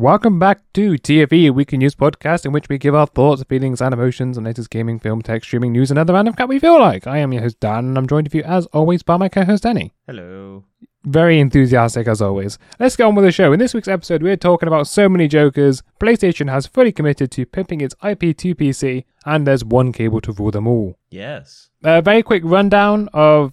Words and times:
Welcome 0.00 0.38
back 0.38 0.62
to 0.72 0.92
TFE, 0.92 1.48
a 1.48 1.50
weekly 1.50 1.76
news 1.76 1.94
podcast 1.94 2.46
in 2.46 2.52
which 2.52 2.70
we 2.70 2.78
give 2.78 2.94
our 2.94 3.06
thoughts, 3.06 3.44
feelings, 3.44 3.82
and 3.82 3.92
emotions 3.92 4.38
on 4.38 4.44
latest 4.44 4.70
gaming, 4.70 4.98
film, 4.98 5.20
tech, 5.20 5.44
streaming 5.44 5.72
news, 5.72 5.90
and 5.90 5.98
other 5.98 6.14
random 6.14 6.32
crap 6.32 6.48
we 6.48 6.58
feel 6.58 6.80
like. 6.80 7.06
I 7.06 7.18
am 7.18 7.34
your 7.34 7.42
host 7.42 7.60
Dan, 7.60 7.84
and 7.84 7.98
I'm 7.98 8.06
joined 8.06 8.26
with 8.28 8.34
you 8.34 8.42
as 8.44 8.64
always 8.72 9.02
by 9.02 9.18
my 9.18 9.28
co-host 9.28 9.64
Danny. 9.64 9.92
Hello. 10.06 10.64
Very 11.04 11.38
enthusiastic 11.38 12.08
as 12.08 12.22
always. 12.22 12.58
Let's 12.78 12.96
get 12.96 13.04
on 13.04 13.14
with 13.14 13.26
the 13.26 13.30
show. 13.30 13.52
In 13.52 13.58
this 13.58 13.74
week's 13.74 13.88
episode, 13.88 14.22
we're 14.22 14.38
talking 14.38 14.68
about 14.68 14.86
so 14.86 15.06
many 15.06 15.28
jokers. 15.28 15.82
PlayStation 16.00 16.48
has 16.48 16.66
fully 16.66 16.92
committed 16.92 17.30
to 17.32 17.44
pimping 17.44 17.82
its 17.82 17.94
IP 18.02 18.34
to 18.38 18.54
PC, 18.54 19.04
and 19.26 19.46
there's 19.46 19.66
one 19.66 19.92
cable 19.92 20.22
to 20.22 20.32
rule 20.32 20.50
them 20.50 20.66
all. 20.66 20.96
Yes. 21.10 21.68
A 21.84 22.00
very 22.00 22.22
quick 22.22 22.42
rundown 22.46 23.10
of 23.12 23.52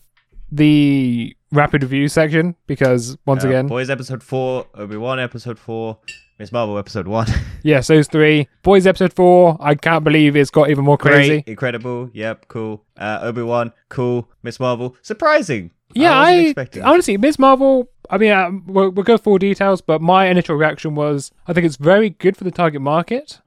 the 0.49 1.35
rapid 1.51 1.83
review 1.83 2.07
section 2.07 2.55
because 2.67 3.17
once 3.25 3.43
Uh, 3.43 3.49
again, 3.49 3.67
Boys 3.67 3.89
episode 3.89 4.23
4, 4.23 4.67
Obi 4.75 4.95
Wan 4.95 5.19
episode 5.19 5.59
4, 5.59 5.97
Miss 6.39 6.51
Marvel 6.51 6.77
episode 6.77 7.07
1. 7.07 7.27
yes, 7.63 7.87
those 7.87 8.07
three. 8.07 8.47
Boys 8.61 8.85
episode 8.85 9.13
four. 9.13 9.57
I 9.59 9.73
can't 9.75 10.03
believe 10.03 10.35
it's 10.35 10.51
got 10.51 10.69
even 10.69 10.83
more 10.85 10.97
crazy. 10.97 11.29
Great, 11.41 11.47
incredible, 11.47 12.09
yep, 12.13 12.47
cool. 12.47 12.83
Uh, 12.97 13.19
Obi 13.23 13.41
Wan, 13.41 13.73
cool. 13.89 14.29
Miss 14.43 14.59
Marvel, 14.59 14.95
surprising. 15.01 15.71
Yeah, 15.93 16.13
I 16.13 16.53
I, 16.55 16.67
honestly, 16.83 17.17
Miss 17.17 17.39
Marvel. 17.39 17.89
I 18.09 18.17
mean, 18.19 18.31
uh, 18.31 18.51
we'll, 18.67 18.91
we'll 18.91 19.03
go 19.03 19.17
full 19.17 19.37
details, 19.39 19.81
but 19.81 20.01
my 20.01 20.27
initial 20.27 20.55
reaction 20.55 20.95
was, 20.95 21.31
I 21.47 21.53
think 21.53 21.65
it's 21.65 21.75
very 21.77 22.11
good 22.11 22.37
for 22.37 22.43
the 22.43 22.51
target 22.51 22.81
market. 22.81 23.39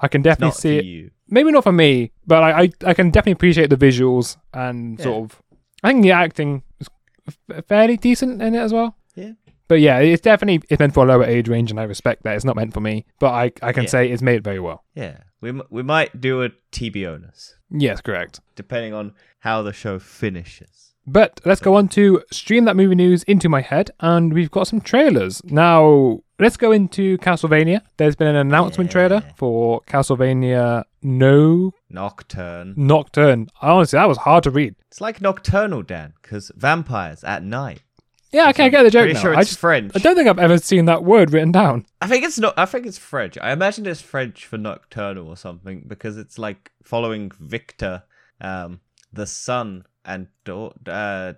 I 0.00 0.08
can 0.08 0.22
definitely 0.22 0.52
see 0.54 0.78
it. 0.78 0.84
you. 0.84 1.10
Maybe 1.28 1.52
not 1.52 1.62
for 1.62 1.72
me, 1.72 2.10
but 2.26 2.42
I, 2.42 2.62
I, 2.62 2.70
I 2.86 2.94
can 2.94 3.10
definitely 3.10 3.32
appreciate 3.32 3.68
the 3.70 3.76
visuals 3.76 4.36
and 4.54 4.98
Yeah. 4.98 5.04
sort 5.04 5.24
of. 5.30 5.42
I 5.84 5.90
think 5.92 6.02
the 6.02 6.12
acting 6.12 6.62
is 6.80 6.88
f- 7.28 7.64
fairly 7.66 7.96
decent 7.98 8.40
in 8.40 8.54
it 8.54 8.58
as 8.58 8.72
well. 8.72 8.96
Yeah. 9.14 9.32
But 9.70 9.80
yeah, 9.80 10.00
it's 10.00 10.20
definitely 10.20 10.66
it's 10.68 10.80
meant 10.80 10.94
for 10.94 11.04
a 11.04 11.06
lower 11.08 11.22
age 11.24 11.48
range, 11.48 11.70
and 11.70 11.78
I 11.78 11.84
respect 11.84 12.24
that. 12.24 12.34
It's 12.34 12.44
not 12.44 12.56
meant 12.56 12.74
for 12.74 12.80
me, 12.80 13.06
but 13.20 13.30
I, 13.30 13.52
I 13.62 13.72
can 13.72 13.84
Yeah. 13.84 13.88
say 13.88 14.10
it's 14.10 14.20
made 14.20 14.42
very 14.42 14.58
well. 14.58 14.82
Yeah, 14.96 15.18
we, 15.40 15.50
m- 15.50 15.62
we 15.70 15.84
might 15.84 16.20
do 16.20 16.42
a 16.42 16.50
TB 16.72 17.06
onus, 17.06 17.54
Yes, 17.70 18.00
correct. 18.00 18.40
depending 18.56 18.94
on 18.94 19.12
how 19.38 19.62
the 19.62 19.72
show 19.72 20.00
finishes. 20.00 20.92
But 21.06 21.40
let's 21.44 21.60
go 21.60 21.76
on 21.76 21.86
to 21.90 22.22
stream 22.30 22.64
that 22.66 22.74
movie 22.76 22.94
news 22.96 23.22
into 23.24 23.48
my 23.48 23.60
head, 23.60 23.90
and 24.00 24.32
we've 24.34 24.50
got 24.50 24.66
some 24.66 24.80
trailers. 24.80 25.40
Now, 25.44 26.20
let's 26.40 26.56
go 26.56 26.72
into 26.72 27.16
Castlevania. 27.18 27.80
There's 27.96 28.16
been 28.16 28.28
an 28.28 28.36
announcement 28.36 28.90
trailer 28.90 29.22
for 29.36 29.80
Castlevania 29.82 30.84
No 31.02 31.72
Nocturne. 31.88 32.74
Nocturne. 32.76 33.48
Honestly, 33.62 33.96
that 33.98 34.08
was 34.08 34.18
hard 34.18 34.44
to 34.44 34.50
read. 34.50 34.74
It's 34.88 35.00
like 35.00 35.20
Nocturnal, 35.20 35.82
Dan, 35.82 36.12
because 36.20 36.50
vampires 36.56 37.22
at 37.24 37.42
night. 37.42 37.82
Yeah, 38.32 38.48
okay, 38.50 38.66
I 38.66 38.68
get 38.68 38.84
the 38.84 38.90
joke 38.90 39.02
Pretty 39.02 39.14
now. 39.14 39.20
sure 39.20 39.34
I, 39.34 39.40
it's 39.40 39.50
just, 39.50 39.60
French. 39.60 39.92
I 39.94 39.98
don't 39.98 40.14
think 40.14 40.28
I've 40.28 40.38
ever 40.38 40.58
seen 40.58 40.84
that 40.84 41.02
word 41.02 41.32
written 41.32 41.50
down. 41.50 41.86
I 42.00 42.06
think 42.06 42.24
it's 42.24 42.38
not. 42.38 42.54
I 42.56 42.64
think 42.64 42.86
it's 42.86 42.98
French. 42.98 43.36
I 43.40 43.52
imagine 43.52 43.86
it's 43.86 44.00
French 44.00 44.46
for 44.46 44.56
nocturnal 44.56 45.28
or 45.28 45.36
something 45.36 45.84
because 45.86 46.16
it's 46.16 46.38
like 46.38 46.70
following 46.84 47.32
Victor, 47.40 48.04
um, 48.40 48.80
the 49.12 49.26
son 49.26 49.84
and 50.04 50.28
daughter. 50.44 50.76
Uh, 50.86 51.32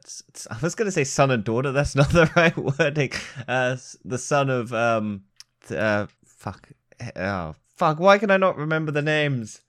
I 0.51 0.59
was 0.61 0.75
gonna 0.75 0.91
say 0.91 1.05
son 1.05 1.31
and 1.31 1.45
daughter. 1.45 1.73
That's 1.73 1.95
not 1.97 2.11
the 2.11 2.31
right 2.37 2.57
wording. 2.57 3.13
Uh, 3.48 3.77
the 4.05 4.19
son 4.19 4.51
of 4.51 4.73
um, 4.75 5.23
uh, 5.70 6.07
fuck, 6.27 6.69
oh 7.17 7.55
fuck. 7.75 7.98
Why 8.01 8.19
can 8.19 8.31
I 8.31 8.37
not 8.37 8.57
remember 8.57 8.93
the 8.93 9.03
names? 9.03 9.63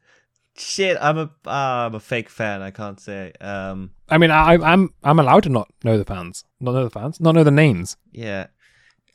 Shit, 0.56 0.98
I'm 1.02 1.18
a 1.18 1.32
ah, 1.46 1.86
I'm 1.88 1.96
a 1.96 2.00
fake 2.00 2.30
fan. 2.30 2.62
I 2.62 2.70
can't 2.72 3.00
say. 3.00 3.32
Um, 3.42 3.92
I 4.10 4.18
mean, 4.20 4.30
I, 4.32 4.54
I'm 4.54 4.94
I'm 5.04 5.20
allowed 5.20 5.44
to 5.44 5.50
not 5.50 5.68
know 5.84 5.98
the 5.98 6.06
fans, 6.06 6.46
not 6.60 6.74
know 6.74 6.84
the 6.84 6.90
fans, 6.92 7.20
not 7.20 7.34
know 7.36 7.44
the 7.44 7.52
names. 7.52 7.98
yeah. 8.12 8.48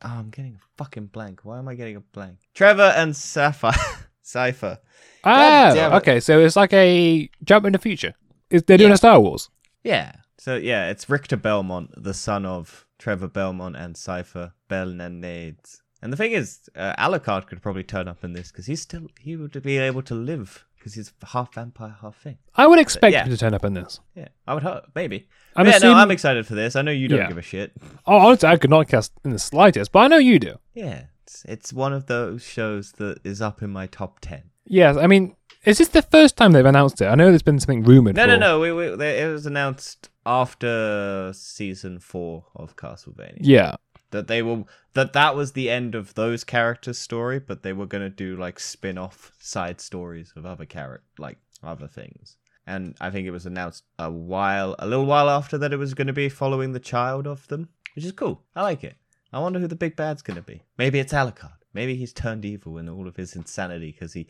Oh, 0.01 0.11
I'm 0.19 0.31
getting 0.31 0.55
a 0.55 0.61
fucking 0.77 1.07
blank. 1.07 1.41
Why 1.45 1.59
am 1.59 1.67
I 1.67 1.75
getting 1.75 1.97
a 1.97 2.01
blank? 2.01 2.39
Trevor 2.55 2.93
and 2.97 3.17
Sapphire. 3.17 3.73
Cypher. 4.23 4.79
Ah, 5.25 5.97
okay, 5.97 6.21
so 6.21 6.39
it's 6.39 6.55
like 6.55 6.73
a 6.73 7.29
jump 7.43 7.65
in 7.67 7.73
the 7.73 7.79
future. 7.79 8.15
Is 8.51 8.63
they're 8.63 8.79
doing 8.79 8.91
Yeah. 8.91 8.95
a 8.95 8.99
Star 8.99 9.19
Wars? 9.21 9.49
Yeah. 9.83 10.13
So 10.39 10.55
yeah, 10.57 10.91
it's 10.91 11.09
Richter 11.11 11.37
Belmont, 11.37 11.91
the 11.97 12.15
son 12.15 12.45
of 12.47 12.87
Trevor 12.99 13.27
Belmont 13.29 13.75
and 13.75 13.97
Sypha 13.97 14.53
Belnades. 14.71 15.81
And 16.01 16.13
the 16.13 16.17
thing 16.17 16.33
is, 16.33 16.69
uh, 16.77 16.95
Alucard 16.97 17.47
could 17.47 17.61
probably 17.63 17.83
turn 17.83 18.07
up 18.07 18.23
in 18.23 18.33
this 18.35 18.53
because 18.53 18.67
he's 18.67 18.83
still 18.83 19.09
he 19.19 19.35
would 19.37 19.61
be 19.63 19.79
able 19.79 20.03
to 20.03 20.15
live 20.15 20.65
because 20.89 21.09
he's 21.09 21.31
half 21.31 21.55
vampire, 21.55 21.97
half 22.01 22.17
thing. 22.17 22.39
I 22.55 22.67
would 22.67 22.79
expect 22.79 23.13
yeah. 23.13 23.25
him 23.25 23.31
to 23.31 23.37
turn 23.37 23.55
up 23.55 23.65
in 23.65 23.75
this. 23.75 24.01
Yeah, 24.15 24.29
I 24.47 24.55
would 24.55 24.63
hope 24.63 24.85
maybe. 24.95 25.29
I'm 25.57 25.67
yeah, 25.67 25.77
assuming- 25.77 25.97
no, 25.97 26.03
I'm 26.03 26.11
excited 26.11 26.47
for 26.47 26.55
this. 26.55 26.77
I 26.77 26.83
know 26.83 26.91
you 26.91 27.09
don't 27.09 27.19
Yeah. 27.19 27.29
give 27.29 27.39
a 27.39 27.43
shit. 27.43 27.73
Oh, 28.07 28.17
honestly, 28.17 28.49
I 28.49 28.57
could 28.57 28.71
not 28.71 28.89
cast 28.89 29.13
in 29.25 29.33
the 29.33 29.39
slightest, 29.39 29.93
but 29.93 30.01
I 30.01 30.09
know 30.09 30.19
you 30.19 30.39
do. 30.39 30.59
Yeah, 30.75 31.05
it's, 31.23 31.45
it's 31.45 31.73
one 31.73 31.93
of 31.93 32.07
those 32.07 32.43
shows 32.43 32.93
that 32.93 33.19
is 33.25 33.43
up 33.43 33.63
in 33.63 33.71
my 33.71 33.87
top 33.87 34.21
ten. 34.21 34.45
Yes, 34.65 34.97
I 34.97 35.07
mean, 35.07 35.35
is 35.65 35.79
this 35.79 35.89
the 35.89 36.03
first 36.03 36.37
time 36.37 36.53
they've 36.53 36.65
announced 36.65 37.01
it? 37.01 37.07
I 37.07 37.15
know 37.15 37.29
there's 37.29 37.43
been 37.43 37.59
something 37.59 37.83
rumored. 37.83 38.17
No, 38.17 38.23
for... 38.23 38.29
no, 38.29 38.37
no. 38.39 38.61
We, 38.61 38.73
we, 38.73 38.87
it 39.05 39.33
was 39.33 39.47
announced 39.47 40.11
after 40.25 41.33
season 41.35 41.99
four 41.99 42.45
of 42.55 42.77
Castlevania. 42.77 43.39
Yeah, 43.41 43.77
that 44.11 44.27
they 44.27 44.43
will 44.43 44.69
that 44.95 45.13
that 45.13 45.37
was 45.37 45.53
the 45.53 45.71
end 45.71 45.95
of 45.95 46.15
those 46.15 46.45
characters' 46.45 46.99
story, 46.99 47.39
but 47.39 47.63
they 47.63 47.73
were 47.73 47.87
gonna 47.87 48.11
do 48.11 48.37
like 48.37 48.59
spin-off 48.59 49.33
side 49.39 49.81
stories 49.81 50.33
of 50.37 50.47
other 50.47 50.65
character 50.65 51.05
like 51.19 51.39
other 51.63 51.89
things. 51.89 52.37
And 52.67 52.95
I 53.01 53.11
think 53.11 53.27
it 53.27 53.31
was 53.31 53.47
announced 53.47 53.85
a 53.99 54.11
while, 54.11 54.77
a 54.79 54.87
little 54.87 55.07
while 55.07 55.31
after 55.31 55.57
that, 55.57 55.73
it 55.73 55.79
was 55.79 55.95
going 55.95 56.07
to 56.07 56.13
be 56.13 56.29
following 56.29 56.73
the 56.73 56.79
child 56.79 57.27
of 57.27 57.49
them, 57.49 57.71
which 57.97 58.05
is 58.05 58.13
cool. 58.13 58.43
I 58.55 58.61
like 58.61 58.85
it. 58.85 58.95
I 59.33 59.39
wonder 59.39 59.59
who 59.59 59.69
the 59.69 59.75
big 59.75 59.97
bad's 59.97 60.21
going 60.21 60.37
to 60.37 60.43
be. 60.43 60.63
Maybe 60.77 60.99
it's 60.99 61.15
Alucard. 61.15 61.53
Maybe 61.73 61.97
he's 61.97 62.13
turned 62.13 62.45
evil 62.45 62.77
in 62.77 62.87
all 62.91 63.09
of 63.09 63.17
his 63.17 63.35
insanity 63.35 63.93
because 63.93 64.13
he 64.13 64.27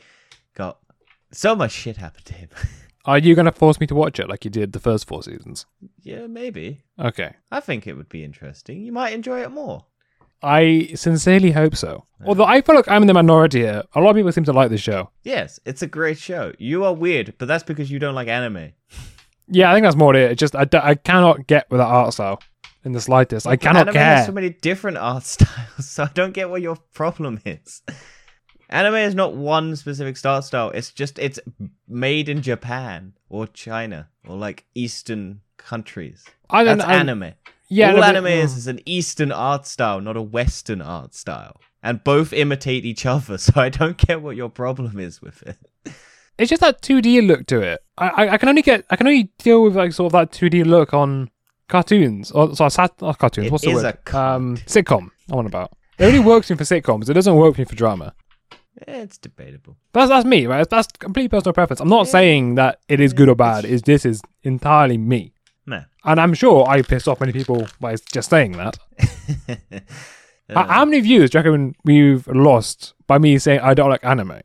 got 0.55 0.79
so 1.33 1.57
much 1.57 1.73
shit 1.73 1.97
happened 1.97 2.27
to 2.27 2.35
him. 2.35 2.49
are 3.05 3.19
you 3.19 3.35
going 3.35 3.47
to 3.47 3.53
force 3.53 3.81
me 3.81 3.87
to 3.87 3.95
watch 3.95 4.19
it 4.21 4.29
like 4.29 4.45
you 4.45 4.51
did 4.51 4.73
the 4.73 4.81
first 4.81 5.07
four 5.07 5.23
seasons? 5.23 5.67
yeah, 6.03 6.27
maybe. 6.27 6.83
Okay, 6.99 7.35
I 7.51 7.61
think 7.61 7.87
it 7.87 7.95
would 7.95 8.09
be 8.09 8.25
interesting. 8.25 8.83
You 8.83 8.93
might 8.93 9.13
enjoy 9.13 9.43
it 9.43 9.51
more. 9.51 9.87
I 10.43 10.91
sincerely 10.95 11.51
hope 11.51 11.75
so. 11.75 12.05
Although 12.25 12.45
I 12.45 12.61
feel 12.61 12.77
like 12.77 12.89
I'm 12.89 13.03
in 13.03 13.09
the 13.09 13.15
minority 13.15 13.61
here. 13.61 13.83
A 13.95 14.01
lot 14.01 14.11
of 14.11 14.17
people 14.17 14.31
seem 14.31 14.45
to 14.45 14.53
like 14.53 14.71
this 14.71 14.81
show. 14.81 15.11
Yes, 15.25 15.59
it's 15.65 15.83
a 15.83 15.87
great 15.89 16.17
show. 16.19 16.53
You 16.59 16.85
are 16.85 16.95
weird, 16.95 17.35
but 17.39 17.49
that's 17.49 17.65
because 17.65 17.91
you 17.91 17.99
don't 17.99 18.15
like 18.15 18.29
anime. 18.29 18.73
Yeah, 19.49 19.71
I 19.71 19.75
think 19.75 19.85
that's 19.85 19.97
more 19.97 20.15
it. 20.15 20.31
It's 20.31 20.39
just 20.39 20.55
I, 20.55 20.65
d- 20.65 20.79
I 20.81 20.95
cannot 20.95 21.47
get 21.49 21.69
with 21.71 21.79
that 21.79 21.87
art 21.89 22.13
style 22.13 22.41
in 22.85 22.93
the 22.93 23.01
slightest. 23.01 23.47
I 23.49 23.57
cannot 23.57 23.81
anime 23.89 23.95
care. 23.95 24.17
has 24.17 24.27
so 24.27 24.33
many 24.33 24.51
different 24.51 24.99
art 24.99 25.23
styles, 25.25 25.89
so 25.89 26.05
I 26.05 26.11
don't 26.15 26.33
get 26.33 26.51
what 26.51 26.63
your 26.63 26.77
problem 26.95 27.41
is. 27.45 27.83
Anime 28.71 28.97
is 28.97 29.15
not 29.15 29.35
one 29.35 29.77
specific 29.77 30.17
art 30.25 30.45
style. 30.45 30.71
It's 30.71 30.91
just 30.91 31.19
it's 31.19 31.39
made 31.89 32.29
in 32.29 32.43
Japan 32.43 33.15
or 33.29 33.47
China 33.47 34.09
or 34.27 34.37
like 34.37 34.67
Eastern 34.75 35.41
countries. 35.57 36.25
I 36.51 36.65
don't. 36.65 36.79
That's 36.79 36.91
I- 36.91 36.95
anime. 36.97 37.33
Yeah, 37.71 37.93
All 37.93 38.03
anime 38.03 38.27
is 38.29 38.57
is 38.57 38.67
an 38.67 38.81
Eastern 38.87 39.31
art 39.31 39.67
style, 39.67 40.01
not 40.01 40.17
a 40.17 40.23
Western 40.23 40.81
art 40.81 41.15
style, 41.15 41.61
and 41.83 42.03
both 42.03 42.33
imitate 42.33 42.87
each 42.87 43.05
other. 43.05 43.37
So 43.39 43.53
I 43.61 43.69
don't 43.69 43.99
get 43.99 44.23
what 44.23 44.37
your 44.37 44.49
problem 44.49 44.99
is 44.99 45.21
with 45.21 45.43
it. 45.43 45.59
It's 46.39 46.49
just 46.49 46.63
that 46.63 46.81
2D 46.81 47.27
look 47.27 47.47
to 47.49 47.61
it. 47.61 47.81
I, 47.99 48.09
I, 48.09 48.29
I 48.35 48.39
can 48.39 48.49
only 48.49 48.63
get 48.63 48.85
I 48.89 48.97
can 48.97 49.07
only 49.07 49.25
deal 49.39 49.63
with 49.65 49.77
like 49.77 49.93
sort 49.93 50.15
of 50.15 50.19
that 50.19 50.31
2D 50.31 50.65
look 50.65 50.95
on 50.95 51.31
cartoons 51.69 52.31
or 52.31 52.55
sorry, 52.57 52.71
sat, 52.71 52.99
not 53.03 53.19
cartoons. 53.19 53.49
It 53.49 53.53
What's 53.53 53.65
the 53.65 53.71
is 53.73 53.83
word? 53.83 53.99
a 54.15 54.19
um, 54.19 54.57
sitcom. 54.59 55.11
I 55.31 55.35
want 55.35 55.47
about. 55.49 55.73
It 55.99 56.05
only 56.07 56.21
works 56.21 56.49
for 56.49 56.57
for 56.57 56.65
sitcoms. 56.65 57.11
It 57.11 57.15
doesn't 57.15 57.35
work 57.35 57.55
for 57.57 57.61
me 57.61 57.65
for 57.67 57.75
drama. 57.75 58.15
Eh, 58.87 59.03
It's 59.03 59.19
debatable. 59.19 59.77
But 59.93 60.01
that's, 60.01 60.11
that's 60.11 60.25
me, 60.27 60.47
right? 60.47 60.69
That's 60.69 60.89
complete 60.99 61.31
personal 61.31 61.53
preference. 61.53 61.81
I'm 61.81 61.89
not 61.89 62.07
Yeah. 62.07 62.13
saying 62.13 62.55
that 62.57 62.81
it 62.89 63.01
is 63.01 63.13
good 63.13 63.29
or 63.29 63.35
bad. 63.35 63.65
Is 63.65 63.83
this 63.83 64.05
is 64.07 64.21
entirely 64.43 64.99
me, 64.99 65.33
No. 65.67 65.83
and 66.05 66.21
I'm 66.21 66.35
sure 66.35 66.67
I 66.69 66.83
pissed 66.83 67.09
off 67.09 67.21
many 67.21 67.33
people 67.33 67.67
by 67.81 67.97
just 68.13 68.31
saying 68.31 68.53
that. 68.53 68.79
How, 70.51 70.63
Uh, 70.63 70.67
how 70.67 70.85
many 70.87 71.01
views 71.01 71.29
do 71.31 71.39
you 71.39 71.45
reckon 71.45 71.75
we've 71.85 72.27
lost 72.29 72.95
by 73.07 73.19
me 73.19 73.39
saying 73.39 73.61
I 73.61 73.75
don't 73.75 73.91
like 73.91 74.03
anime? 74.05 74.41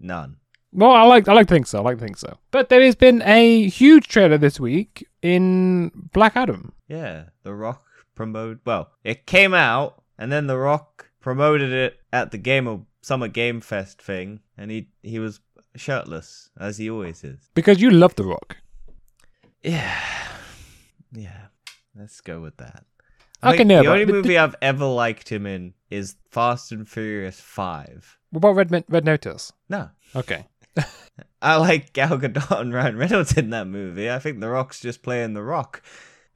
None. 0.00 0.36
Well, 0.72 0.90
I 0.92 1.02
like 1.02 1.28
I 1.28 1.34
like 1.34 1.48
to 1.48 1.54
think 1.54 1.66
so. 1.66 1.80
I 1.80 1.82
like 1.82 1.98
to 1.98 2.04
think 2.04 2.16
so. 2.16 2.38
But 2.50 2.68
there 2.70 2.80
has 2.82 2.94
been 2.96 3.20
a 3.22 3.68
huge 3.68 4.08
trailer 4.08 4.38
this 4.38 4.58
week 4.58 5.06
in 5.22 5.90
Black 6.14 6.34
Adam. 6.34 6.72
Yeah, 6.88 7.24
The 7.42 7.54
Rock 7.54 7.84
promoted. 8.14 8.60
Well, 8.64 8.90
it 9.04 9.26
came 9.26 9.52
out, 9.54 10.02
and 10.18 10.32
then 10.32 10.46
The 10.46 10.56
Rock 10.56 11.10
promoted 11.20 11.70
it 11.72 11.98
at 12.12 12.30
the 12.30 12.38
Game 12.38 12.66
of 12.66 12.86
Summer 13.04 13.28
Game 13.28 13.60
Fest 13.60 14.00
thing, 14.00 14.40
and 14.56 14.70
he 14.70 14.88
he 15.02 15.18
was 15.18 15.40
shirtless 15.76 16.50
as 16.58 16.78
he 16.78 16.90
always 16.90 17.22
is. 17.22 17.50
Because 17.54 17.80
you 17.80 17.90
love 17.90 18.14
The 18.14 18.24
Rock. 18.24 18.56
Yeah, 19.62 19.98
yeah. 21.12 21.46
Let's 21.96 22.20
go 22.20 22.40
with 22.40 22.56
that. 22.56 22.84
Think 23.42 23.66
no, 23.68 23.82
the 23.82 23.90
only 23.90 24.06
movie 24.06 24.38
I've 24.38 24.56
ever 24.62 24.86
liked 24.86 25.30
him 25.30 25.44
in 25.44 25.74
is 25.90 26.16
Fast 26.30 26.72
and 26.72 26.88
Furious 26.88 27.40
Five. 27.40 28.18
What 28.30 28.38
about 28.38 28.56
Red 28.72 28.84
Red 28.88 29.04
Notice? 29.04 29.52
No, 29.68 29.90
Okay. 30.16 30.46
I 31.42 31.56
like 31.56 31.92
Gal 31.92 32.18
Gadot 32.18 32.60
and 32.60 32.72
Ryan 32.72 32.96
Reynolds 32.96 33.36
in 33.36 33.50
that 33.50 33.66
movie. 33.66 34.10
I 34.10 34.18
think 34.18 34.40
The 34.40 34.48
Rock's 34.48 34.80
just 34.80 35.02
playing 35.02 35.34
The 35.34 35.42
Rock. 35.42 35.82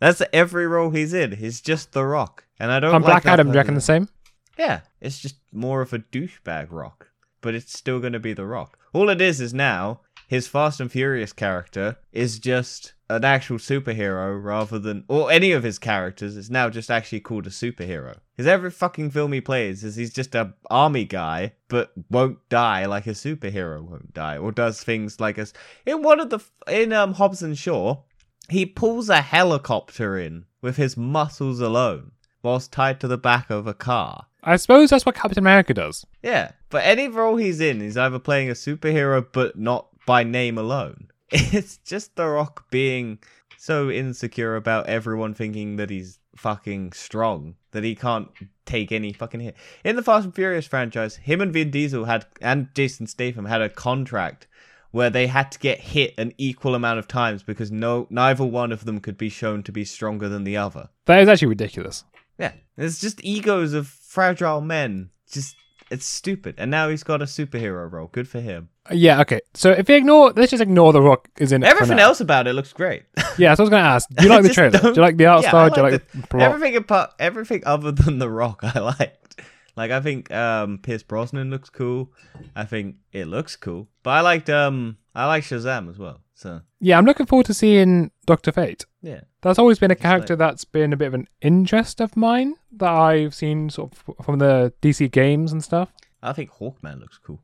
That's 0.01 0.23
every 0.33 0.67
role 0.67 0.91
he's 0.91 1.13
in. 1.13 1.33
He's 1.33 1.61
just 1.61 1.93
The 1.93 2.05
Rock, 2.05 2.45
and 2.61 2.71
I 2.71 2.79
don't. 2.79 2.95
And 2.95 3.05
like 3.05 3.25
Black 3.25 3.27
Adam, 3.33 3.49
do 3.49 3.55
you 3.55 3.59
reckon 3.59 3.75
the 3.75 3.81
same? 3.81 4.09
Yeah, 4.59 4.81
it's 5.01 5.21
just 5.21 5.37
more 5.53 5.81
of 5.81 5.93
a 5.93 6.01
douchebag 6.01 6.67
rock, 6.71 7.11
but 7.41 7.55
it's 7.55 7.79
still 7.79 8.01
going 8.01 8.13
to 8.13 8.19
be 8.19 8.33
the 8.33 8.45
rock. 8.45 8.77
All 8.93 9.09
it 9.09 9.21
is 9.21 9.41
is 9.41 9.55
now 9.55 10.01
his 10.27 10.49
Fast 10.49 10.81
and 10.81 10.93
Furious 10.93 11.33
character 11.33 11.97
is 12.13 12.39
just 12.39 12.93
an 13.09 13.25
actual 13.25 13.57
superhero 13.57 14.43
rather 14.43 14.79
than, 14.79 15.05
or 15.09 15.31
any 15.31 15.53
of 15.53 15.63
his 15.63 15.79
characters 15.79 16.37
is 16.37 16.51
now 16.51 16.69
just 16.69 16.91
actually 16.91 17.21
called 17.21 17.47
a 17.47 17.51
superhero. 17.51 18.19
Because 18.37 18.47
every 18.47 18.71
fucking 18.71 19.11
film 19.11 19.33
he 19.33 19.41
plays 19.41 19.85
is 19.85 19.97
he's 19.97 20.13
just 20.13 20.35
a 20.35 20.53
army 20.69 21.05
guy, 21.05 21.55
but 21.69 21.93
won't 22.11 22.47
die 22.49 22.85
like 22.85 23.07
a 23.07 23.11
superhero 23.11 23.81
won't 23.83 24.13
die, 24.13 24.37
or 24.37 24.53
does 24.53 24.83
things 24.83 25.21
like 25.21 25.39
us. 25.39 25.53
In 25.87 26.03
one 26.03 26.21
of 26.21 26.31
the 26.31 26.41
in 26.69 26.93
um 26.93 27.15
Hobbs 27.15 27.43
and 27.43 27.57
Shaw, 27.57 28.03
he 28.51 28.67
pulls 28.67 29.09
a 29.09 29.23
helicopter 29.23 30.19
in 30.19 30.45
with 30.61 30.77
his 30.77 30.97
muscles 30.97 31.61
alone, 31.61 32.13
whilst 32.43 32.73
tied 32.73 33.01
to 33.01 33.09
the 33.09 33.19
back 33.19 33.49
of 33.51 33.67
a 33.67 33.75
car. 33.75 34.27
I 34.43 34.57
suppose 34.57 34.91
that's 34.91 35.07
what 35.07 35.15
Captain 35.15 35.39
America 35.39 35.75
does. 35.75 36.07
Yeah, 36.23 36.53
but 36.71 36.85
any 36.85 37.09
role 37.09 37.37
he's 37.37 37.61
in, 37.61 37.81
he's 37.81 37.97
either 37.97 38.19
playing 38.19 38.51
a 38.51 38.55
superhero 38.55 39.27
but 39.33 39.59
not 39.59 39.89
by 40.07 40.23
name 40.23 40.59
alone. 40.59 41.09
It's 41.31 41.77
just 41.79 42.17
The 42.17 42.27
Rock 42.27 42.71
being 42.71 43.19
so 43.59 43.91
insecure 43.91 44.57
about 44.57 44.87
everyone 44.87 45.35
thinking 45.35 45.77
that 45.77 45.91
he's 45.91 46.21
fucking 46.37 46.93
strong 46.93 47.57
that 47.73 47.85
he 47.85 47.95
can't 47.95 48.29
take 48.65 48.93
any 48.93 49.13
fucking 49.13 49.41
hit. 49.41 49.57
In 49.85 49.97
the 49.97 50.03
Fast 50.03 50.25
and 50.27 50.35
Furious 50.35 50.67
franchise, 50.67 51.17
him 51.17 51.41
and 51.41 51.53
Vin 51.53 51.71
Diesel 51.71 52.05
had 52.05 52.27
and 52.41 52.69
Jason 52.75 53.07
Statham 53.07 53.47
had 53.47 53.61
a 53.61 53.69
contract 53.69 54.47
where 54.91 55.11
they 55.11 55.27
had 55.27 55.53
to 55.53 55.59
get 55.59 55.81
hit 55.81 56.15
an 56.17 56.33
equal 56.39 56.75
amount 56.75 56.99
of 56.99 57.09
times 57.09 57.43
because 57.43 57.71
no 57.71 58.07
neither 58.09 58.45
one 58.45 58.73
of 58.73 58.85
them 58.85 59.01
could 59.01 59.19
be 59.19 59.29
shown 59.29 59.63
to 59.65 59.73
be 59.73 59.85
stronger 59.85 60.29
than 60.29 60.45
the 60.45 60.57
other. 60.57 60.89
That 61.07 61.21
is 61.21 61.29
actually 61.29 61.49
ridiculous. 61.49 62.05
Yeah, 62.39 62.53
it's 62.77 63.01
just 63.01 63.23
egos 63.25 63.73
of 63.73 63.87
fragile 63.89 64.61
men. 64.61 65.11
Just 65.31 65.57
it's 65.91 66.05
stupid. 66.07 66.55
And 66.59 66.71
now 66.71 66.89
he's 66.89 67.03
got 67.03 67.23
a 67.23 67.25
superhero 67.25 67.91
role. 67.91 68.09
Good 68.13 68.29
for 68.29 68.41
him. 68.41 68.69
Uh, 68.91 68.95
Yeah, 68.95 69.21
okay. 69.23 69.41
So 69.55 69.71
if 69.71 69.89
you 69.89 69.97
ignore, 69.97 70.33
let's 70.37 70.51
just 70.51 70.63
ignore 70.63 70.93
The 70.93 71.01
Rock 71.03 71.29
is 71.39 71.51
in 71.53 71.63
it. 71.63 71.67
Everything 71.67 71.99
else 71.99 72.21
about 72.21 72.47
it 72.47 72.53
looks 72.55 72.73
great. 72.73 73.05
Yeah, 73.39 73.55
so 73.55 73.63
I 73.63 73.65
was 73.65 73.71
going 73.71 73.83
to 73.85 73.89
ask. 73.89 74.09
Do 74.11 74.25
you 74.25 74.31
like 74.31 74.43
the 74.43 74.49
trailer? 74.53 74.71
Do 74.71 74.79
don't- 74.79 74.97
you 74.97 75.03
like 75.03 75.17
the 75.17 75.27
art 75.27 75.45
Yeah, 75.45 75.51
style? 75.51 75.67
I 75.67 75.69
Do 75.69 75.77
you 75.77 75.83
like 75.83 75.93
like 75.93 76.11
the- 76.13 76.21
the 76.21 76.27
plot? 76.27 76.43
everything 76.43 76.77
apart, 76.77 77.11
everything 77.21 77.63
other 77.65 77.93
than 77.93 78.19
the 78.19 78.29
Rock, 78.29 78.61
I 78.65 78.79
liked. 78.81 79.41
Like 79.79 79.91
I 79.93 80.01
think 80.01 80.31
um 80.33 80.79
Pierce 80.79 81.03
Brosnan 81.03 81.51
looks 81.51 81.71
cool. 81.71 82.13
I 82.55 82.65
think 82.65 82.97
it 83.13 83.27
looks 83.27 83.57
cool, 83.57 83.89
but 84.03 84.11
I 84.11 84.21
liked 84.21 84.51
um 84.51 84.99
I 85.15 85.27
like 85.27 85.45
Shazam 85.45 85.89
as 85.89 85.99
well. 85.99 86.21
So 86.35 86.61
Yeah, 86.81 86.99
I'm 86.99 87.05
looking 87.05 87.27
forward 87.27 87.47
to 87.47 87.55
seeing 87.55 88.11
Doctor 88.27 88.53
Fate. 88.53 88.85
yeah, 89.03 89.21
That's 89.43 89.59
always 89.59 89.79
been 89.79 89.91
a 89.91 89.95
like- 89.95 90.01
character 90.01 90.37
that's 90.37 90.65
been 90.65 90.93
a 90.93 90.97
bit 90.97 91.09
of 91.09 91.15
an 91.15 91.27
interest 91.41 92.01
of 92.01 92.17
mine 92.17 92.55
that 92.77 92.91
I've 92.91 93.35
seen 93.35 93.71
sort 93.71 93.93
of 93.93 94.25
from 94.25 94.39
the 94.39 94.73
DC 94.83 95.11
games 95.11 95.53
and 95.53 95.63
stuff. 95.65 95.93
I 96.23 96.33
think 96.33 96.51
Hawkman 96.51 97.01
looks 97.01 97.19
cool. 97.19 97.41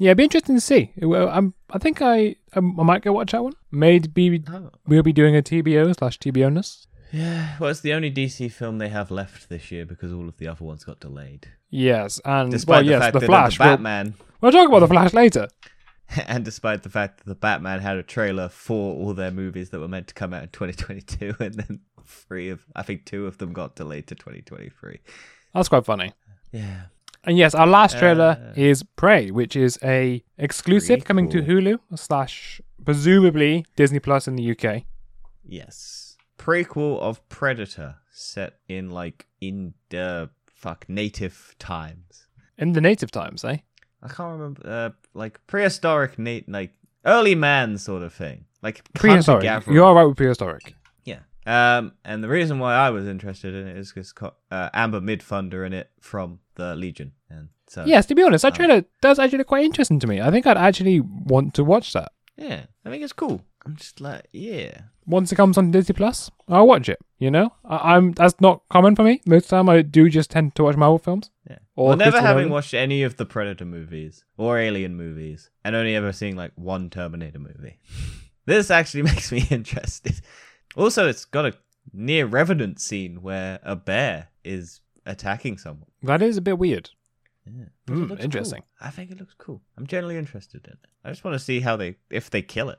Yeah, 0.00 0.10
it'd 0.10 0.18
be 0.18 0.24
interesting 0.24 0.54
to 0.56 0.60
see. 0.60 0.92
Well, 1.02 1.28
I'm, 1.28 1.54
I 1.70 1.78
think 1.78 2.00
I, 2.02 2.36
I 2.54 2.60
might 2.60 3.02
go 3.02 3.12
watch 3.12 3.32
that 3.32 3.42
one. 3.42 3.54
Maybe 3.72 4.40
Oh. 4.48 4.70
we'll 4.86 5.02
be 5.02 5.12
doing 5.12 5.34
a 5.36 5.42
TBO 5.42 5.96
slash 5.98 6.18
TBOness. 6.20 6.86
Yeah, 7.10 7.56
well, 7.58 7.70
it's 7.70 7.80
the 7.80 7.94
only 7.94 8.10
DC 8.12 8.52
film 8.52 8.78
they 8.78 8.90
have 8.90 9.10
left 9.10 9.48
this 9.48 9.72
year 9.72 9.84
because 9.84 10.12
all 10.12 10.28
of 10.28 10.36
the 10.36 10.46
other 10.46 10.64
ones 10.64 10.84
got 10.84 11.00
delayed. 11.00 11.48
Yes, 11.70 12.20
and 12.24 12.50
Despite 12.50 12.68
well, 12.76 12.84
the 12.84 12.90
yes, 12.90 13.00
fact 13.02 13.12
the 13.14 13.20
that 13.20 13.26
Flash. 13.26 13.58
the 13.58 13.64
We'll, 13.64 13.72
Batman, 13.76 14.14
we'll 14.40 14.52
talk 14.52 14.68
about 14.68 14.80
the 14.80 14.88
Flash 14.88 15.12
later. 15.12 15.48
and 16.26 16.44
despite 16.44 16.82
the 16.82 16.88
fact 16.88 17.18
that 17.18 17.26
the 17.26 17.34
Batman 17.34 17.80
had 17.80 17.96
a 17.96 18.02
trailer 18.02 18.48
for 18.48 18.94
all 18.94 19.12
their 19.14 19.30
movies 19.30 19.70
that 19.70 19.80
were 19.80 19.88
meant 19.88 20.08
to 20.08 20.14
come 20.14 20.32
out 20.32 20.42
in 20.42 20.48
2022, 20.48 21.34
and 21.40 21.54
then 21.54 21.80
three 22.06 22.48
of, 22.48 22.64
I 22.74 22.82
think 22.82 23.04
two 23.04 23.26
of 23.26 23.36
them 23.38 23.52
got 23.52 23.76
delayed 23.76 24.06
to 24.06 24.14
2023. 24.14 25.00
That's 25.52 25.68
quite 25.68 25.84
funny. 25.84 26.12
Yeah. 26.52 26.84
And 27.24 27.36
yes, 27.36 27.54
our 27.54 27.66
last 27.66 27.98
trailer 27.98 28.38
Uh, 28.40 28.52
is 28.56 28.82
Prey, 28.96 29.30
which 29.30 29.54
is 29.56 29.78
a 29.82 30.22
exclusive 30.38 31.04
coming 31.04 31.28
to 31.30 31.42
Hulu 31.42 31.78
slash 31.96 32.60
presumably 32.84 33.66
Disney 33.76 33.98
Plus 33.98 34.26
in 34.26 34.36
the 34.36 34.50
UK. 34.52 34.84
Yes. 35.44 36.16
Prequel 36.38 36.98
of 37.00 37.26
Predator 37.28 37.96
set 38.10 38.54
in 38.68 38.90
like 38.90 39.26
in 39.40 39.74
the 39.90 40.30
fuck 40.58 40.84
native 40.88 41.54
times. 41.58 42.26
In 42.56 42.72
the 42.72 42.80
native 42.80 43.10
times, 43.10 43.44
eh? 43.44 43.58
I 44.02 44.08
can't 44.08 44.32
remember 44.38 44.62
uh 44.64 44.90
like 45.14 45.34
prehistoric 45.46 46.18
nat 46.18 46.42
like 46.48 46.72
early 47.04 47.34
man 47.34 47.78
sort 47.78 48.02
of 48.02 48.12
thing. 48.12 48.44
Like 48.62 48.82
Prehistoric. 48.94 49.66
You 49.68 49.84
are 49.84 49.94
right 49.94 50.04
with 50.04 50.16
prehistoric. 50.16 50.74
Yeah. 51.04 51.20
Um 51.46 51.92
and 52.04 52.22
the 52.24 52.28
reason 52.28 52.58
why 52.58 52.74
I 52.74 52.90
was 52.90 53.06
interested 53.06 53.54
in 53.54 53.66
it 53.68 53.76
is 53.76 53.92
because 53.92 54.12
uh, 54.50 54.68
Amber 54.74 55.00
Midthunder 55.00 55.64
in 55.66 55.72
it 55.72 55.90
from 56.00 56.40
the 56.56 56.74
Legion 56.74 57.12
and 57.30 57.48
so 57.68 57.84
Yes, 57.86 58.06
to 58.06 58.14
be 58.14 58.22
honest, 58.22 58.42
that 58.42 58.54
Uh, 58.54 58.56
trailer 58.56 58.84
does 59.00 59.18
actually 59.18 59.44
quite 59.44 59.64
interesting 59.64 60.00
to 60.00 60.06
me. 60.06 60.20
I 60.20 60.30
think 60.30 60.46
I'd 60.46 60.56
actually 60.68 61.00
want 61.00 61.54
to 61.54 61.62
watch 61.64 61.92
that. 61.92 62.10
Yeah, 62.38 62.64
I 62.84 62.90
think 62.90 63.02
it's 63.02 63.12
cool. 63.12 63.42
I'm 63.66 63.76
just 63.76 64.00
like, 64.00 64.26
yeah. 64.32 64.82
Once 65.06 65.32
it 65.32 65.36
comes 65.36 65.58
on 65.58 65.70
Disney 65.70 65.94
Plus, 65.94 66.30
I'll 66.48 66.66
watch 66.66 66.88
it. 66.88 66.98
You 67.18 67.30
know, 67.30 67.52
I- 67.64 67.96
I'm 67.96 68.12
that's 68.12 68.40
not 68.40 68.62
common 68.70 68.94
for 68.96 69.02
me. 69.02 69.20
Most 69.26 69.44
of 69.46 69.50
the 69.50 69.56
time, 69.56 69.68
I 69.68 69.82
do 69.82 70.08
just 70.08 70.30
tend 70.30 70.54
to 70.54 70.62
watch 70.64 70.76
Marvel 70.76 70.98
films. 70.98 71.30
Yeah. 71.50 71.58
Or 71.74 71.88
well, 71.88 71.96
never 71.96 72.20
having 72.20 72.48
watched 72.50 72.72
any 72.74 73.02
of 73.02 73.16
the 73.16 73.26
Predator 73.26 73.64
movies 73.64 74.24
or 74.36 74.58
Alien 74.58 74.96
movies, 74.96 75.50
and 75.64 75.74
only 75.76 75.94
ever 75.96 76.12
seeing 76.12 76.36
like 76.36 76.52
one 76.54 76.88
Terminator 76.90 77.38
movie. 77.40 77.78
this 78.46 78.70
actually 78.70 79.02
makes 79.10 79.32
me 79.32 79.44
interested. 79.50 80.20
Also, 80.76 81.08
it's 81.08 81.24
got 81.24 81.46
a 81.46 81.54
near 81.92 82.26
Revenant 82.26 82.80
scene 82.80 83.20
where 83.22 83.58
a 83.62 83.74
bear 83.74 84.28
is 84.44 84.80
attacking 85.06 85.58
someone. 85.58 85.88
That 86.02 86.22
is 86.22 86.36
a 86.36 86.42
bit 86.42 86.58
weird. 86.58 86.90
Yeah. 87.56 87.94
Looks 87.94 88.22
interesting. 88.24 88.60
cool. 88.62 88.86
I 88.86 88.90
think 88.90 89.10
it 89.10 89.18
looks 89.18 89.34
cool. 89.38 89.62
I'm 89.76 89.86
generally 89.86 90.16
interested 90.16 90.66
in 90.66 90.72
it. 90.74 90.78
I 91.04 91.10
just 91.10 91.24
want 91.24 91.34
to 91.34 91.38
see 91.38 91.60
how 91.60 91.76
they 91.76 91.96
if 92.10 92.30
they 92.30 92.42
kill 92.42 92.70
it. 92.70 92.78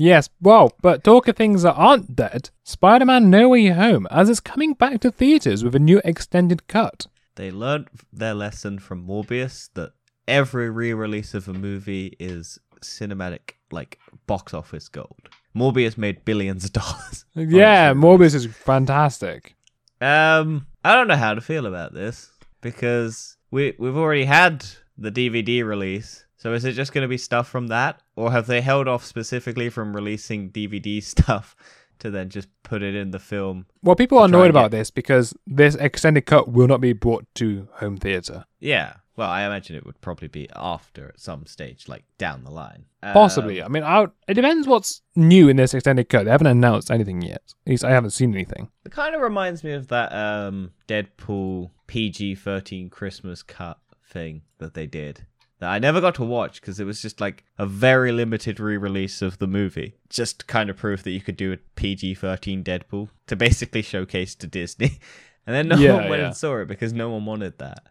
Yes, 0.00 0.28
well, 0.40 0.72
but 0.80 1.02
talk 1.02 1.26
of 1.26 1.34
things 1.36 1.62
that 1.62 1.74
aren't 1.74 2.14
dead, 2.14 2.50
Spider 2.62 3.04
Man 3.04 3.30
No 3.30 3.48
Way 3.48 3.66
Home, 3.68 4.06
as 4.12 4.28
it's 4.30 4.38
coming 4.38 4.74
back 4.74 5.00
to 5.00 5.10
theatres 5.10 5.64
with 5.64 5.74
a 5.74 5.80
new 5.80 6.00
extended 6.04 6.68
cut. 6.68 7.08
They 7.34 7.50
learned 7.50 7.88
their 8.12 8.34
lesson 8.34 8.78
from 8.78 9.04
Morbius 9.04 9.70
that 9.74 9.92
every 10.28 10.70
re-release 10.70 11.34
of 11.34 11.48
a 11.48 11.52
movie 11.52 12.14
is 12.20 12.60
cinematic 12.80 13.54
like 13.72 13.98
box 14.28 14.54
office 14.54 14.88
gold. 14.88 15.28
Morbius 15.56 15.98
made 15.98 16.24
billions 16.24 16.64
of 16.64 16.72
dollars. 16.74 17.24
Yeah, 17.34 17.92
Morbius 17.92 18.34
is 18.36 18.46
fantastic. 18.46 19.56
Um, 20.00 20.68
I 20.84 20.94
don't 20.94 21.08
know 21.08 21.16
how 21.16 21.34
to 21.34 21.40
feel 21.40 21.66
about 21.66 21.92
this 21.92 22.30
because 22.60 23.36
we 23.50 23.74
we've 23.78 23.96
already 23.96 24.24
had 24.24 24.64
the 24.96 25.10
DVD 25.10 25.64
release. 25.64 26.24
So 26.36 26.52
is 26.52 26.64
it 26.64 26.72
just 26.72 26.92
going 26.92 27.02
to 27.02 27.08
be 27.08 27.18
stuff 27.18 27.48
from 27.48 27.66
that, 27.68 28.00
or 28.14 28.30
have 28.30 28.46
they 28.46 28.60
held 28.60 28.86
off 28.86 29.04
specifically 29.04 29.70
from 29.70 29.94
releasing 29.94 30.50
DVD 30.50 31.02
stuff 31.02 31.56
to 31.98 32.10
then 32.10 32.28
just 32.28 32.48
put 32.62 32.82
it 32.82 32.94
in 32.94 33.10
the 33.10 33.18
film? 33.18 33.66
Well, 33.82 33.96
people 33.96 34.18
are 34.18 34.26
annoyed 34.26 34.50
about 34.50 34.70
this 34.70 34.90
because 34.90 35.34
this 35.46 35.74
extended 35.74 36.26
cut 36.26 36.50
will 36.50 36.68
not 36.68 36.80
be 36.80 36.92
brought 36.92 37.26
to 37.36 37.68
home 37.74 37.96
theatre. 37.96 38.44
Yeah. 38.60 38.94
Well, 39.18 39.28
I 39.28 39.42
imagine 39.42 39.76
it 39.76 39.84
would 39.84 40.00
probably 40.00 40.28
be 40.28 40.48
after 40.56 41.08
at 41.08 41.18
some 41.20 41.44
stage, 41.44 41.88
like 41.88 42.04
down 42.16 42.44
the 42.44 42.50
line. 42.52 42.84
Possibly. 43.02 43.60
Um, 43.60 43.66
I 43.66 43.68
mean, 43.68 43.82
I, 43.82 44.06
it 44.28 44.34
depends 44.34 44.66
what's 44.66 45.02
new 45.16 45.48
in 45.48 45.56
this 45.56 45.74
extended 45.74 46.08
cut. 46.08 46.24
They 46.24 46.30
haven't 46.30 46.46
announced 46.46 46.90
anything 46.90 47.20
yet. 47.22 47.42
At 47.66 47.70
least 47.70 47.84
I 47.84 47.90
haven't 47.90 48.10
seen 48.10 48.32
anything. 48.32 48.70
it 48.86 48.92
kind 48.92 49.14
of 49.16 49.20
reminds 49.20 49.62
me 49.64 49.72
of 49.72 49.88
that 49.88 50.12
um 50.14 50.70
Deadpool 50.86 51.70
PG 51.88 52.36
thirteen 52.36 52.88
Christmas 52.90 53.42
cut 53.42 53.78
thing 54.08 54.42
that 54.58 54.74
they 54.74 54.86
did. 54.86 55.26
That 55.60 55.70
I 55.70 55.80
never 55.80 56.00
got 56.00 56.14
to 56.16 56.24
watch 56.24 56.60
because 56.60 56.78
it 56.78 56.84
was 56.84 57.02
just 57.02 57.20
like 57.20 57.42
a 57.58 57.66
very 57.66 58.12
limited 58.12 58.60
re-release 58.60 59.20
of 59.22 59.38
the 59.38 59.48
movie, 59.48 59.94
just 60.08 60.46
kind 60.46 60.70
of 60.70 60.76
proof 60.76 61.02
that 61.02 61.10
you 61.10 61.20
could 61.20 61.36
do 61.36 61.52
a 61.52 61.56
PG 61.74 62.14
thirteen 62.14 62.62
Deadpool 62.62 63.08
to 63.26 63.34
basically 63.34 63.82
showcase 63.82 64.36
to 64.36 64.46
Disney, 64.46 65.00
and 65.46 65.56
then 65.56 65.66
no 65.66 65.76
Yeah, 65.76 65.94
one 65.94 66.08
went 66.08 66.20
yeah. 66.20 66.26
and 66.28 66.36
saw 66.36 66.58
it 66.58 66.68
because 66.68 66.92
no 66.92 67.10
one 67.10 67.26
wanted 67.26 67.58
that. 67.58 67.84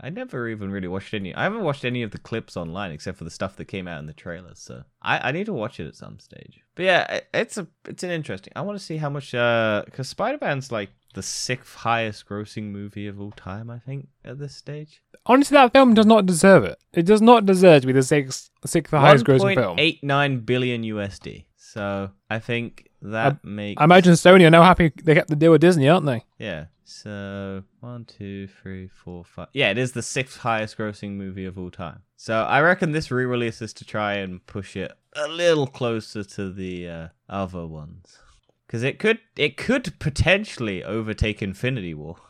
I 0.00 0.10
never 0.10 0.48
even 0.48 0.70
really 0.70 0.88
watched 0.88 1.14
any. 1.14 1.34
I 1.34 1.44
haven't 1.44 1.62
watched 1.62 1.84
any 1.84 2.02
of 2.02 2.10
the 2.10 2.18
clips 2.18 2.56
online 2.56 2.90
except 2.90 3.16
for 3.18 3.24
the 3.24 3.30
stuff 3.30 3.56
that 3.56 3.66
came 3.66 3.86
out 3.88 4.00
in 4.00 4.06
the 4.06 4.12
trailers. 4.12 4.58
So 4.58 4.82
I, 5.00 5.28
I 5.28 5.32
need 5.32 5.46
to 5.46 5.52
watch 5.52 5.78
it 5.80 5.86
at 5.86 5.94
some 5.94 6.18
stage. 6.18 6.60
But 6.74 6.84
yeah, 6.84 7.12
it- 7.12 7.28
it's 7.32 7.56
a 7.58 7.66
it's 7.86 8.02
an 8.02 8.10
interesting. 8.10 8.52
I 8.56 8.62
want 8.62 8.78
to 8.78 8.84
see 8.84 8.96
how 8.96 9.08
much 9.10 9.34
uh 9.34 9.82
because 9.84 10.08
Spider 10.08 10.38
Man's 10.40 10.72
like 10.72 10.90
the 11.14 11.22
sixth 11.22 11.74
highest 11.76 12.28
grossing 12.28 12.72
movie 12.72 13.06
of 13.06 13.20
all 13.20 13.30
time. 13.30 13.70
I 13.70 13.78
think 13.78 14.08
at 14.24 14.38
this 14.40 14.54
stage. 14.56 15.00
Honestly, 15.26 15.54
that 15.54 15.72
film 15.72 15.94
does 15.94 16.06
not 16.06 16.26
deserve 16.26 16.64
it. 16.64 16.78
It 16.92 17.06
does 17.06 17.22
not 17.22 17.46
deserve 17.46 17.82
to 17.82 17.86
be 17.86 17.92
the 17.92 18.02
sixth, 18.02 18.50
sixth 18.66 18.90
highest 18.92 19.24
grossing 19.24 19.54
film. 19.54 19.76
1.89 19.78 20.44
billion 20.44 20.82
USD. 20.82 21.44
So 21.56 22.10
I 22.28 22.38
think 22.40 22.88
that 23.04 23.44
makes. 23.44 23.80
I 23.80 23.84
imagine 23.84 24.14
Sony 24.14 24.46
are 24.46 24.50
now 24.50 24.62
happy 24.62 24.92
they 25.02 25.14
kept 25.14 25.28
the 25.28 25.36
deal 25.36 25.52
with 25.52 25.60
Disney, 25.60 25.88
aren't 25.88 26.06
they? 26.06 26.24
Yeah. 26.38 26.66
So 26.84 27.64
one, 27.80 28.04
two, 28.04 28.46
three, 28.46 28.88
four, 28.88 29.24
five. 29.24 29.48
Yeah, 29.52 29.70
it 29.70 29.78
is 29.78 29.92
the 29.92 30.02
sixth 30.02 30.38
highest 30.38 30.76
grossing 30.76 31.12
movie 31.12 31.46
of 31.46 31.58
all 31.58 31.70
time. 31.70 32.02
So 32.16 32.42
I 32.42 32.60
reckon 32.60 32.92
this 32.92 33.10
re-release 33.10 33.60
is 33.62 33.72
to 33.74 33.84
try 33.84 34.14
and 34.14 34.44
push 34.46 34.76
it 34.76 34.92
a 35.16 35.28
little 35.28 35.66
closer 35.66 36.24
to 36.24 36.52
the 36.52 36.88
uh, 36.88 37.08
other 37.28 37.66
ones, 37.66 38.18
because 38.66 38.82
it 38.82 38.98
could 38.98 39.18
it 39.36 39.56
could 39.56 39.98
potentially 39.98 40.84
overtake 40.84 41.42
Infinity 41.42 41.94
War. 41.94 42.16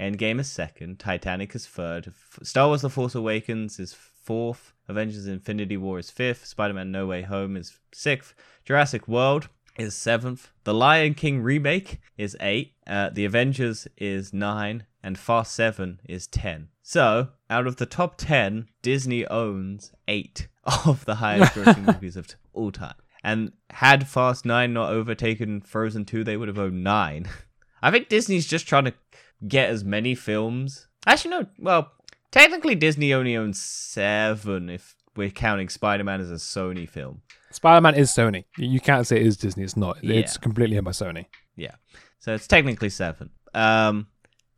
Endgame 0.00 0.40
is 0.40 0.50
second. 0.50 0.98
Titanic 0.98 1.54
is 1.54 1.66
third. 1.66 2.12
Star 2.42 2.66
Wars: 2.66 2.82
The 2.82 2.90
Force 2.90 3.14
Awakens 3.14 3.78
is 3.78 3.94
fourth. 3.94 4.73
Avengers: 4.88 5.26
Infinity 5.26 5.76
War 5.76 5.98
is 5.98 6.10
fifth. 6.10 6.46
Spider-Man: 6.46 6.90
No 6.90 7.06
Way 7.06 7.22
Home 7.22 7.56
is 7.56 7.78
sixth. 7.92 8.34
Jurassic 8.64 9.08
World 9.08 9.48
is 9.78 9.94
seventh. 9.94 10.50
The 10.64 10.74
Lion 10.74 11.14
King 11.14 11.42
remake 11.42 12.00
is 12.16 12.36
eight. 12.40 12.74
Uh, 12.86 13.10
the 13.10 13.24
Avengers 13.24 13.88
is 13.96 14.32
nine, 14.32 14.84
and 15.02 15.18
Fast 15.18 15.52
Seven 15.54 16.00
is 16.04 16.26
ten. 16.26 16.68
So, 16.82 17.28
out 17.48 17.66
of 17.66 17.76
the 17.76 17.86
top 17.86 18.16
ten, 18.16 18.68
Disney 18.82 19.26
owns 19.26 19.92
eight 20.06 20.48
of 20.64 21.04
the 21.04 21.16
highest 21.16 21.54
grossing 21.54 21.86
movies 21.92 22.16
of 22.16 22.28
all 22.52 22.70
time. 22.70 22.96
And 23.22 23.52
had 23.70 24.06
Fast 24.06 24.44
Nine 24.44 24.74
not 24.74 24.90
overtaken 24.90 25.62
Frozen 25.62 26.04
Two, 26.04 26.24
they 26.24 26.36
would 26.36 26.48
have 26.48 26.58
owned 26.58 26.84
nine. 26.84 27.28
I 27.82 27.90
think 27.90 28.08
Disney's 28.08 28.46
just 28.46 28.66
trying 28.66 28.84
to 28.84 28.94
get 29.46 29.70
as 29.70 29.84
many 29.84 30.14
films. 30.14 30.88
Actually, 31.06 31.30
no. 31.30 31.46
Well, 31.58 31.92
technically, 32.34 32.74
Disney 32.74 33.14
only 33.14 33.36
owns 33.36 33.62
seven 33.62 34.68
if 34.68 34.94
we're 35.16 35.30
counting 35.30 35.68
Spider-Man 35.68 36.20
as 36.20 36.30
a 36.30 36.34
Sony 36.34 36.88
film. 36.88 37.22
Spider-Man 37.52 37.94
is 37.94 38.10
Sony. 38.10 38.44
You- 38.58 38.80
can't 38.80 39.06
say 39.06 39.16
it 39.20 39.26
is 39.26 39.36
Disney. 39.36 39.62
It's 39.62 39.76
not. 39.76 39.98
It's 40.02 40.36
completely 40.36 40.76
owned 40.76 40.84
by 40.86 40.90
Sony. 40.90 41.26
Yeah, 41.56 41.76
so 42.18 42.34
it's 42.34 42.46
technically 42.48 42.90
seven. 42.90 43.30
Um, 43.54 44.08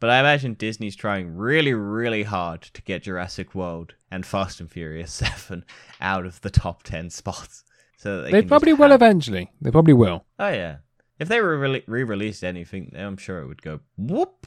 but 0.00 0.08
I 0.10 0.18
imagine 0.20 0.54
Disney's 0.54 0.96
trying 0.96 1.36
really, 1.36 1.74
really 1.74 2.22
hard 2.22 2.62
to 2.62 2.82
get 2.82 3.02
Jurassic 3.02 3.54
World 3.54 3.94
and 4.10 4.24
Fast 4.24 4.60
and 4.60 4.70
Furious 4.70 5.12
Seven 5.22 5.64
out 6.00 6.24
of 6.26 6.40
the 6.40 6.50
top 6.50 6.82
ten 6.82 7.10
spots. 7.10 7.62
So 7.98 8.18
that 8.22 8.30
they 8.30 8.42
They, 8.42 8.46
probably 8.46 8.74
will 8.74 8.90
have- 8.90 9.00
eventually. 9.02 9.50
They 9.60 9.70
probably 9.70 9.94
will. 9.94 10.26
Oh 10.38 10.48
yeah, 10.48 10.76
if 11.18 11.28
they 11.28 11.40
were 11.40 11.58
re- 11.58 11.82
re-released 11.86 12.44
anything, 12.44 12.92
I'm 12.94 13.16
sure 13.16 13.40
it 13.40 13.46
would 13.46 13.62
go 13.62 13.80
whoop. 13.96 14.46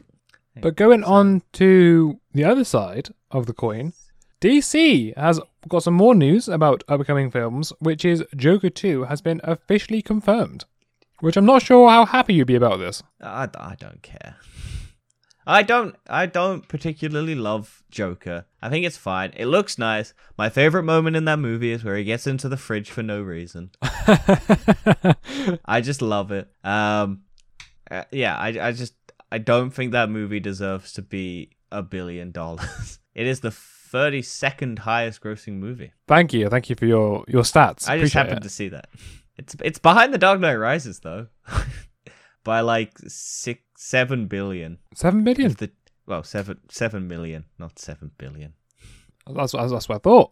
But 0.62 0.76
going 0.76 1.04
on 1.04 1.42
to 1.54 2.20
the 2.32 2.44
other 2.44 2.64
side 2.64 3.10
of 3.32 3.46
the 3.46 3.54
coin, 3.54 3.94
DC 4.42 5.16
has 5.18 5.40
got 5.68 5.84
some 5.84 5.94
more 5.94 6.16
news 6.16 6.48
about 6.48 6.84
upcoming 6.88 7.30
films, 7.30 7.74
which 7.80 8.06
is 8.06 8.24
Joker 8.36 8.70
2 8.70 9.04
has 9.04 9.22
been 9.22 9.42
officially 9.44 10.02
confirmed. 10.02 10.66
Which 11.20 11.36
I'm 11.36 11.46
not 11.46 11.62
sure 11.62 11.90
how 11.90 12.06
happy 12.06 12.36
you'd 12.36 12.48
be 12.48 12.56
about 12.56 12.80
this. 12.80 13.04
I, 13.22 13.50
I 13.60 13.76
don't 13.78 14.02
care. 14.02 14.38
I 15.50 15.64
don't 15.64 15.96
I 16.08 16.28
don't 16.28 16.68
particularly 16.68 17.34
love 17.34 17.82
Joker. 17.90 18.46
I 18.62 18.70
think 18.70 18.86
it's 18.86 18.98
fine. 18.98 19.34
It 19.36 19.48
looks 19.48 19.80
nice. 19.80 20.14
My 20.38 20.48
favorite 20.48 20.84
moment 20.84 21.16
in 21.16 21.26
that 21.26 21.40
movie 21.40 21.72
is 21.72 21.84
where 21.84 21.98
he 21.98 22.04
gets 22.04 22.28
into 22.28 22.48
the 22.48 22.56
fridge 22.56 22.92
for 22.92 23.02
no 23.02 23.20
reason. 23.20 23.72
I 23.82 25.82
just 25.82 26.04
love 26.04 26.32
it. 26.32 26.50
Um 26.64 27.22
uh, 27.90 28.04
yeah, 28.12 28.38
I 28.38 28.68
I 28.68 28.72
just 28.74 28.94
I 29.32 29.40
don't 29.40 29.72
think 29.72 29.92
that 29.92 30.12
movie 30.12 30.40
deserves 30.40 30.94
to 30.94 31.02
be 31.02 31.50
a 31.72 31.82
billion 31.82 32.32
dollars. 32.32 33.00
It 33.20 33.28
is 33.28 33.42
the 33.42 33.50
32nd 33.50 34.80
highest 34.80 35.20
grossing 35.20 35.56
movie. 35.56 35.92
thank 36.08 36.32
you. 36.32 36.48
Thank 36.48 36.70
you 36.70 36.78
for 36.78 36.86
your, 36.86 37.26
your 37.28 37.44
stats. 37.44 37.90
I 37.90 38.00
just 38.00 38.14
happened 38.14 38.38
it. 38.38 38.44
to 38.44 38.50
see 38.50 38.70
that. 38.70 38.88
It's 39.38 39.58
it's 39.62 39.78
behind 39.78 40.14
the 40.14 40.18
Dark 40.18 40.40
Knight 40.40 40.56
Rises 40.56 41.02
though. 41.02 41.28
By 42.46 42.62
like 42.62 42.94
6 43.06 43.62
7 43.76 44.28
billion. 44.28 44.78
7 44.96 45.24
billion. 45.26 45.52
The 45.52 45.70
well, 46.08 46.24
seven 46.24 46.60
seven 46.70 47.10
million, 47.10 47.44
not 47.60 47.78
seven 47.78 48.12
billion. 48.18 48.54
That's, 49.28 49.52
that's, 49.52 49.70
that's 49.70 49.90
what 49.90 49.98
I 49.98 50.00
thought. 50.00 50.32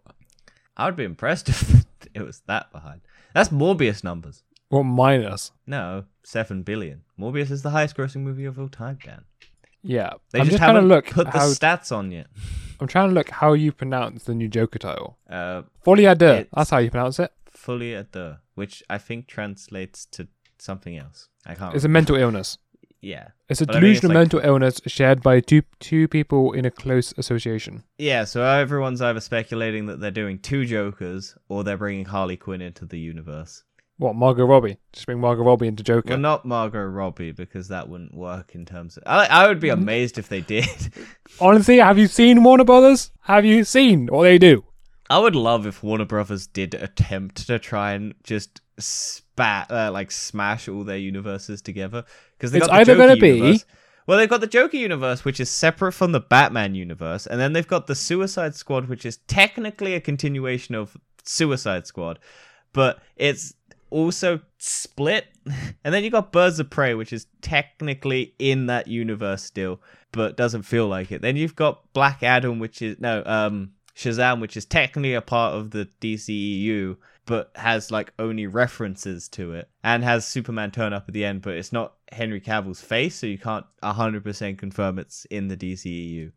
I 0.78 0.86
would 0.86 0.96
be 0.96 1.04
impressed 1.04 1.50
if 1.50 1.86
it 2.14 2.22
was 2.22 2.42
that 2.48 2.72
behind. 2.72 3.02
That's 3.34 3.50
Morbius 3.50 4.02
numbers. 4.02 4.44
Or 4.72 4.86
minus. 4.86 5.52
No, 5.68 6.06
seven 6.24 6.64
billion. 6.64 7.02
Morbius 7.20 7.52
is 7.52 7.64
the 7.64 7.72
highest 7.72 7.98
grossing 7.98 8.22
movie 8.22 8.46
of 8.46 8.58
all 8.58 8.70
time, 8.70 8.98
Dan. 9.04 9.26
Yeah. 9.84 10.14
They 10.32 10.40
I'm 10.40 10.46
just, 10.46 10.58
just, 10.58 10.64
haven't 10.64 10.88
look 10.88 11.08
put 11.08 11.28
the 11.28 11.38
how 11.38 11.48
stats 11.48 11.92
on 11.92 12.12
yet. 12.12 12.28
I'm 12.80 12.88
trying 12.88 13.10
to 13.10 13.14
look 13.16 13.30
how 13.30 13.54
you 13.54 13.72
pronounce 13.72 14.24
the 14.26 14.34
new 14.36 14.48
Joker 14.48 14.80
title. 14.80 15.18
Uh, 15.30 15.64
Folie 15.84 16.06
à 16.06 16.18
deux. 16.18 16.46
That's 16.56 16.70
how 16.70 16.78
you 16.80 16.90
pronounce 16.92 17.20
it. 17.20 17.32
fully 17.52 17.96
at 17.96 18.12
the, 18.12 18.38
which 18.56 18.84
I 18.90 18.98
think 19.00 19.28
translates 19.28 20.06
to 20.12 20.28
something 20.60 20.98
else. 20.98 21.28
I 21.46 21.56
can't. 21.56 21.76
It's 21.76 21.86
a 21.86 21.90
mental 21.90 22.16
illness. 22.16 22.58
yeah, 23.02 23.30
It's 23.50 23.62
a 23.62 23.66
But 23.66 23.78
I 23.78 23.80
mean, 23.80 23.92
it's 23.92 24.02
delusional 24.02 24.16
like- 24.16 24.22
mental 24.34 24.40
illness 24.50 24.82
shared 24.88 25.22
by 25.24 25.40
two 25.42 25.62
two 25.80 26.08
people 26.08 26.54
in 26.54 26.66
a 26.66 26.72
close 26.72 27.14
association. 27.18 27.84
yeah. 27.98 28.26
So 28.26 28.44
everyone's 28.44 29.02
either 29.02 29.20
speculating 29.22 29.88
that 29.88 30.00
they're 30.00 30.12
doing 30.24 30.40
two 30.40 30.66
Jokers 30.66 31.36
or 31.50 31.64
they're 31.64 31.78
bringing 31.78 32.06
Harley 32.06 32.38
Quinn 32.38 32.62
into 32.62 32.86
the 32.86 33.00
universe. 33.00 33.64
What, 34.00 34.16
Margot 34.16 34.46
Robbie? 34.46 34.78
Just 34.94 35.08
bring 35.08 35.20
Margot 35.20 35.44
Robbie 35.44 35.68
into 35.68 35.82
Joker. 35.84 36.10
Well, 36.10 36.20
not 36.20 36.46
Margot 36.46 36.84
Robbie 36.86 37.32
because 37.32 37.70
that 37.70 37.90
wouldn't 37.90 38.14
work 38.14 38.54
in 38.54 38.64
terms 38.66 38.96
of. 38.98 39.04
I, 39.08 39.26
I 39.26 39.48
would 39.48 39.60
be 39.60 39.70
Mm-hmm. 39.70 39.82
amazed 39.82 40.18
if 40.20 40.30
they 40.30 40.42
did. 40.42 40.68
Honestly, 41.42 41.78
have 41.78 41.98
you 41.98 42.08
seen 42.08 42.44
Warner 42.44 42.64
Brothers? 42.64 43.12
Have 43.22 43.44
you 43.46 43.64
seen 43.64 44.08
what 44.08 44.24
they 44.24 44.38
do? 44.38 44.64
I 45.10 45.20
would 45.20 45.36
love 45.36 45.66
if 45.66 45.82
Warner 45.84 46.06
Brothers 46.06 46.48
did 46.48 46.74
attempt 46.76 47.48
to 47.48 47.58
try 47.58 47.94
and 47.94 48.14
just 48.24 48.62
spat 48.78 49.72
uh, 49.72 49.90
like 49.92 50.12
smash 50.12 50.68
all 50.68 50.84
their 50.84 50.98
universes 50.98 51.62
together 51.62 52.04
because 52.38 52.52
they 52.52 52.60
It's 52.60 52.68
got 52.68 52.74
the 52.74 52.80
either 52.82 52.94
Joker 52.94 53.08
gonna 53.08 53.20
be-. 53.20 53.62
Well, 54.06 54.18
they've 54.18 54.30
got 54.30 54.42
the 54.42 54.48
Joker 54.48 54.78
universe, 54.78 55.26
which 55.26 55.40
is 55.40 55.50
separate 55.50 55.92
from 55.94 56.12
the 56.14 56.20
Batman 56.20 56.76
universe, 56.76 57.26
and 57.26 57.40
then 57.42 57.54
they've 57.54 57.68
got 57.68 57.88
the 57.88 57.96
Suicide 57.96 58.56
Squad, 58.56 58.88
which 58.88 59.06
is 59.06 59.18
technically 59.28 59.96
a 59.96 60.00
continuation 60.02 60.76
of 60.76 60.96
Suicide 61.24 61.88
Squad, 61.88 62.20
but 62.74 63.00
it's 63.18 63.54
also 63.90 64.42
split. 64.58 65.26
And 65.86 65.94
then 65.94 66.04
you 66.04 66.10
got 66.10 66.34
Birds 66.34 66.60
of 66.60 66.70
Prey, 66.70 66.94
which 66.96 67.14
is 67.14 67.28
technically 67.42 68.34
in 68.38 68.66
that 68.66 68.88
universe 68.90 69.42
still, 69.44 69.80
but 70.12 70.36
doesn't 70.36 70.64
feel 70.64 70.88
like 70.88 71.14
it. 71.14 71.22
Then 71.22 71.38
you've 71.38 71.56
got 71.56 71.94
Black 71.94 72.22
Adam, 72.24 72.60
which 72.60 72.82
is 72.82 73.00
no 73.00 73.24
um 73.26 73.72
Shazam, 73.96 74.42
which 74.42 74.58
is 74.58 74.66
technically 74.66 75.14
a 75.14 75.22
part 75.22 75.56
of 75.56 75.72
the 75.72 75.88
DCEU, 76.02 76.98
but 77.26 77.52
has 77.56 77.90
like 77.92 78.12
only 78.20 78.46
references 78.46 79.30
to 79.30 79.54
it, 79.54 79.70
and 79.84 80.04
has 80.04 80.28
Superman 80.28 80.72
turn 80.72 80.92
up 80.92 81.06
at 81.08 81.14
the 81.14 81.24
end, 81.24 81.42
but 81.42 81.56
it's 81.56 81.72
not 81.72 81.94
Henry 82.12 82.42
Cavill's 82.42 82.82
face, 82.82 83.16
so 83.16 83.26
you 83.26 83.38
can't 83.38 83.66
hundred 83.82 84.26
percent 84.26 84.58
confirm 84.58 85.00
it's 85.00 85.24
in 85.26 85.48
the 85.48 85.56
DCEU. 85.56 86.32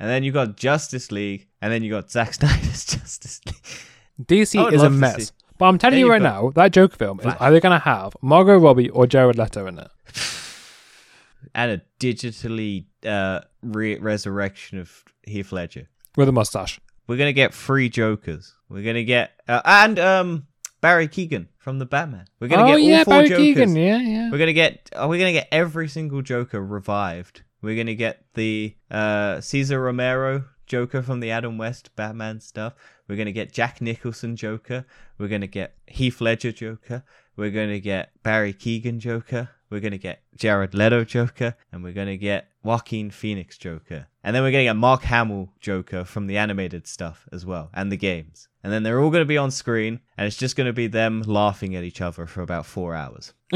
And 0.00 0.08
then 0.10 0.24
you 0.24 0.32
got 0.32 0.56
Justice 0.56 1.12
League, 1.12 1.48
and 1.60 1.70
then 1.70 1.82
you 1.82 1.90
got 1.90 2.10
Zack 2.10 2.32
Snyder's 2.38 2.84
Justice 2.86 3.40
League. 3.46 4.26
DC 4.26 4.72
is 4.72 4.82
a 4.82 4.88
mess. 4.90 5.26
see- 5.26 5.34
I'm 5.64 5.78
telling 5.78 5.94
Then 5.94 6.00
you 6.00 6.10
right 6.10 6.22
now, 6.22 6.50
that 6.54 6.72
Joker 6.72 6.96
film 6.96 7.18
is 7.20 7.24
Flash. 7.24 7.36
either 7.40 7.60
going 7.60 7.78
to 7.78 7.84
have 7.84 8.16
Margot 8.22 8.58
Robbie 8.58 8.90
or 8.90 9.06
Jared 9.06 9.38
Leto 9.38 9.66
in 9.66 9.78
it. 9.78 9.88
and 11.54 11.70
a 11.70 11.82
digitally 12.00 12.86
uh, 13.06 13.40
re- 13.62 13.98
resurrection 13.98 14.78
of 14.78 15.04
Heath 15.22 15.52
Ledger. 15.52 15.88
With 16.16 16.28
a 16.28 16.32
mustache. 16.32 16.80
We're 17.06 17.18
gonna 17.18 17.32
get 17.32 17.52
three 17.52 17.88
Jokers. 17.88 18.54
We're 18.68 18.82
gonna 18.82 19.04
get 19.04 19.32
uh, 19.46 19.60
and 19.64 19.98
um 19.98 20.46
Barry 20.80 21.08
Keoghan 21.08 21.48
from 21.58 21.78
the 21.78 21.86
Batman. 21.86 22.26
We're 22.40 22.48
gonna 22.48 22.62
oh, 22.62 22.66
get 22.66 22.72
all 22.72 22.78
yeah, 22.78 23.04
four 23.04 23.14
Barry 23.14 23.28
Jokers. 23.28 23.44
Keoghan. 23.72 23.76
Yeah, 23.76 23.98
yeah. 23.98 24.30
We're 24.30 24.38
gonna 24.38 24.52
get. 24.52 24.90
Are 24.96 25.08
we 25.08 25.18
gonna 25.18 25.32
get 25.32 25.48
every 25.52 25.88
single 25.88 26.22
Joker 26.22 26.64
revived? 26.64 27.42
We're 27.60 27.76
gonna 27.76 27.94
get 27.94 28.24
the 28.34 28.76
uh, 28.90 29.40
Cesar 29.40 29.80
Romero 29.80 30.44
Joker 30.66 31.02
from 31.02 31.20
the 31.20 31.30
Adam 31.30 31.58
West 31.58 31.94
Batman 31.96 32.40
stuff. 32.40 32.74
We're 33.08 33.16
gonna 33.16 33.32
get 33.32 33.52
Jack 33.52 33.80
Nicholson 33.80 34.36
Joker. 34.36 34.86
We're 35.18 35.28
gonna 35.28 35.46
get 35.46 35.74
Heath 35.86 36.20
Ledger 36.20 36.52
Joker. 36.52 37.04
We're 37.36 37.50
gonna 37.50 37.80
get 37.80 38.10
Barry 38.22 38.54
Keoghan 38.54 38.98
Joker. 38.98 39.50
We're 39.68 39.80
gonna 39.80 39.98
get 39.98 40.22
Jared 40.36 40.74
Leto 40.74 41.04
Joker, 41.04 41.56
and 41.72 41.82
we're 41.82 41.92
gonna 41.92 42.16
get 42.16 42.48
Joaquin 42.62 43.10
Phoenix 43.10 43.58
Joker. 43.58 44.06
And 44.22 44.34
then 44.34 44.42
we're 44.42 44.52
gonna 44.52 44.64
get 44.64 44.76
Mark 44.76 45.02
Hamill 45.02 45.50
Joker 45.60 46.04
from 46.04 46.26
the 46.26 46.38
animated 46.38 46.86
stuff 46.86 47.28
as 47.32 47.44
well, 47.44 47.70
and 47.74 47.90
the 47.92 47.96
games. 47.96 48.48
And 48.62 48.72
then 48.72 48.82
they're 48.82 49.00
all 49.00 49.10
gonna 49.10 49.24
be 49.24 49.36
on 49.36 49.50
screen, 49.50 50.00
and 50.16 50.26
it's 50.26 50.36
just 50.36 50.56
gonna 50.56 50.72
be 50.72 50.86
them 50.86 51.22
laughing 51.22 51.74
at 51.74 51.84
each 51.84 52.00
other 52.00 52.26
for 52.26 52.40
about 52.40 52.66
four 52.66 52.94
hours. 52.94 53.34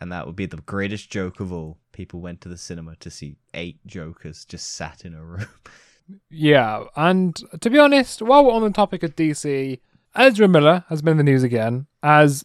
and 0.00 0.10
that 0.10 0.26
would 0.26 0.36
be 0.36 0.46
the 0.46 0.56
greatest 0.56 1.10
joke 1.10 1.38
of 1.38 1.52
all. 1.52 1.78
People 1.92 2.20
went 2.20 2.40
to 2.40 2.48
the 2.48 2.58
cinema 2.58 2.96
to 2.96 3.10
see 3.10 3.36
eight 3.54 3.86
Jokers 3.86 4.44
just 4.44 4.74
sat 4.74 5.04
in 5.04 5.14
a 5.14 5.24
room. 5.24 5.46
Yeah, 6.30 6.84
and 6.96 7.34
to 7.60 7.70
be 7.70 7.78
honest, 7.78 8.22
while 8.22 8.44
we're 8.44 8.52
on 8.52 8.62
the 8.62 8.70
topic 8.70 9.02
of 9.02 9.16
DC, 9.16 9.80
Ezra 10.14 10.48
Miller 10.48 10.84
has 10.88 11.02
been 11.02 11.12
in 11.12 11.16
the 11.18 11.24
news 11.24 11.42
again 11.42 11.86
as 12.02 12.44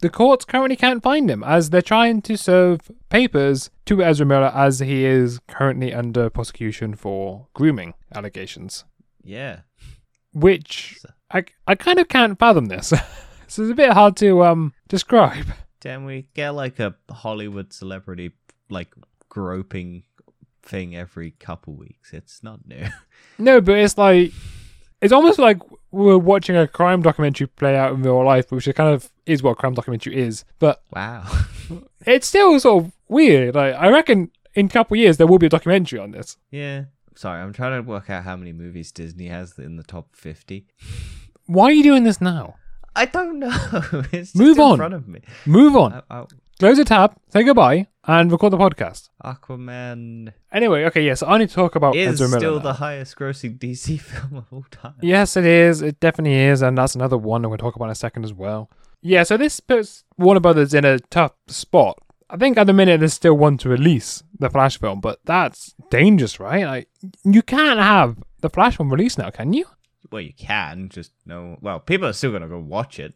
the 0.00 0.10
courts 0.10 0.44
currently 0.44 0.76
can't 0.76 1.02
find 1.02 1.30
him 1.30 1.42
as 1.42 1.70
they're 1.70 1.82
trying 1.82 2.20
to 2.22 2.36
serve 2.36 2.90
papers 3.08 3.70
to 3.86 4.02
Ezra 4.02 4.26
Miller 4.26 4.52
as 4.54 4.80
he 4.80 5.04
is 5.04 5.40
currently 5.46 5.94
under 5.94 6.28
prosecution 6.28 6.94
for 6.94 7.46
grooming 7.54 7.94
allegations, 8.14 8.84
yeah, 9.24 9.60
which 10.32 10.98
I, 11.30 11.44
I 11.66 11.74
kind 11.74 11.98
of 11.98 12.08
can't 12.08 12.38
fathom 12.38 12.66
this. 12.66 12.88
so 13.46 13.62
it's 13.62 13.72
a 13.72 13.74
bit 13.74 13.92
hard 13.92 14.16
to 14.18 14.44
um 14.44 14.74
describe. 14.88 15.46
Can 15.80 16.04
we 16.04 16.26
get 16.34 16.50
like 16.50 16.78
a 16.78 16.94
Hollywood 17.10 17.72
celebrity 17.72 18.32
like 18.68 18.94
groping 19.28 20.02
thing 20.66 20.96
every 20.96 21.30
couple 21.32 21.74
weeks? 21.74 22.12
It's 22.12 22.42
not 22.42 22.66
new. 22.66 22.86
No, 23.38 23.60
but 23.60 23.76
it's 23.78 23.98
like 23.98 24.32
it's 25.02 25.12
almost 25.12 25.38
like 25.38 25.58
we're 25.90 26.16
watching 26.16 26.56
a 26.56 26.66
crime 26.66 27.02
documentary 27.02 27.46
play 27.48 27.76
out 27.76 27.92
in 27.92 28.02
real 28.02 28.24
life, 28.24 28.50
which 28.50 28.66
is 28.66 28.74
kind 28.74 28.94
of 28.94 29.10
is 29.26 29.42
what 29.42 29.50
a 29.52 29.54
crime 29.56 29.74
documentary 29.74 30.16
is. 30.16 30.44
But 30.58 30.82
wow. 30.94 31.26
it's 32.06 32.26
still 32.26 32.58
sort 32.60 32.84
of 32.84 32.92
weird. 33.08 33.54
Like 33.54 33.74
I 33.74 33.88
reckon 33.90 34.30
in 34.54 34.66
a 34.66 34.68
couple 34.70 34.94
of 34.94 35.00
years 35.00 35.18
there 35.18 35.26
will 35.26 35.38
be 35.38 35.46
a 35.46 35.50
documentary 35.50 35.98
on 35.98 36.12
this. 36.12 36.36
yeah. 36.50 36.84
Sorry, 37.14 37.40
I'm 37.40 37.54
trying 37.54 37.82
to 37.82 37.88
work 37.88 38.10
out 38.10 38.24
how 38.24 38.36
many 38.36 38.52
movies 38.52 38.92
Disney 38.92 39.28
has 39.28 39.58
in 39.58 39.76
the 39.76 39.82
top 39.82 40.14
50. 40.14 40.66
Why 41.46 41.64
are 41.64 41.72
you 41.72 41.82
doing 41.82 42.04
this 42.04 42.20
now? 42.20 42.56
I 42.94 43.06
don't 43.06 43.38
know. 43.38 43.48
it's 44.12 44.32
just 44.32 44.36
Move 44.36 44.58
in 44.58 44.62
on. 44.64 44.76
front 44.76 44.92
of 44.92 45.08
me. 45.08 45.20
Move 45.46 45.76
on. 45.76 45.94
I, 45.94 46.02
I, 46.10 46.24
Close 46.58 46.76
the 46.76 46.84
tab, 46.84 47.14
say 47.30 47.42
goodbye, 47.42 47.86
and 48.06 48.30
record 48.30 48.52
the 48.52 48.56
podcast. 48.56 49.08
Aquaman 49.24 50.32
Anyway, 50.52 50.84
okay, 50.84 51.04
yes, 51.04 51.22
I 51.22 51.38
need 51.38 51.48
to 51.48 51.54
talk 51.54 51.74
about 51.74 51.96
is 51.96 52.14
Ezra 52.14 52.28
Miller. 52.28 52.40
still 52.40 52.56
now. 52.56 52.62
the 52.62 52.72
highest 52.74 53.16
grossing 53.16 53.58
DC 53.58 54.00
film 54.00 54.36
of 54.36 54.44
all 54.52 54.66
time. 54.70 54.94
Yes, 55.02 55.36
it 55.36 55.44
is. 55.44 55.82
It 55.82 56.00
definitely 56.00 56.38
is, 56.38 56.62
and 56.62 56.78
that's 56.78 56.94
another 56.94 57.18
one 57.18 57.44
I'm 57.44 57.50
going 57.50 57.58
to 57.58 57.62
talk 57.62 57.76
about 57.76 57.86
in 57.86 57.90
a 57.90 57.96
second 57.96 58.24
as 58.24 58.32
well. 58.32 58.70
Yeah, 59.02 59.22
so 59.22 59.36
this 59.36 59.60
puts 59.60 60.04
Warner 60.16 60.40
Brothers 60.40 60.74
in 60.74 60.84
a 60.84 60.98
tough 60.98 61.32
spot. 61.48 61.98
I 62.28 62.36
think 62.36 62.58
at 62.58 62.66
the 62.66 62.72
minute 62.72 63.00
there's 63.00 63.14
still 63.14 63.36
one 63.36 63.56
to 63.58 63.68
release 63.68 64.22
the 64.38 64.50
Flash 64.50 64.80
film, 64.80 65.00
but 65.00 65.20
that's 65.24 65.74
dangerous, 65.90 66.40
right? 66.40 66.64
Like 66.64 66.88
you 67.24 67.42
can't 67.42 67.78
have 67.78 68.16
the 68.40 68.50
Flash 68.50 68.76
film 68.78 68.90
released 68.90 69.18
now, 69.18 69.30
can 69.30 69.52
you? 69.52 69.66
Well, 70.10 70.22
you 70.22 70.32
can, 70.36 70.88
just 70.88 71.12
no. 71.24 71.56
Well, 71.60 71.78
people 71.80 72.08
are 72.08 72.12
still 72.12 72.30
going 72.30 72.42
to 72.42 72.48
go 72.48 72.58
watch 72.58 72.98
it. 72.98 73.14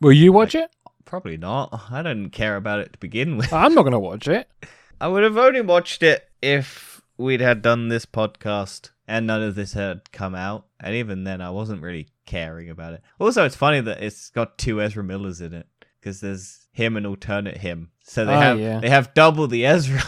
Will 0.00 0.12
you 0.12 0.32
watch 0.32 0.54
it? 0.54 0.70
Probably 1.04 1.36
not. 1.36 1.82
I 1.90 2.02
didn't 2.02 2.30
care 2.30 2.56
about 2.56 2.80
it 2.80 2.92
to 2.92 2.98
begin 2.98 3.36
with. 3.36 3.52
I'm 3.52 3.74
not 3.74 3.82
going 3.82 3.92
to 3.92 3.98
watch 3.98 4.28
it. 4.28 4.48
I 5.00 5.08
would 5.08 5.22
have 5.24 5.36
only 5.38 5.60
watched 5.62 6.02
it 6.02 6.28
if 6.42 7.00
we'd 7.16 7.40
had 7.40 7.62
done 7.62 7.88
this 7.88 8.06
podcast 8.06 8.90
and 9.08 9.26
none 9.26 9.42
of 9.42 9.54
this 9.54 9.72
had 9.72 10.10
come 10.12 10.34
out. 10.34 10.66
And 10.78 10.94
even 10.94 11.24
then, 11.24 11.40
I 11.40 11.50
wasn't 11.50 11.82
really 11.82 12.08
caring 12.26 12.70
about 12.70 12.92
it. 12.94 13.02
Also, 13.18 13.44
it's 13.44 13.56
funny 13.56 13.80
that 13.80 14.02
it's 14.02 14.30
got 14.30 14.56
two 14.58 14.80
Ezra 14.80 15.02
Millers 15.02 15.40
in 15.40 15.52
it 15.54 15.66
because 16.00 16.20
there's 16.20 16.68
him 16.72 16.96
and 16.96 17.06
alternate 17.06 17.56
him. 17.58 17.90
So 18.04 18.24
they 18.24 18.34
Oh, 18.36 18.40
have 18.40 18.60
yeah. 18.60 18.78
they 18.80 18.90
have 18.90 19.12
double 19.14 19.46
the 19.48 19.66
Ezra. 19.66 20.02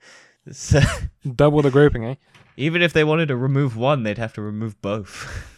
so 0.52 0.80
Double 1.34 1.60
the 1.62 1.70
grouping, 1.70 2.04
eh? 2.04 2.14
even 2.56 2.80
if 2.82 2.92
they 2.92 3.04
wanted 3.04 3.26
to 3.28 3.36
remove 3.36 3.76
one, 3.76 4.02
they'd 4.04 4.18
have 4.18 4.32
to 4.34 4.42
remove 4.42 4.80
both. 4.80 5.52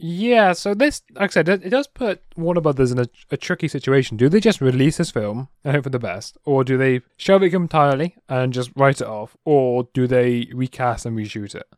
Yeah, 0.00 0.52
so 0.52 0.74
this, 0.74 1.02
like 1.14 1.30
I 1.30 1.32
said, 1.32 1.48
it 1.48 1.70
does 1.70 1.88
put 1.88 2.22
Warner 2.36 2.60
Brothers 2.60 2.92
in 2.92 3.00
a, 3.00 3.08
a 3.32 3.36
tricky 3.36 3.66
situation. 3.66 4.16
Do 4.16 4.28
they 4.28 4.38
just 4.38 4.60
release 4.60 4.98
this 4.98 5.10
film 5.10 5.48
and 5.64 5.74
hope 5.74 5.84
for 5.84 5.90
the 5.90 5.98
best, 5.98 6.38
or 6.44 6.62
do 6.62 6.78
they 6.78 7.00
shelve 7.16 7.42
it 7.42 7.52
entirely 7.52 8.14
and 8.28 8.52
just 8.52 8.70
write 8.76 9.00
it 9.00 9.08
off, 9.08 9.36
or 9.44 9.88
do 9.92 10.06
they 10.06 10.48
recast 10.54 11.04
and 11.04 11.18
reshoot 11.18 11.54
it? 11.54 11.68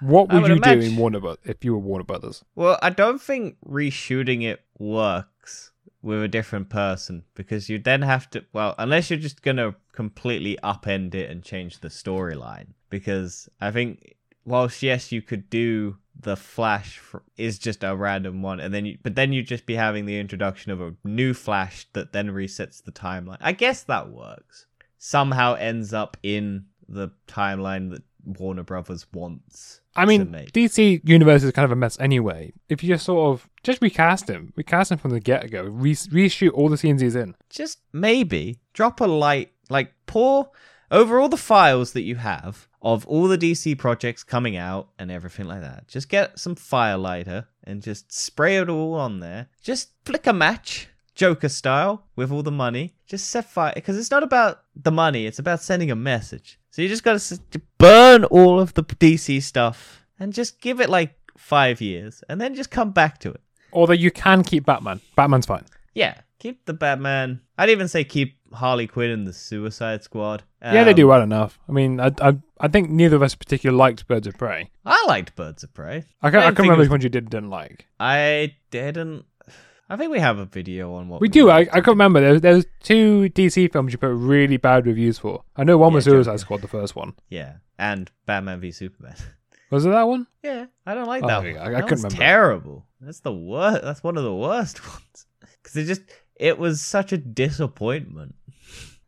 What 0.01 0.33
would 0.33 0.41
would 0.41 0.49
you 0.49 0.59
do 0.59 0.79
in 0.79 0.95
Warner 0.95 1.19
Brothers 1.19 1.43
if 1.45 1.63
you 1.63 1.73
were 1.73 1.79
Warner 1.79 2.03
Brothers? 2.03 2.43
well, 2.55 2.79
I 2.81 2.89
don't 2.89 3.21
think 3.21 3.57
reshooting 3.63 4.41
it 4.41 4.65
works 4.79 5.71
with 6.01 6.23
a 6.23 6.27
different 6.27 6.69
person 6.69 7.23
because 7.35 7.69
you 7.69 7.77
then 7.77 8.01
have 8.01 8.27
to 8.31 8.43
well 8.53 8.73
unless 8.79 9.11
you're 9.11 9.19
just 9.19 9.43
gonna 9.43 9.75
completely 9.91 10.57
upend 10.63 11.13
it 11.13 11.29
and 11.29 11.43
change 11.43 11.79
the 11.79 11.87
storyline 11.89 12.67
because 12.89 13.47
i 13.59 13.69
think 13.69 14.15
whilst 14.43 14.81
yes 14.81 15.11
you 15.11 15.21
could 15.21 15.47
do 15.49 15.95
the 16.19 16.35
flash 16.35 16.99
is 17.37 17.57
just 17.57 17.83
a 17.83 17.95
random 17.95 18.41
one 18.41 18.59
and 18.59 18.73
then 18.73 18.85
you 18.85 18.97
but 19.01 19.15
then 19.15 19.31
you'd 19.33 19.47
just 19.47 19.65
be 19.65 19.75
having 19.75 20.05
the 20.05 20.19
introduction 20.19 20.71
of 20.71 20.81
a 20.81 20.93
new 21.03 21.33
flash 21.33 21.87
that 21.93 22.11
then 22.11 22.29
resets 22.29 22.83
the 22.83 22.91
timeline 22.91 23.37
i 23.41 23.51
guess 23.51 23.83
that 23.83 24.09
works 24.09 24.67
somehow 24.97 25.53
ends 25.55 25.93
up 25.93 26.17
in 26.21 26.65
the 26.87 27.09
timeline 27.27 27.89
that 27.91 28.03
warner 28.25 28.63
brothers 28.63 29.07
wants 29.13 29.81
I 29.95 30.03
to 30.03 30.07
mean, 30.07 30.31
make. 30.31 30.53
DC 30.53 31.01
Universe 31.03 31.43
is 31.43 31.51
kind 31.51 31.65
of 31.65 31.71
a 31.71 31.75
mess 31.75 31.99
anyway. 31.99 32.53
If 32.69 32.81
you 32.81 32.87
just 32.93 33.05
sort 33.05 33.33
of 33.33 33.49
just 33.61 33.81
recast 33.81 34.29
him, 34.29 34.53
recast 34.55 34.91
him 34.91 34.97
from 34.97 35.11
the 35.11 35.19
get 35.19 35.49
go, 35.51 35.63
re- 35.63 35.93
reshoot 35.93 36.53
all 36.53 36.69
the 36.69 36.77
scenes 36.77 37.01
he's 37.01 37.15
in. 37.15 37.35
just 37.49 37.79
maybe 37.91 38.59
drop 38.73 39.01
a 39.01 39.05
light, 39.05 39.51
like 39.69 39.93
pour 40.05 40.49
over 40.91 41.19
all 41.19 41.29
the 41.29 41.37
files 41.37 41.93
that 41.93 42.01
you 42.01 42.17
have 42.17 42.67
of 42.81 43.05
all 43.07 43.27
the 43.27 43.37
DC 43.37 43.77
projects 43.77 44.23
coming 44.23 44.57
out 44.57 44.89
and 44.99 45.09
everything 45.09 45.47
like 45.47 45.61
that. 45.61 45.87
Just 45.87 46.09
get 46.09 46.37
some 46.37 46.55
firelighter 46.55 47.45
and 47.63 47.81
just 47.81 48.11
spray 48.11 48.57
it 48.57 48.69
all 48.69 48.95
on 48.95 49.19
there. 49.19 49.47
Just 49.61 49.91
flick 50.05 50.27
a 50.27 50.33
match, 50.33 50.89
Joker 51.15 51.49
style, 51.49 52.05
with 52.15 52.31
all 52.31 52.43
the 52.43 52.51
money. 52.51 52.95
Just 53.07 53.29
set 53.29 53.49
fire 53.49 53.73
because 53.73 53.97
it's 53.97 54.11
not 54.11 54.23
about 54.23 54.63
the 54.75 54.91
money; 54.91 55.25
it's 55.25 55.39
about 55.39 55.61
sending 55.61 55.91
a 55.91 55.95
message. 55.95 56.59
So 56.69 56.81
you 56.81 56.87
just 56.87 57.03
gotta 57.03 57.39
burn 57.77 58.25
all 58.25 58.59
of 58.59 58.73
the 58.73 58.83
DC 58.83 59.41
stuff 59.41 60.05
and 60.19 60.33
just 60.33 60.61
give 60.61 60.81
it 60.81 60.89
like 60.89 61.15
five 61.37 61.81
years, 61.81 62.23
and 62.29 62.39
then 62.39 62.55
just 62.55 62.71
come 62.71 62.91
back 62.91 63.19
to 63.19 63.31
it. 63.31 63.41
Although 63.73 63.93
you 63.93 64.11
can 64.11 64.43
keep 64.43 64.65
Batman. 64.65 64.99
Batman's 65.15 65.45
fine. 65.45 65.65
Yeah, 65.93 66.15
keep 66.39 66.65
the 66.65 66.73
Batman. 66.73 67.41
I'd 67.57 67.69
even 67.69 67.87
say 67.87 68.03
keep 68.03 68.37
Harley 68.53 68.87
Quinn 68.87 69.09
and 69.11 69.25
the 69.27 69.33
Suicide 69.33 70.03
Squad. 70.03 70.43
yeah, 70.61 70.83
they 70.83 70.89
Um, 70.91 70.95
do 70.95 71.07
well 71.07 71.21
enough. 71.21 71.59
I 71.67 71.71
mean, 71.71 71.99
I, 71.99 72.11
I, 72.21 72.37
I 72.59 72.67
think 72.67 72.89
neither 72.89 73.15
of 73.15 73.23
us 73.23 73.35
particularly 73.35 73.77
liked 73.77 74.07
Birds 74.07 74.27
of 74.27 74.37
Prey. 74.37 74.69
I 74.85 75.03
liked 75.07 75.35
Birds 75.35 75.63
of 75.63 75.73
Prey. 75.73 76.05
I 76.21 76.29
can't, 76.29 76.35
I 76.43 76.47
didn't 76.47 76.55
can't 76.57 76.59
remember 76.59 76.79
was- 76.79 76.85
which 76.87 76.91
ones 76.91 77.03
you 77.03 77.09
did 77.09 77.29
didn't 77.29 77.49
like. 77.49 77.87
I 77.99 78.55
didn't. 78.69 79.25
I 79.89 79.97
think 79.97 80.09
we 80.11 80.19
have 80.19 80.37
a 80.39 80.45
video 80.45 80.93
on 80.93 81.09
what 81.09 81.19
We 81.19 81.27
do. 81.27 81.49
I, 81.49 81.59
I 81.59 81.65
can't 81.65 81.87
remember. 81.87 82.21
There, 82.21 82.39
there's 82.39 82.65
two 82.81 83.29
DC 83.35 83.73
films 83.73 83.91
you 83.91 83.97
put 83.97 84.07
really 84.13 84.55
bad 84.55 84.85
reviews 84.85 85.17
for. 85.19 85.43
I 85.57 85.65
know 85.65 85.77
one 85.77 85.93
was 85.93 86.05
Yeah, 86.07 86.11
Suicide 86.13 86.31
Joker. 86.31 86.37
Squad, 86.39 86.61
the 86.61 86.67
first 86.69 86.95
one. 86.95 87.13
Yeah, 87.29 87.55
and 87.77 88.09
Batman 88.25 88.61
v 88.61 88.71
Superman. 88.71 89.15
Was 89.69 89.85
it 89.85 89.89
that 89.89 90.03
one? 90.07 90.27
yeah, 90.43 90.65
I 90.85 90.93
don't 90.93 91.07
like 91.07 91.23
Oh, 91.23 91.27
that 91.27 91.45
yeah, 91.45 91.53
one. 91.53 91.61
I- 91.61 91.65
I 91.65 91.71
that 91.81 91.83
couldn't 91.87 92.03
remember. 92.03 92.15
terrible. 92.17 92.85
That's 92.99 93.21
the 93.21 93.33
worst. 93.33 93.83
That's 93.83 94.03
one 94.03 94.17
of 94.17 94.23
the 94.23 94.35
worst 94.35 94.85
ones 94.87 95.25
because 95.61 95.75
it 95.77 95.85
just 95.85 96.01
it 96.35 96.57
was 96.57 96.81
such 96.81 97.11
a 97.13 97.17
disappointment. 97.17 98.35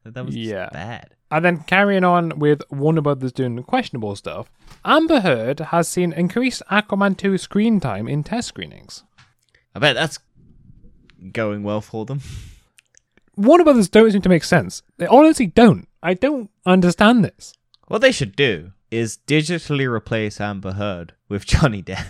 That 0.06 0.26
was 0.26 0.36
just 0.36 0.48
Yeah. 0.50 0.70
bad. 0.72 1.16
And 1.32 1.44
then 1.46 1.64
carrying 1.64 2.04
on 2.04 2.38
with 2.38 2.62
Warner 2.70 3.02
Brothers 3.02 3.32
doing 3.32 3.62
questionable 3.64 4.16
stuff, 4.16 4.52
Amber 4.86 5.22
Heard 5.22 5.60
has 5.60 5.88
seen 5.88 6.14
increased 6.14 6.62
Aquaman 6.70 7.18
2 7.18 7.38
screen 7.38 7.80
time 7.80 8.08
in 8.08 8.24
test 8.24 8.50
screenings. 8.50 9.04
I 9.74 9.80
bet 9.80 9.96
that's 9.96 10.20
going 11.32 11.64
well 11.64 11.82
for 11.82 12.06
them. 12.06 12.22
Warner 13.36 13.64
Brothers 13.64 13.90
don't 13.90 14.12
seem 14.12 14.22
to 14.22 14.30
make 14.30 14.44
sense. 14.44 14.84
They 14.98 15.08
honestly 15.08 15.48
don't. 15.48 15.88
I 16.04 16.14
don't 16.14 16.52
understand 16.66 17.24
this. 17.26 17.54
What 17.88 18.02
they 18.02 18.12
should 18.12 18.36
do 18.36 18.74
is 18.92 19.18
digitally 19.26 19.90
replace 19.92 20.40
Amber 20.40 20.74
Heard 20.74 21.14
with 21.30 21.46
Johnny 21.46 21.82
Depp. 21.82 22.06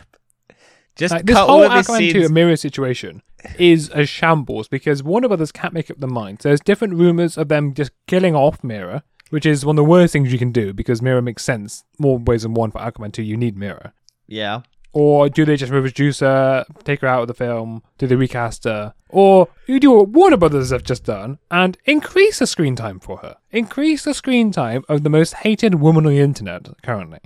Just 0.98 1.14
Like, 1.14 1.26
this 1.26 1.36
cut 1.36 1.48
whole 1.48 1.64
all 1.64 1.72
of 1.72 1.72
his 1.72 1.88
Aquaman 1.88 2.12
2 2.12 2.20
scenes. 2.22 2.32
Mera 2.32 2.58
situation 2.58 3.22
is 3.58 3.90
a 3.94 4.06
shambles 4.06 4.68
because 4.68 5.04
Warner 5.04 5.28
Brothers 5.28 5.52
can't 5.52 5.74
make 5.74 5.92
up 5.92 6.00
their 6.00 6.10
minds. 6.10 6.44
There's 6.44 6.60
different 6.60 6.96
rumors 6.96 7.38
of 7.38 7.48
them 7.50 7.74
just 7.74 7.92
killing 8.08 8.36
off 8.36 8.64
Mera, 8.64 9.04
which 9.30 9.46
is 9.46 9.66
one 9.66 9.78
of 9.78 9.84
the 9.84 9.90
worst 9.90 10.14
things 10.14 10.32
you 10.32 10.40
can 10.40 10.52
do 10.52 10.74
because 10.74 11.02
Mera 11.02 11.22
makes 11.22 11.44
sense 11.44 11.84
more 12.00 12.18
ways 12.20 12.44
than 12.44 12.54
one 12.54 12.72
for 12.72 12.80
Aquaman 12.80 13.12
2. 13.12 13.24
You 13.24 13.38
need 13.38 13.58
Mera. 13.58 13.94
Yeah. 14.28 14.62
Or 14.94 15.28
do 15.28 15.44
they 15.44 15.56
just 15.56 15.72
reduce 15.72 16.20
her, 16.20 16.66
take 16.84 17.02
her 17.02 17.08
out 17.08 17.24
of 17.24 17.28
the 17.28 17.34
film? 17.34 17.82
Do 17.98 18.06
they 18.06 18.16
recast 18.16 18.64
her? 18.66 18.94
Or 19.10 19.48
you 19.68 19.80
do 19.80 19.92
what 19.92 20.10
Warner 20.10 20.38
Brothers 20.38 20.70
have 20.70 20.84
just 20.84 21.04
done 21.04 21.40
and 21.50 21.78
increase 21.86 22.40
the 22.40 22.48
screen 22.48 22.76
time 22.76 23.00
for 23.00 23.18
her. 23.18 23.38
Increase 23.52 24.04
the 24.04 24.14
screen 24.14 24.52
time 24.52 24.84
of 24.88 25.04
the 25.04 25.10
most 25.10 25.34
hated 25.36 25.76
woman 25.76 26.06
on 26.06 26.14
the 26.14 26.20
internet 26.20 26.68
currently. 26.84 27.20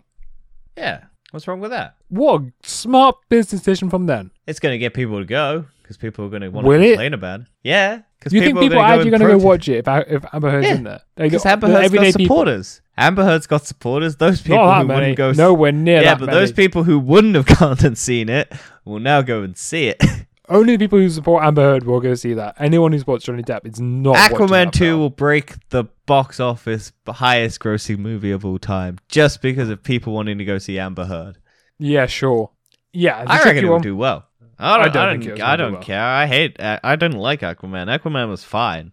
Yeah. 0.78 1.06
What's 1.32 1.46
wrong 1.46 1.60
with 1.60 1.72
that? 1.72 1.96
What 2.08 2.42
a 2.42 2.52
smart 2.64 3.18
business 3.28 3.62
decision 3.62 3.90
from 3.90 4.06
them. 4.06 4.32
It's 4.46 4.62
going 4.62 4.74
to 4.74 4.78
get 4.78 4.94
people 4.94 5.20
to 5.20 5.26
go 5.26 5.66
because 5.88 5.96
people 5.98 6.26
are 6.26 6.30
going 6.30 6.42
to 6.42 6.50
want 6.50 6.68
Will 6.68 6.80
to 6.80 6.84
it? 6.86 6.90
complain 6.92 7.14
about 7.14 7.40
it. 7.42 7.48
Yeah. 7.64 8.02
Because 8.20 8.34
you 8.34 8.42
think 8.42 8.60
people 8.60 8.78
are 8.80 8.86
actually 8.94 9.10
going 9.12 9.22
to 9.22 9.28
go 9.28 9.38
watch 9.38 9.70
it 9.70 9.88
if, 9.88 9.88
if 9.88 10.26
Amber 10.34 10.50
Heard's 10.52 10.68
Yeah, 10.68 10.76
in 10.76 10.84
there? 10.84 11.02
Because 11.16 11.46
Amber 11.46 11.68
Heard's 11.68 11.94
got 11.94 12.04
people. 12.04 12.22
supporters. 12.24 12.82
Amber 12.98 13.24
Heard's 13.24 13.48
got 13.48 13.66
supporters. 13.66 14.18
Those 14.18 14.42
people 14.42 14.58
Not 14.58 14.82
who 14.82 14.88
wouldn't 14.94 15.16
go. 15.16 15.32
Nowhere 15.32 15.72
near 15.72 16.02
yeah, 16.02 16.16
but 16.16 16.26
many. 16.26 16.38
those 16.40 16.52
people 16.52 16.84
who 16.84 17.00
wouldn't 17.00 17.36
have 17.36 17.46
gone 17.60 17.78
and 17.86 17.98
seen 17.98 18.28
it 18.28 18.52
will 18.84 19.00
now 19.00 19.22
go 19.22 19.44
and 19.44 19.58
see 19.58 19.88
it. 19.88 20.04
only 20.50 20.74
the 20.76 20.84
people 20.86 21.00
who 21.00 21.10
support 21.10 21.44
Amber 21.44 21.62
Heard 21.62 21.86
will 21.86 22.02
go 22.02 22.16
see 22.16 22.34
that. 22.34 22.56
Anyone 22.60 22.92
who's 22.92 23.08
watched 23.08 23.26
Johnny 23.28 23.44
Depp 23.44 23.66
is 23.66 23.80
not. 23.80 24.18
Aquaman 24.18 24.74
2 24.74 24.80
film. 24.80 25.00
will 25.00 25.10
break 25.10 25.54
the 25.70 25.86
box 26.06 26.42
office 26.42 26.92
highest 27.08 27.62
grossing 27.62 28.00
movie 28.00 28.32
of 28.32 28.44
all 28.46 28.60
time 28.60 28.98
just 29.08 29.42
because 29.42 29.70
of 29.70 29.84
people 29.84 30.14
wanting 30.14 30.38
to 30.40 30.44
go 30.46 30.58
see 30.58 30.80
Amber 30.80 31.06
Heard. 31.06 31.38
Yeah, 31.80 32.08
sure. 32.08 32.52
Yeah, 32.94 33.24
I 33.28 33.44
reckon 33.44 33.64
it 33.64 33.68
will 33.70 33.80
do 33.80 33.96
well. 33.96 34.26
I 34.60 34.78
don't, 34.78 34.82
I 34.82 34.84
don't 34.90 34.94
don't, 35.20 35.24
think 35.24 35.42
I 35.42 35.56
do 35.56 35.64
don't 35.64 35.82
care. 35.82 36.02
I 36.04 36.26
hate. 36.26 36.60
Uh, 36.60 36.80
I, 36.84 36.94
I 36.94 36.96
don't 36.96 37.12
like 37.14 37.42
Aquaman. 37.42 37.88
Aquaman 38.00 38.30
was 38.30 38.44
fine, 38.44 38.92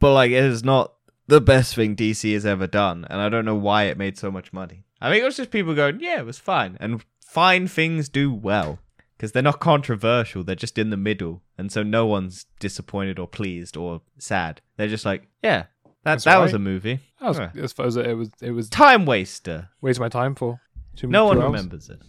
but 0.00 0.12
like 0.14 0.30
it 0.30 0.44
is 0.44 0.64
not 0.64 0.94
the 1.26 1.40
best 1.40 1.74
thing 1.74 1.96
DC 1.96 2.32
has 2.34 2.46
ever 2.46 2.66
done, 2.66 3.06
and 3.10 3.20
I 3.20 3.28
don't 3.28 3.44
know 3.44 3.54
why 3.54 3.84
it 3.84 3.98
made 3.98 4.16
so 4.18 4.30
much 4.30 4.52
money. 4.52 4.84
I 5.00 5.10
think 5.10 5.22
it 5.22 5.26
was 5.26 5.36
just 5.36 5.50
people 5.50 5.74
going, 5.74 6.00
"Yeah, 6.00 6.18
it 6.20 6.26
was 6.26 6.38
fine," 6.38 6.76
and 6.80 7.04
fine 7.20 7.66
things 7.68 8.08
do 8.08 8.32
well 8.32 8.78
because 9.16 9.32
they're 9.32 9.42
not 9.42 9.60
controversial. 9.60 10.42
They're 10.42 10.54
just 10.56 10.78
in 10.78 10.90
the 10.90 10.96
middle, 10.96 11.42
and 11.58 11.70
so 11.70 11.82
no 11.82 12.06
one's 12.06 12.46
disappointed 12.60 13.18
or 13.18 13.26
pleased 13.26 13.76
or 13.76 14.00
sad. 14.18 14.60
They're 14.76 14.88
just 14.88 15.04
like, 15.04 15.26
"Yeah, 15.42 15.64
that 15.84 16.02
That's 16.04 16.24
that 16.24 16.38
was 16.38 16.54
a 16.54 16.58
movie. 16.58 17.00
That 17.20 17.28
was, 17.28 17.38
as 17.38 17.72
far 17.72 17.86
as 17.86 17.96
it 17.96 18.14
was, 18.16 18.30
it 18.40 18.52
was 18.52 18.70
Time 18.70 19.04
waster. 19.06 19.68
wasting 19.80 20.02
my 20.02 20.08
time 20.08 20.34
for. 20.34 20.60
Two, 20.94 21.08
No 21.08 21.24
two 21.24 21.28
one 21.28 21.38
hours. 21.38 21.44
remembers 21.52 21.90
it. 21.90 22.00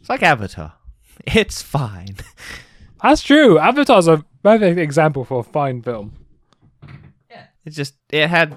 It's 0.00 0.08
like 0.10 0.22
Avatar. 0.22 0.74
It's 1.26 1.62
fine." 1.62 2.16
That's 3.02 3.22
true. 3.22 3.58
Avatar's 3.58 4.08
a 4.08 4.24
perfect 4.42 4.78
example 4.78 5.24
for 5.24 5.40
a 5.40 5.42
fine 5.44 5.82
film. 5.82 6.12
Yeah. 7.30 7.46
It 7.64 7.70
just 7.70 7.94
it 8.10 8.28
had 8.28 8.56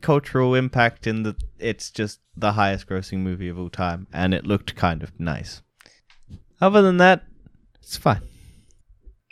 cultural 0.00 0.54
impact 0.54 1.06
in 1.06 1.22
the 1.22 1.36
it's 1.58 1.90
just 1.90 2.20
the 2.36 2.52
highest 2.52 2.86
grossing 2.86 3.18
movie 3.18 3.48
of 3.48 3.58
all 3.58 3.68
time 3.68 4.06
and 4.12 4.32
it 4.32 4.46
looked 4.46 4.74
kind 4.74 5.02
of 5.02 5.18
nice. 5.20 5.62
Other 6.60 6.82
than 6.82 6.96
that, 6.96 7.24
it's 7.82 7.96
fine. 7.96 8.22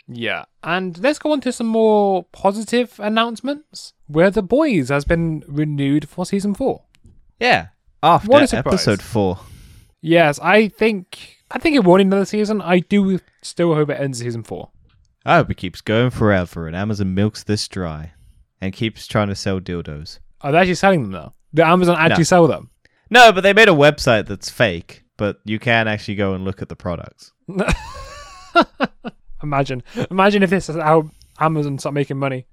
Yeah, 0.07 0.45
and 0.63 0.97
let's 0.99 1.19
go 1.19 1.33
on 1.33 1.41
to 1.41 1.51
some 1.51 1.67
more 1.67 2.23
positive 2.31 2.97
announcements. 2.99 3.93
Where 4.07 4.31
the 4.31 4.41
Boys 4.41 4.87
has 4.87 5.03
been 5.03 5.43
renewed 5.47 6.07
for 6.07 6.25
season 6.25 6.53
four. 6.53 6.83
Yeah. 7.39 7.67
After 8.01 8.55
episode 8.55 9.01
4. 9.01 9.39
Yes, 10.01 10.39
I 10.39 10.69
think 10.69 11.36
I 11.51 11.59
think 11.59 11.75
it 11.75 11.83
won't 11.83 11.99
need 11.99 12.07
another 12.07 12.25
season. 12.25 12.61
I 12.61 12.79
do 12.79 13.19
still 13.41 13.73
hope 13.75 13.89
it 13.89 13.99
ends 14.01 14.19
season 14.19 14.43
four. 14.43 14.69
I 15.25 15.37
hope 15.37 15.49
it 15.51 15.57
keeps 15.57 15.81
going 15.81 16.09
forever 16.09 16.67
and 16.67 16.75
Amazon 16.75 17.13
milks 17.13 17.43
this 17.43 17.67
dry 17.67 18.13
and 18.61 18.73
keeps 18.73 19.07
trying 19.07 19.27
to 19.29 19.35
sell 19.35 19.59
dildos. 19.59 20.19
Are 20.41 20.51
they 20.51 20.57
actually 20.59 20.75
selling 20.75 21.03
them 21.03 21.11
now? 21.11 21.33
The 21.53 21.65
Amazon 21.65 21.95
actually 21.97 22.19
No. 22.19 22.23
sell 22.23 22.47
them. 22.47 22.69
No, 23.09 23.31
but 23.31 23.41
they 23.41 23.53
made 23.53 23.69
a 23.69 23.73
website 23.73 24.27
that's 24.27 24.49
fake, 24.49 25.03
but 25.15 25.39
you 25.45 25.59
can 25.59 25.87
actually 25.87 26.15
go 26.15 26.33
and 26.33 26.43
look 26.43 26.61
at 26.61 26.69
the 26.69 26.75
products. 26.75 27.31
Imagine, 29.43 29.83
imagine 30.09 30.41
if 30.41 30.49
this 30.49 30.67
is 30.67 30.75
how 30.77 31.09
Amazon 31.39 31.77
start 31.77 31.93
making 31.93 32.17
money. 32.17 32.47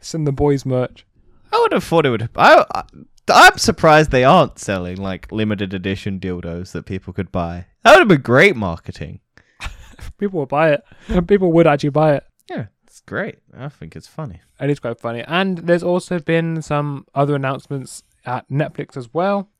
Send 0.00 0.24
the 0.26 0.32
boys 0.32 0.64
merch. 0.64 1.04
I 1.52 1.58
would 1.60 1.72
have 1.72 1.82
thought 1.82 2.06
it 2.06 2.10
would. 2.10 2.28
I, 2.36 2.64
I, 2.74 2.84
I'm 3.30 3.58
surprised 3.58 4.10
they 4.10 4.24
aren't 4.24 4.58
selling 4.58 4.96
like 4.96 5.32
limited 5.32 5.74
edition 5.74 6.18
dildos 6.20 6.72
that 6.72 6.86
people 6.86 7.12
could 7.12 7.32
buy. 7.32 7.66
That 7.84 7.92
would 7.92 7.98
have 8.00 8.08
been 8.08 8.20
great 8.22 8.56
marketing. 8.56 9.20
People 10.18 10.40
would 10.40 10.48
buy 10.48 10.72
it. 10.72 11.26
People 11.26 11.52
would 11.52 11.66
actually 11.66 11.90
buy 11.90 12.14
it. 12.14 12.24
Yeah, 12.48 12.66
it's 12.86 13.00
great. 13.00 13.38
I 13.56 13.68
think 13.68 13.96
it's 13.96 14.06
funny. 14.06 14.40
It 14.60 14.70
is 14.70 14.80
quite 14.80 15.00
funny. 15.00 15.24
And 15.26 15.58
there's 15.58 15.82
also 15.82 16.18
been 16.18 16.62
some 16.62 17.06
other 17.14 17.34
announcements 17.34 18.02
at 18.24 18.48
Netflix 18.48 18.96
as 18.96 19.12
well. 19.12 19.50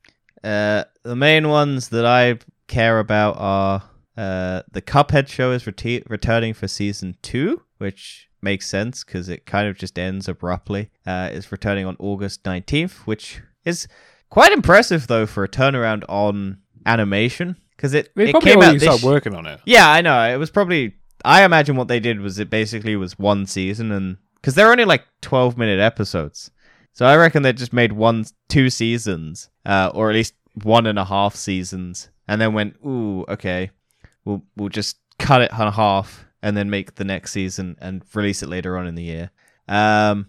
Uh, 0.43 0.83
the 1.03 1.15
main 1.15 1.49
ones 1.49 1.89
that 1.89 2.05
I 2.05 2.39
care 2.67 2.99
about 2.99 3.35
are 3.37 3.83
uh, 4.17 4.63
the 4.71 4.81
Cuphead 4.81 5.27
show 5.27 5.51
is 5.51 5.63
reti- 5.63 6.03
returning 6.09 6.53
for 6.53 6.67
season 6.67 7.15
two, 7.21 7.63
which 7.77 8.29
makes 8.41 8.69
sense 8.69 9.03
because 9.03 9.29
it 9.29 9.45
kind 9.45 9.67
of 9.67 9.77
just 9.77 9.99
ends 9.99 10.27
abruptly. 10.27 10.89
Uh, 11.05 11.29
it's 11.31 11.51
returning 11.51 11.85
on 11.85 11.95
August 11.99 12.43
19th, 12.43 12.99
which 13.05 13.41
is 13.65 13.87
quite 14.29 14.51
impressive 14.51 15.07
though 15.07 15.25
for 15.25 15.43
a 15.43 15.49
turnaround 15.49 16.03
on 16.07 16.59
animation 16.85 17.55
because 17.75 17.93
it, 17.93 18.11
it 18.15 18.39
came 18.41 18.61
out 18.61 18.73
this 18.73 18.83
start 18.83 19.03
working 19.03 19.33
on 19.33 19.45
it. 19.45 19.61
Yeah, 19.65 19.89
I 19.89 20.01
know. 20.01 20.21
It 20.23 20.37
was 20.37 20.51
probably. 20.51 20.95
I 21.25 21.43
imagine 21.43 21.75
what 21.75 21.89
they 21.89 21.99
did 21.99 22.21
was 22.21 22.39
it 22.39 22.49
basically 22.49 22.95
was 22.95 23.19
one 23.19 23.45
season, 23.45 23.91
and 23.91 24.17
because 24.35 24.55
they're 24.55 24.71
only 24.71 24.85
like 24.85 25.05
twelve 25.21 25.57
minute 25.57 25.79
episodes, 25.79 26.51
so 26.93 27.05
I 27.05 27.15
reckon 27.15 27.43
they 27.43 27.53
just 27.53 27.73
made 27.73 27.93
one, 27.93 28.25
two 28.47 28.69
seasons, 28.69 29.49
uh, 29.65 29.91
or 29.93 30.09
at 30.09 30.15
least 30.15 30.33
one 30.63 30.85
and 30.85 30.99
a 30.99 31.05
half 31.05 31.35
seasons, 31.35 32.09
and 32.27 32.41
then 32.41 32.53
went, 32.53 32.75
"Ooh, 32.85 33.25
okay, 33.29 33.71
we'll 34.25 34.43
we'll 34.55 34.69
just 34.69 34.97
cut 35.17 35.41
it 35.41 35.51
in 35.51 35.57
half, 35.71 36.25
and 36.41 36.55
then 36.55 36.69
make 36.69 36.95
the 36.95 37.05
next 37.05 37.31
season 37.31 37.77
and 37.79 38.03
release 38.13 38.43
it 38.43 38.49
later 38.49 38.77
on 38.77 38.87
in 38.87 38.95
the 38.95 39.03
year." 39.03 39.31
Um, 39.67 40.27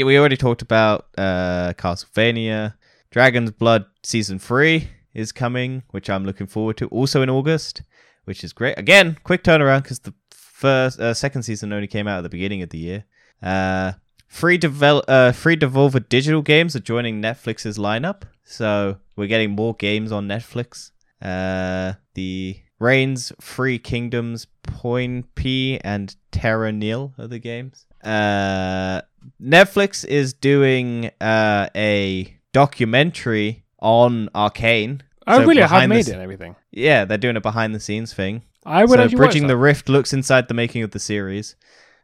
we 0.00 0.18
already 0.18 0.36
talked 0.36 0.62
about 0.62 1.08
uh, 1.18 1.74
Castlevania, 1.76 2.74
Dragon's 3.10 3.50
Blood 3.50 3.84
season 4.02 4.38
three 4.38 4.88
is 5.12 5.32
coming, 5.32 5.82
which 5.90 6.08
I'm 6.08 6.24
looking 6.24 6.46
forward 6.46 6.78
to. 6.78 6.88
Also 6.88 7.20
in 7.22 7.28
August, 7.28 7.82
which 8.24 8.42
is 8.42 8.52
great. 8.52 8.78
Again, 8.78 9.18
quick 9.22 9.44
turnaround 9.44 9.82
because 9.82 10.00
the 10.00 10.14
first, 10.30 10.98
uh, 10.98 11.12
second 11.12 11.42
season 11.42 11.72
only 11.72 11.86
came 11.86 12.08
out 12.08 12.18
at 12.18 12.22
the 12.22 12.28
beginning 12.28 12.62
of 12.62 12.70
the 12.70 12.78
year. 12.78 13.04
Uh, 13.42 13.92
free 14.28 14.56
develop, 14.56 15.04
uh, 15.08 15.32
free 15.32 15.56
Devolver 15.56 16.08
digital 16.08 16.42
games 16.42 16.74
are 16.74 16.80
joining 16.80 17.20
Netflix's 17.20 17.76
lineup, 17.76 18.22
so 18.44 18.96
we're 19.16 19.26
getting 19.26 19.50
more 19.50 19.74
games 19.74 20.10
on 20.10 20.26
Netflix. 20.26 20.92
Uh, 21.20 21.94
the 22.14 22.56
Reigns, 22.78 23.32
Free 23.40 23.78
Kingdoms, 23.78 24.46
Poinpy, 24.64 25.80
and 25.84 26.16
Terra 26.32 26.72
Nil 26.72 27.14
are 27.18 27.28
the 27.28 27.38
games. 27.38 27.86
Uh, 28.02 29.02
Netflix 29.40 30.04
is 30.04 30.32
doing 30.32 31.10
uh, 31.20 31.68
a 31.74 32.36
documentary 32.52 33.64
on 33.80 34.28
Arcane. 34.34 35.02
Oh, 35.26 35.38
So 35.38 35.46
really? 35.46 35.62
The 35.62 35.86
made 35.88 36.08
it 36.08 36.12
and 36.12 36.22
everything. 36.22 36.56
Yeah, 36.70 37.04
they're 37.04 37.18
doing 37.18 37.36
a 37.36 37.40
behind 37.40 37.74
the 37.74 37.80
scenes 37.80 38.12
thing. 38.12 38.42
I 38.64 38.84
would 38.84 38.98
so 38.98 39.16
Bridging 39.16 39.48
the. 39.48 39.56
Rift 39.56 39.88
looks 39.88 40.12
inside 40.12 40.48
the 40.48 40.54
making 40.54 40.82
of 40.82 40.92
the 40.92 40.98
series. 40.98 41.56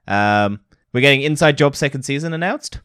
Um, 0.06 0.60
we're 0.92 1.00
getting 1.00 1.22
Inside 1.22 1.56
Job 1.58 1.76
second 1.76 2.02
season 2.02 2.32
announced. 2.32 2.80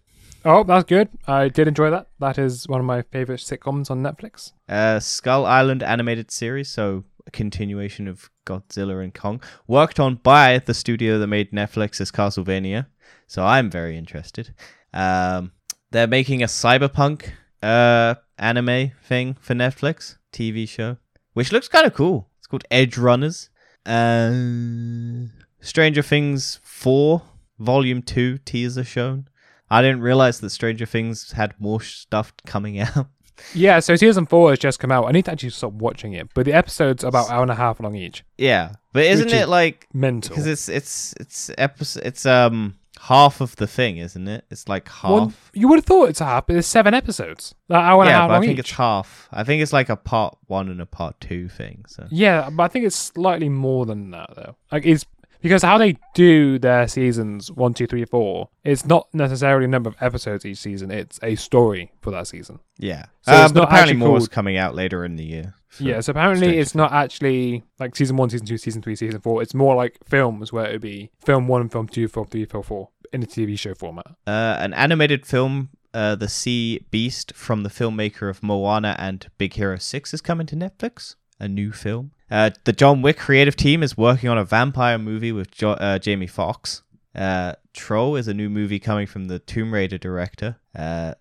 Oh, 0.45 0.63
that's 0.63 0.83
good. 0.83 1.09
I 1.25 1.47
did 1.47 1.67
enjoy 1.67 1.89
that. 1.89 2.07
That 2.19 2.37
is 2.37 2.67
one 2.67 2.79
of 2.79 2.85
my 2.85 3.01
favorite 3.01 3.39
sitcoms 3.39 3.89
on 3.89 4.03
Netflix. 4.03 4.51
Uh, 4.67 4.99
Skull 4.99 5.45
Island 5.45 5.81
animated 5.81 6.31
series, 6.31 6.69
so 6.69 7.05
a 7.25 7.31
continuation 7.31 8.07
of 8.09 8.29
Godzilla 8.45 9.01
and 9.01 9.13
Kong, 9.13 9.41
worked 9.67 9.99
on 9.99 10.15
by 10.15 10.59
the 10.59 10.73
studio 10.73 11.17
that 11.17 11.27
made 11.27 11.51
Netflix's 11.51 12.11
Castlevania. 12.11 12.87
So 13.33 13.43
I'm 13.43 13.71
very 13.71 13.97
interested. 13.97 14.53
Um, 14.93 15.53
they're 15.89 16.05
making 16.05 16.43
a 16.43 16.45
cyberpunk 16.45 17.31
uh 17.63 18.13
anime 18.37 18.91
thing 19.03 19.37
for 19.41 19.55
Netflix 19.55 20.17
TV 20.31 20.69
show, 20.69 20.97
which 21.33 21.51
looks 21.51 21.67
kind 21.67 21.87
of 21.87 21.95
cool. 21.95 22.29
It's 22.37 22.45
called 22.45 22.63
Edgerunners. 22.69 23.49
Uh, 23.87 25.29
Stranger 25.61 26.03
Things 26.03 26.59
4 26.61 27.23
Volume 27.57 28.03
2 28.03 28.37
teaser 28.37 28.83
shown. 28.83 29.27
I 29.67 29.81
didn't 29.81 30.01
realize 30.01 30.39
that 30.41 30.51
Stranger 30.51 30.85
Things 30.85 31.31
had 31.31 31.55
more 31.59 31.81
stuff 31.81 32.33
coming 32.45 32.79
out. 32.87 33.07
Yeah, 33.55 33.79
so 33.79 33.95
season 33.95 34.27
four 34.27 34.51
has 34.51 34.59
just 34.59 34.77
come 34.79 34.91
out. 34.91 35.05
I 35.07 35.11
need 35.11 35.25
to 35.25 35.31
actually 35.31 35.49
stop 35.49 35.73
watching 35.73 36.13
it, 36.13 36.29
but 36.35 36.45
the 36.45 36.53
episodes 36.53 37.03
are 37.03 37.07
about 37.07 37.31
hour 37.31 37.41
and 37.41 37.49
a 37.49 37.55
half 37.55 37.79
long 37.79 37.95
each. 37.95 38.23
Yeah, 38.37 38.73
but 38.91 39.05
isn't 39.05 39.33
it 39.33 39.49
like 39.49 39.87
Mental. 39.91 40.29
because 40.29 40.45
it's 40.45 40.69
it's 40.69 41.15
it's 41.19 41.49
episode 41.57 42.03
it's 42.05 42.27
um 42.27 42.75
half 43.07 43.41
of 43.41 43.55
the 43.57 43.67
thing, 43.67 43.97
isn't 43.97 44.27
it? 44.27 44.45
It's 44.49 44.67
like 44.69 44.87
half. 44.89 45.51
You 45.53 45.67
would 45.67 45.77
have 45.79 45.85
thought 45.85 46.09
it's 46.09 46.21
a 46.21 46.25
half, 46.25 46.47
but 46.47 46.53
there's 46.53 46.65
seven 46.67 46.93
episodes. 46.93 47.53
That 47.67 47.83
hour 47.83 48.01
and 48.01 48.09
a 48.09 48.11
yeah, 48.13 48.19
half 48.21 48.29
but 48.29 48.35
I 48.35 48.39
think 48.39 48.53
each. 48.53 48.59
it's 48.59 48.71
half. 48.71 49.27
I 49.31 49.43
think 49.43 49.61
it's 49.61 49.73
like 49.73 49.89
a 49.89 49.95
part 49.97 50.37
one 50.47 50.69
and 50.69 50.81
a 50.81 50.85
part 50.85 51.19
two 51.19 51.49
thing. 51.49 51.85
So 51.87 52.07
Yeah, 52.09 52.49
but 52.49 52.63
I 52.63 52.67
think 52.69 52.85
it's 52.85 52.95
slightly 52.95 53.49
more 53.49 53.85
than 53.85 54.11
that 54.11 54.29
though. 54.35 54.55
Like 54.71 54.85
it's 54.85 55.05
because 55.41 55.61
how 55.61 55.77
they 55.77 55.97
do 56.15 56.57
their 56.57 56.87
seasons 56.87 57.51
one, 57.51 57.73
two, 57.73 57.85
three, 57.85 58.05
four, 58.05 58.47
it's 58.63 58.85
not 58.85 59.13
necessarily 59.13 59.65
a 59.65 59.67
number 59.67 59.89
of 59.89 59.97
episodes 59.99 60.45
each 60.45 60.57
season. 60.57 60.89
It's 60.89 61.19
a 61.21 61.35
story 61.35 61.91
for 62.01 62.11
that 62.11 62.27
season. 62.27 62.59
yeah, 62.79 63.05
So 63.23 63.33
um, 63.33 63.43
it's 63.43 63.51
but 63.51 63.59
not 63.59 63.67
apparently 63.67 63.91
actually 63.95 64.07
more 64.07 64.17
is 64.17 64.29
coming 64.29 64.55
out 64.55 64.73
later 64.73 65.03
in 65.03 65.17
the 65.17 65.25
year. 65.25 65.55
yeah, 65.79 65.99
so 65.99 66.11
apparently 66.11 66.57
it's 66.59 66.73
not 66.73 66.93
actually 66.93 67.63
like 67.77 67.93
season 67.97 68.15
one, 68.15 68.29
season 68.29 68.47
two, 68.47 68.57
season 68.57 68.81
three, 68.81 68.95
season 68.95 69.19
four. 69.19 69.41
It's 69.41 69.53
more 69.53 69.75
like 69.75 69.97
films 70.05 70.53
where 70.53 70.65
it 70.65 70.71
would 70.71 70.81
be 70.81 71.11
film 71.19 71.49
one, 71.49 71.67
film 71.67 71.89
two, 71.89 72.07
film 72.07 72.27
three, 72.27 72.45
film 72.45 72.63
four 72.63 72.89
in 73.13 73.23
a 73.23 73.25
TV 73.25 73.57
show 73.57 73.73
format. 73.73 74.07
uh, 74.27 74.57
an 74.59 74.73
animated 74.73 75.25
film. 75.25 75.69
Uh, 75.93 76.15
the 76.15 76.27
Sea 76.27 76.83
Beast 76.89 77.33
from 77.35 77.61
the 77.61 77.69
filmmaker 77.69 78.27
of 78.29 78.41
Moana 78.41 78.95
and 78.97 79.27
Big 79.37 79.53
Hero 79.53 79.77
6 79.77 80.11
is 80.13 80.21
coming 80.21 80.47
to 80.47 80.55
Netflix. 80.55 81.15
A 81.39 81.47
new 81.47 81.71
film. 81.71 82.11
Uh, 82.31 82.49
the 82.63 82.73
John 82.73 83.03
Wick 83.03 83.17
creative 83.17 83.55
team 83.55 83.83
is 83.83 83.95
working 83.95 84.27
on 84.27 84.37
a 84.39 84.43
vampire 84.43 84.97
movie 84.97 85.31
with 85.31 85.51
jo- 85.51 85.71
uh, 85.73 85.99
Jamie 85.99 86.25
Foxx. 86.25 86.81
Uh, 87.13 87.53
Troll 87.73 88.15
is 88.15 88.27
a 88.27 88.33
new 88.33 88.49
movie 88.49 88.79
coming 88.79 89.05
from 89.05 89.25
the 89.25 89.37
Tomb 89.37 89.71
Raider 89.71 89.99
director. 89.99 90.57
Uh, 90.75 91.13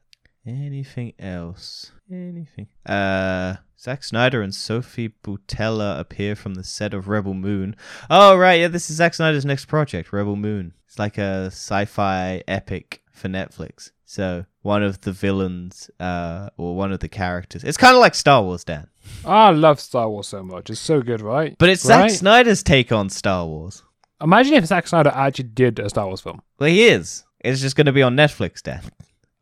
anything 0.47 1.13
else? 1.19 1.93
Anything. 2.15 2.69
Uh, 2.87 3.57
Zack 3.79 4.05
Snyder 4.05 4.43
and 4.43 4.55
Sophie 4.55 5.15
Boutella 5.25 5.99
appear 5.99 6.37
from 6.37 6.55
the 6.55 6.65
set 6.65 6.95
of 6.95 7.09
Rebel 7.09 7.35
Moon. 7.35 7.75
Oh 8.09 8.37
right, 8.37 8.61
yeah, 8.61 8.69
this 8.69 8.91
is 8.91 8.97
Zack 8.97 9.15
Snyder's 9.15 9.45
next 9.45 9.67
project, 9.67 10.13
Rebel 10.13 10.37
Moon. 10.37 10.75
It's 10.87 10.99
like 10.99 11.19
a 11.19 11.47
sci-fi 11.47 12.43
epic 12.47 13.03
for 13.11 13.29
Netflix. 13.29 13.91
So 14.05 14.45
one 14.61 14.83
of 14.83 15.01
the 15.01 15.13
villains, 15.13 15.91
uh, 15.99 16.51
or 16.59 16.77
one 16.77 16.93
of 16.93 17.01
the 17.01 17.09
characters. 17.09 17.65
It's 17.65 17.79
kind 17.79 17.95
of 17.95 18.01
like 18.01 18.15
Star 18.15 18.43
Wars, 18.43 18.63
Dan. 18.63 18.89
I 19.25 19.51
love 19.51 19.81
Star 19.81 20.09
Wars 20.09 20.29
so 20.29 20.43
much. 20.43 20.71
It's 20.71 20.81
so 20.81 21.01
good, 21.01 21.21
right? 21.21 21.57
But 21.59 21.71
it's 21.71 21.85
right? 21.87 22.11
Zack 22.11 22.19
Snyder's 22.19 22.63
take 22.63 22.93
on 22.93 23.09
Star 23.09 23.47
Wars. 23.47 23.83
Imagine 24.21 24.55
if 24.55 24.67
Zack 24.67 24.87
Snyder 24.87 25.11
actually 25.15 25.49
did 25.49 25.79
a 25.79 25.89
Star 25.89 26.07
Wars 26.07 26.21
film. 26.21 26.43
Well, 26.59 26.69
he 26.69 26.85
is. 26.85 27.25
It's 27.41 27.61
just 27.61 27.75
going 27.75 27.87
to 27.87 27.93
be 27.93 28.03
on 28.03 28.15
Netflix, 28.15 28.63
Dan, 28.63 28.83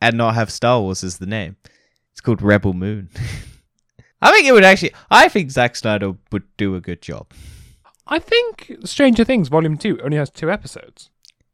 and 0.01 0.17
not 0.17 0.35
have 0.35 0.51
Star 0.51 0.81
Wars 0.81 1.05
as 1.05 1.19
the 1.19 1.27
name. 1.27 1.57
It's 2.21 2.27
called 2.27 2.43
Rebel 2.43 2.75
Moon. 2.75 3.09
I 4.21 4.31
think 4.31 4.47
it 4.47 4.53
would 4.53 4.63
actually. 4.63 4.93
I 5.11 5.31
think 5.31 5.51
Zack 5.51 5.75
Snyder 5.75 6.17
would 6.31 6.43
do 6.59 6.75
a 6.75 6.81
good 6.81 7.01
job. 7.01 7.33
I 8.07 8.19
think 8.19 8.77
Stranger 8.85 9.25
Things 9.25 9.49
Volume 9.49 9.79
2 9.79 10.03
only 10.03 10.19
has 10.19 10.29
two 10.29 10.51
episodes. 10.51 11.09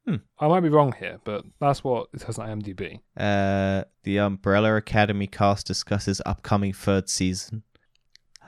Hmm. 0.05 0.17
I 0.41 0.49
might 0.49 0.63
be 0.63 0.69
wrong 0.69 0.93
here, 0.99 1.21
but 1.23 1.45
that's 1.61 1.85
what 1.85 2.09
it 2.13 2.23
says 2.23 2.41
on 2.41 2.49
IMDb. 2.49 2.99
Uh, 3.17 3.85
the 4.03 4.19
Umbrella 4.19 4.75
Academy 4.75 5.29
cast 5.29 5.69
discusses 5.69 6.21
upcoming 6.27 6.73
third 6.73 7.09
season. 7.09 7.63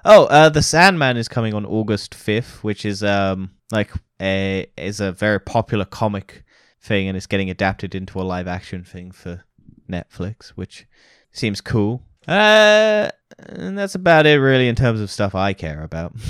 Oh, 0.04 0.24
uh, 0.24 0.48
the 0.48 0.60
Sandman 0.60 1.16
is 1.16 1.28
coming 1.28 1.54
on 1.54 1.64
August 1.64 2.16
fifth, 2.16 2.64
which 2.64 2.84
is 2.84 3.04
um 3.04 3.52
like 3.70 3.92
a 4.20 4.66
is 4.76 4.98
a 4.98 5.12
very 5.12 5.38
popular 5.38 5.84
comic 5.84 6.42
thing, 6.80 7.06
and 7.06 7.16
it's 7.16 7.28
getting 7.28 7.48
adapted 7.48 7.94
into 7.94 8.20
a 8.20 8.24
live 8.24 8.48
action 8.48 8.82
thing 8.82 9.12
for 9.12 9.44
Netflix, 9.88 10.48
which 10.48 10.84
seems 11.30 11.60
cool. 11.60 12.02
Uh, 12.28 13.10
and 13.38 13.78
that's 13.78 13.94
about 13.94 14.26
it, 14.26 14.40
really, 14.40 14.68
in 14.68 14.74
terms 14.74 15.00
of 15.00 15.10
stuff 15.10 15.34
I 15.34 15.52
care 15.52 15.82
about. 15.82 16.12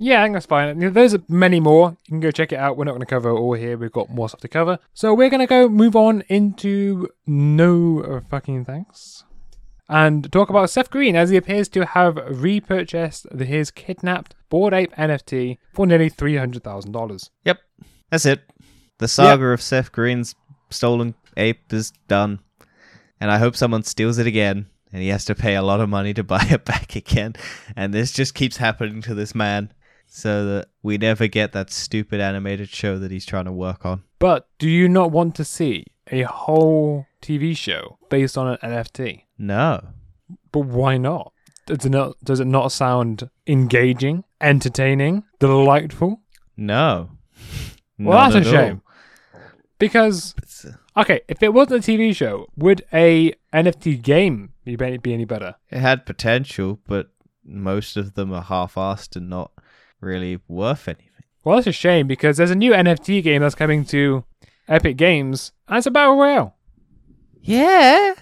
Yeah, 0.00 0.20
I 0.20 0.26
think 0.26 0.34
that's 0.36 0.46
fine. 0.46 0.78
There's 0.92 1.16
many 1.28 1.58
more. 1.58 1.96
You 2.06 2.12
can 2.12 2.20
go 2.20 2.30
check 2.30 2.52
it 2.52 2.58
out. 2.58 2.76
We're 2.76 2.84
not 2.84 2.92
going 2.92 3.00
to 3.00 3.06
cover 3.06 3.32
all 3.32 3.54
here. 3.54 3.76
We've 3.76 3.90
got 3.90 4.08
more 4.10 4.28
stuff 4.28 4.40
to 4.42 4.48
cover. 4.48 4.78
So 4.94 5.12
we're 5.12 5.28
going 5.28 5.40
to 5.40 5.46
go 5.46 5.68
move 5.68 5.96
on 5.96 6.22
into 6.28 7.08
no 7.26 8.22
fucking 8.30 8.64
thanks. 8.64 9.24
And 9.88 10.30
talk 10.30 10.50
about 10.50 10.70
Seth 10.70 10.90
Green 10.90 11.16
as 11.16 11.30
he 11.30 11.36
appears 11.36 11.68
to 11.70 11.84
have 11.86 12.16
repurchased 12.30 13.26
his 13.32 13.70
kidnapped 13.70 14.34
Bored 14.50 14.74
Ape 14.74 14.94
NFT 14.94 15.58
for 15.72 15.86
nearly 15.86 16.10
$300,000. 16.10 17.30
Yep, 17.44 17.58
that's 18.10 18.26
it. 18.26 18.42
The 18.98 19.08
saga 19.08 19.46
of 19.46 19.62
Seth 19.62 19.90
Green's 19.90 20.34
stolen 20.70 21.14
ape 21.36 21.72
is 21.72 21.92
done, 22.06 22.40
and 23.20 23.30
I 23.30 23.38
hope 23.38 23.56
someone 23.56 23.82
steals 23.82 24.18
it 24.18 24.26
again, 24.26 24.66
and 24.92 25.02
he 25.02 25.08
has 25.08 25.24
to 25.26 25.34
pay 25.34 25.54
a 25.54 25.62
lot 25.62 25.80
of 25.80 25.88
money 25.88 26.14
to 26.14 26.22
buy 26.24 26.44
it 26.50 26.64
back 26.66 26.96
again. 26.96 27.34
And 27.76 27.92
this 27.94 28.12
just 28.12 28.34
keeps 28.34 28.56
happening 28.58 29.02
to 29.02 29.14
this 29.14 29.34
man, 29.34 29.72
so 30.06 30.44
that 30.46 30.68
we 30.82 30.96
never 30.98 31.26
get 31.26 31.52
that 31.52 31.70
stupid 31.70 32.20
animated 32.20 32.68
show 32.70 32.98
that 32.98 33.10
he's 33.10 33.26
trying 33.26 33.44
to 33.44 33.52
work 33.52 33.84
on. 33.84 34.04
But 34.18 34.48
do 34.58 34.68
you 34.68 34.88
not 34.88 35.10
want 35.10 35.34
to 35.36 35.44
see 35.44 35.84
a 36.10 36.22
whole 36.22 37.06
TV 37.20 37.54
show 37.56 37.98
based 38.08 38.38
on 38.38 38.48
an 38.48 38.56
NFT? 38.62 39.24
No, 39.36 39.88
But 40.50 40.60
why 40.60 40.96
not? 40.96 41.32
Does 41.66 41.84
it 41.84 41.90
not, 41.90 42.16
does 42.24 42.40
it 42.40 42.46
not 42.46 42.72
sound 42.72 43.28
engaging, 43.46 44.24
entertaining, 44.40 45.24
delightful? 45.38 46.22
no. 46.56 47.10
Well, 47.98 48.30
that's 48.30 48.46
a 48.46 48.48
all. 48.48 48.54
shame. 48.54 48.82
Because 49.78 50.34
okay, 50.98 51.20
if 51.28 51.42
it 51.42 51.54
wasn't 51.54 51.86
a 51.86 51.90
TV 51.90 52.14
show, 52.14 52.46
would 52.56 52.84
a 52.92 53.32
NFT 53.52 54.02
game 54.02 54.52
be, 54.64 54.76
be 54.76 55.14
any 55.14 55.24
better? 55.24 55.54
It 55.70 55.78
had 55.78 56.06
potential, 56.06 56.80
but 56.86 57.10
most 57.44 57.96
of 57.96 58.14
them 58.14 58.32
are 58.32 58.42
half-assed 58.42 59.16
and 59.16 59.30
not 59.30 59.52
really 60.00 60.40
worth 60.48 60.88
anything. 60.88 61.04
Well, 61.44 61.56
that's 61.56 61.66
a 61.68 61.72
shame 61.72 62.06
because 62.06 62.36
there's 62.36 62.50
a 62.50 62.56
new 62.56 62.72
NFT 62.72 63.22
game 63.22 63.42
that's 63.42 63.54
coming 63.54 63.84
to 63.86 64.24
Epic 64.68 64.96
Games, 64.96 65.52
and 65.68 65.78
it's 65.78 65.86
a 65.86 65.90
battle 65.90 66.16
royale. 66.16 66.56
Yeah, 67.40 68.14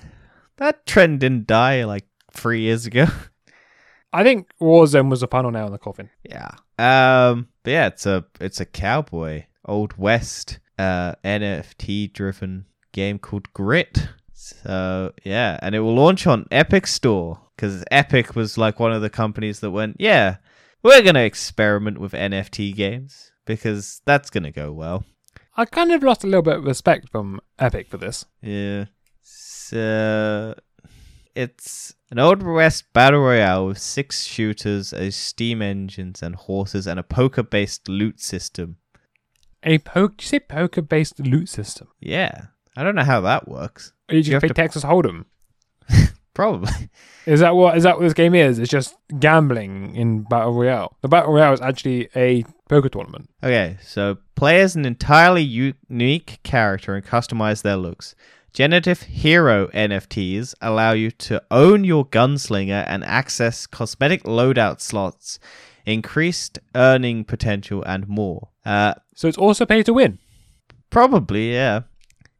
that 0.58 0.86
trend 0.86 1.20
didn't 1.20 1.46
die 1.46 1.84
like 1.84 2.06
three 2.30 2.60
years 2.60 2.86
ago. 2.86 3.06
I 4.12 4.22
think 4.22 4.48
Warzone 4.60 5.10
was 5.10 5.20
the 5.20 5.28
final 5.28 5.50
nail 5.50 5.66
in 5.66 5.72
the 5.72 5.78
coffin. 5.78 6.10
Yeah. 6.22 6.52
Um. 6.78 7.48
But 7.64 7.70
yeah, 7.70 7.86
it's 7.88 8.06
a 8.06 8.24
it's 8.40 8.60
a 8.60 8.64
cowboy 8.64 9.44
old 9.64 9.96
west 9.98 10.60
uh 10.78 11.14
NFT 11.24 12.12
driven 12.12 12.66
game 12.92 13.18
called 13.18 13.52
Grit. 13.52 14.08
So 14.32 15.12
yeah, 15.24 15.58
and 15.62 15.74
it 15.74 15.80
will 15.80 15.94
launch 15.94 16.26
on 16.26 16.46
Epic 16.50 16.86
Store 16.86 17.40
because 17.56 17.84
Epic 17.90 18.36
was 18.36 18.58
like 18.58 18.78
one 18.78 18.92
of 18.92 19.02
the 19.02 19.10
companies 19.10 19.60
that 19.60 19.70
went, 19.70 19.96
yeah, 19.98 20.36
we're 20.82 21.02
gonna 21.02 21.20
experiment 21.20 21.98
with 21.98 22.12
NFT 22.12 22.74
games 22.74 23.32
because 23.44 24.02
that's 24.04 24.30
gonna 24.30 24.52
go 24.52 24.72
well. 24.72 25.04
I 25.56 25.64
kind 25.64 25.90
of 25.92 26.02
lost 26.02 26.22
a 26.22 26.26
little 26.26 26.42
bit 26.42 26.58
of 26.58 26.64
respect 26.64 27.08
from 27.08 27.40
Epic 27.58 27.88
for 27.88 27.96
this. 27.96 28.26
Yeah. 28.42 28.86
So 29.22 30.54
it's 31.34 31.94
an 32.10 32.18
old 32.18 32.42
west 32.42 32.84
battle 32.92 33.20
royale 33.20 33.66
with 33.66 33.78
six 33.78 34.24
shooters, 34.24 34.92
a 34.92 35.10
steam 35.10 35.60
engines 35.60 36.22
and 36.22 36.34
horses, 36.34 36.86
and 36.86 37.00
a 37.00 37.02
poker-based 37.02 37.88
loot 37.88 38.20
system. 38.20 38.76
A 39.66 39.78
poke, 39.78 40.14
you 40.22 40.26
say 40.26 40.38
poker-based 40.40 41.20
loot 41.20 41.48
system. 41.48 41.88
Yeah, 42.00 42.46
I 42.76 42.82
don't 42.84 42.94
know 42.94 43.04
how 43.04 43.20
that 43.22 43.48
works. 43.48 43.92
Are 44.08 44.14
you 44.14 44.18
You 44.18 44.22
just 44.24 44.32
have 44.32 44.40
play 44.40 44.48
to- 44.48 44.54
Texas 44.54 44.84
Hold'em? 44.84 45.24
Probably. 46.34 46.70
Is 47.26 47.40
that 47.40 47.56
what 47.56 47.76
is 47.76 47.82
that 47.82 47.96
what 47.96 48.02
this 48.04 48.12
game 48.14 48.36
is? 48.36 48.60
It's 48.60 48.70
just 48.70 48.94
gambling 49.18 49.96
in 49.96 50.22
battle 50.22 50.52
royale. 50.52 50.96
The 51.02 51.08
battle 51.08 51.32
royale 51.32 51.54
is 51.54 51.60
actually 51.60 52.08
a 52.14 52.44
poker 52.68 52.88
tournament. 52.88 53.28
Okay, 53.42 53.78
so 53.82 54.18
play 54.36 54.60
as 54.60 54.76
an 54.76 54.84
entirely 54.84 55.42
unique 55.42 56.38
character 56.44 56.94
and 56.94 57.04
customize 57.04 57.62
their 57.62 57.76
looks. 57.76 58.14
Generative 58.52 59.02
Hero 59.02 59.66
NFTs 59.68 60.54
allow 60.60 60.92
you 60.92 61.10
to 61.10 61.42
own 61.50 61.82
your 61.82 62.06
gunslinger 62.06 62.84
and 62.86 63.02
access 63.02 63.66
cosmetic 63.66 64.22
loadout 64.22 64.80
slots, 64.80 65.40
increased 65.84 66.60
earning 66.76 67.24
potential, 67.24 67.82
and 67.82 68.06
more. 68.06 68.50
Uh, 68.66 68.94
So 69.14 69.28
it's 69.28 69.38
also 69.38 69.64
pay 69.64 69.82
to 69.82 69.94
win. 69.94 70.18
probably, 70.90 71.52
yeah. 71.52 71.82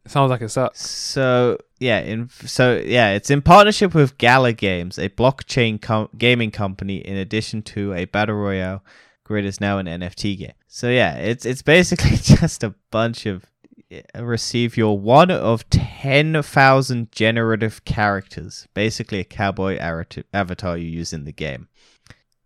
Sounds 0.06 0.30
like 0.30 0.40
it 0.42 0.50
sucks. 0.50 0.86
So 0.88 1.58
yeah, 1.80 1.98
in 1.98 2.28
so 2.28 2.76
yeah, 2.84 3.10
it's 3.14 3.28
in 3.30 3.42
partnership 3.42 3.92
with 3.94 4.18
Gala 4.18 4.52
Games, 4.52 4.98
a 4.98 5.08
blockchain 5.08 5.80
com- 5.82 6.10
gaming 6.16 6.52
company. 6.52 6.98
In 6.98 7.16
addition 7.16 7.62
to 7.62 7.92
a 7.92 8.04
battle 8.04 8.36
royale, 8.36 8.84
Grit 9.24 9.44
is 9.44 9.60
now 9.60 9.78
an 9.78 9.86
NFT 9.86 10.38
game. 10.38 10.52
So 10.68 10.88
yeah, 10.90 11.16
it's 11.16 11.44
it's 11.44 11.62
basically 11.62 12.16
just 12.38 12.62
a 12.62 12.74
bunch 12.92 13.26
of 13.26 13.46
receive 14.16 14.76
your 14.76 14.96
one 14.96 15.30
of 15.32 15.68
ten 15.70 16.40
thousand 16.40 17.10
generative 17.10 17.84
characters, 17.84 18.68
basically 18.74 19.18
a 19.18 19.24
cowboy 19.24 19.76
avatar 20.32 20.78
you 20.78 20.88
use 20.88 21.12
in 21.12 21.24
the 21.24 21.32
game. 21.32 21.66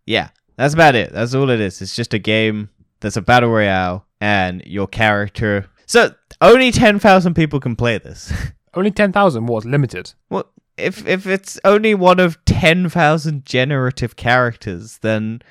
Yeah, 0.07 0.29
that's 0.55 0.73
about 0.73 0.95
it. 0.95 1.13
That's 1.13 1.35
all 1.35 1.51
it 1.51 1.59
is. 1.59 1.79
It's 1.79 1.95
just 1.95 2.15
a 2.15 2.19
game 2.19 2.69
that's 3.01 3.17
a 3.17 3.21
battle 3.21 3.49
royale, 3.49 4.05
and 4.19 4.63
your 4.65 4.87
character. 4.87 5.69
So 5.85 6.13
only 6.39 6.71
ten 6.71 6.99
thousand 6.99 7.33
people 7.33 7.59
can 7.59 7.75
play 7.75 7.97
this. 7.97 8.31
Only 8.73 8.91
ten 8.91 9.11
thousand 9.11 9.47
was 9.47 9.65
limited. 9.65 10.13
Well, 10.29 10.49
if 10.77 11.05
if 11.05 11.27
it's 11.27 11.59
only 11.65 11.93
one 11.93 12.21
of 12.21 12.43
ten 12.45 12.87
thousand 12.89 13.45
generative 13.45 14.15
characters, 14.15 14.99
then 14.99 15.41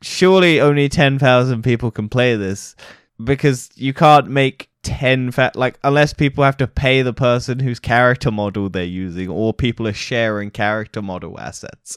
surely 0.00 0.60
only 0.60 0.88
ten 0.88 1.18
thousand 1.18 1.62
people 1.62 1.90
can 1.90 2.08
play 2.08 2.36
this 2.36 2.76
because 3.22 3.70
you 3.74 3.92
can't 3.92 4.28
make 4.28 4.70
ten 4.82 5.30
fa- 5.30 5.52
like 5.54 5.78
unless 5.82 6.12
people 6.14 6.44
have 6.44 6.56
to 6.58 6.66
pay 6.66 7.02
the 7.02 7.12
person 7.12 7.58
whose 7.58 7.80
character 7.80 8.30
model 8.30 8.68
they're 8.68 8.84
using, 8.84 9.28
or 9.28 9.52
people 9.52 9.88
are 9.88 9.92
sharing 9.92 10.50
character 10.50 11.02
model 11.02 11.38
assets. 11.40 11.96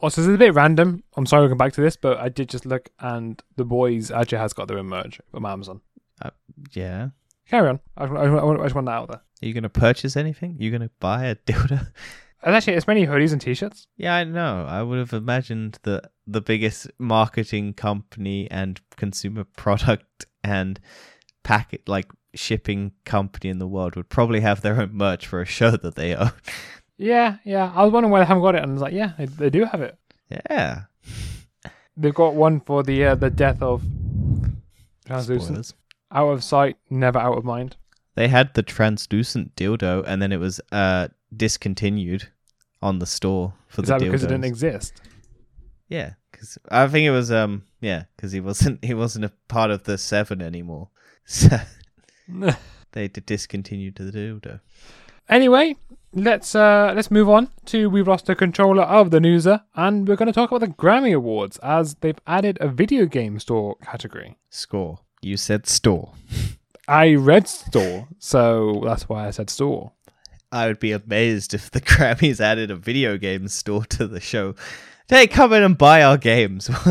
Also, 0.00 0.20
this 0.20 0.28
is 0.28 0.34
a 0.34 0.38
bit 0.38 0.54
random. 0.54 1.02
I'm 1.16 1.26
sorry 1.26 1.42
we'll 1.42 1.50
come 1.50 1.58
back 1.58 1.72
to 1.74 1.80
this, 1.80 1.96
but 1.96 2.18
I 2.18 2.28
did 2.28 2.48
just 2.48 2.64
look, 2.64 2.88
and 3.00 3.42
the 3.56 3.64
boys 3.64 4.10
actually 4.10 4.38
has 4.38 4.52
got 4.52 4.68
their 4.68 4.78
own 4.78 4.86
merch 4.86 5.20
from 5.30 5.44
Amazon. 5.44 5.80
Uh, 6.22 6.30
yeah. 6.72 7.08
Carry 7.48 7.68
on. 7.68 7.80
I, 7.96 8.04
I, 8.04 8.26
I, 8.26 8.60
I 8.60 8.64
just 8.64 8.74
want 8.74 8.86
that 8.86 8.92
out 8.92 9.08
there. 9.08 9.20
Are 9.42 9.46
you 9.46 9.54
gonna 9.54 9.68
purchase 9.68 10.16
anything? 10.16 10.56
you 10.58 10.70
gonna 10.70 10.90
buy 11.00 11.26
a 11.26 11.34
dildo? 11.34 11.88
And 12.42 12.54
actually, 12.54 12.74
it's 12.74 12.86
many 12.86 13.04
hoodies 13.04 13.32
and 13.32 13.40
t-shirts. 13.40 13.88
Yeah, 13.96 14.14
I 14.14 14.22
know. 14.22 14.64
I 14.68 14.82
would 14.82 14.98
have 14.98 15.12
imagined 15.12 15.80
that 15.82 16.12
the 16.26 16.40
biggest 16.40 16.88
marketing 16.98 17.74
company 17.74 18.48
and 18.50 18.80
consumer 18.96 19.42
product 19.42 20.26
and 20.44 20.78
packet 21.42 21.88
like 21.88 22.12
shipping 22.34 22.92
company 23.04 23.50
in 23.50 23.58
the 23.58 23.66
world 23.66 23.96
would 23.96 24.08
probably 24.08 24.40
have 24.40 24.60
their 24.60 24.80
own 24.80 24.90
merch 24.92 25.26
for 25.26 25.40
a 25.40 25.46
show 25.46 25.72
that 25.72 25.96
they 25.96 26.14
own. 26.14 26.30
Yeah, 26.98 27.36
yeah. 27.44 27.72
I 27.74 27.84
was 27.84 27.92
wondering 27.92 28.10
why 28.10 28.20
they 28.20 28.26
haven't 28.26 28.42
got 28.42 28.54
it, 28.56 28.62
and 28.62 28.72
I 28.72 28.74
was 28.74 28.82
like, 28.82 28.92
yeah, 28.92 29.12
they, 29.16 29.26
they 29.26 29.50
do 29.50 29.64
have 29.64 29.80
it. 29.80 29.96
Yeah. 30.30 30.82
They've 31.96 32.14
got 32.14 32.34
one 32.34 32.60
for 32.60 32.82
the 32.82 33.06
uh, 33.06 33.14
the 33.14 33.30
death 33.30 33.62
of 33.62 33.82
translucent. 35.06 35.64
Spoilers. 35.66 35.74
Out 36.10 36.28
of 36.28 36.44
sight, 36.44 36.76
never 36.90 37.18
out 37.18 37.36
of 37.38 37.44
mind. 37.44 37.76
They 38.14 38.28
had 38.28 38.54
the 38.54 38.62
translucent 38.62 39.54
dildo 39.56 40.04
and 40.06 40.20
then 40.20 40.32
it 40.32 40.38
was 40.38 40.60
uh 40.72 41.08
discontinued 41.36 42.28
on 42.80 42.98
the 42.98 43.06
store 43.06 43.54
for 43.68 43.82
Is 43.82 43.88
the 43.88 43.94
that 43.94 44.04
because 44.04 44.24
it 44.24 44.28
didn't 44.28 44.44
exist? 44.44 45.00
Yeah, 45.88 46.14
because 46.30 46.58
I 46.70 46.86
think 46.88 47.04
it 47.04 47.10
was 47.10 47.30
um 47.30 47.64
yeah 47.80 48.04
because 48.16 48.32
he 48.32 48.40
wasn't 48.40 48.84
he 48.84 48.94
wasn't 48.94 49.24
a 49.24 49.32
part 49.48 49.70
of 49.70 49.84
the 49.84 49.98
seven 49.98 50.40
anymore, 50.40 50.88
so 51.24 51.58
they 52.92 53.08
discontinued 53.08 53.96
the 53.96 54.04
dildo. 54.10 54.60
Anyway, 55.28 55.76
let's 56.12 56.54
uh 56.54 56.92
let's 56.94 57.10
move 57.10 57.28
on 57.28 57.50
to 57.66 57.88
we've 57.90 58.08
lost 58.08 58.26
the 58.26 58.34
controller 58.34 58.82
of 58.82 59.10
the 59.10 59.18
newser, 59.18 59.62
and 59.74 60.08
we're 60.08 60.16
going 60.16 60.26
to 60.26 60.32
talk 60.32 60.50
about 60.50 60.60
the 60.66 60.74
Grammy 60.74 61.14
Awards 61.14 61.58
as 61.58 61.94
they've 61.96 62.18
added 62.26 62.58
a 62.60 62.68
video 62.68 63.06
game 63.06 63.38
store 63.38 63.76
category. 63.82 64.36
Score. 64.50 65.00
You 65.22 65.36
said 65.36 65.66
store. 65.66 66.12
I 66.86 67.14
read 67.14 67.48
store, 67.48 68.08
so 68.18 68.82
that's 68.84 69.08
why 69.08 69.26
I 69.26 69.30
said 69.30 69.50
store. 69.50 69.92
I 70.50 70.66
would 70.68 70.80
be 70.80 70.92
amazed 70.92 71.52
if 71.52 71.70
the 71.70 71.80
Grammys 71.82 72.40
added 72.40 72.70
a 72.70 72.76
video 72.76 73.18
game 73.18 73.48
store 73.48 73.84
to 73.86 74.06
the 74.06 74.20
show. 74.20 74.54
Hey, 75.08 75.26
come 75.26 75.52
in 75.54 75.62
and 75.62 75.76
buy 75.76 76.02
our 76.02 76.16
games. 76.18 76.66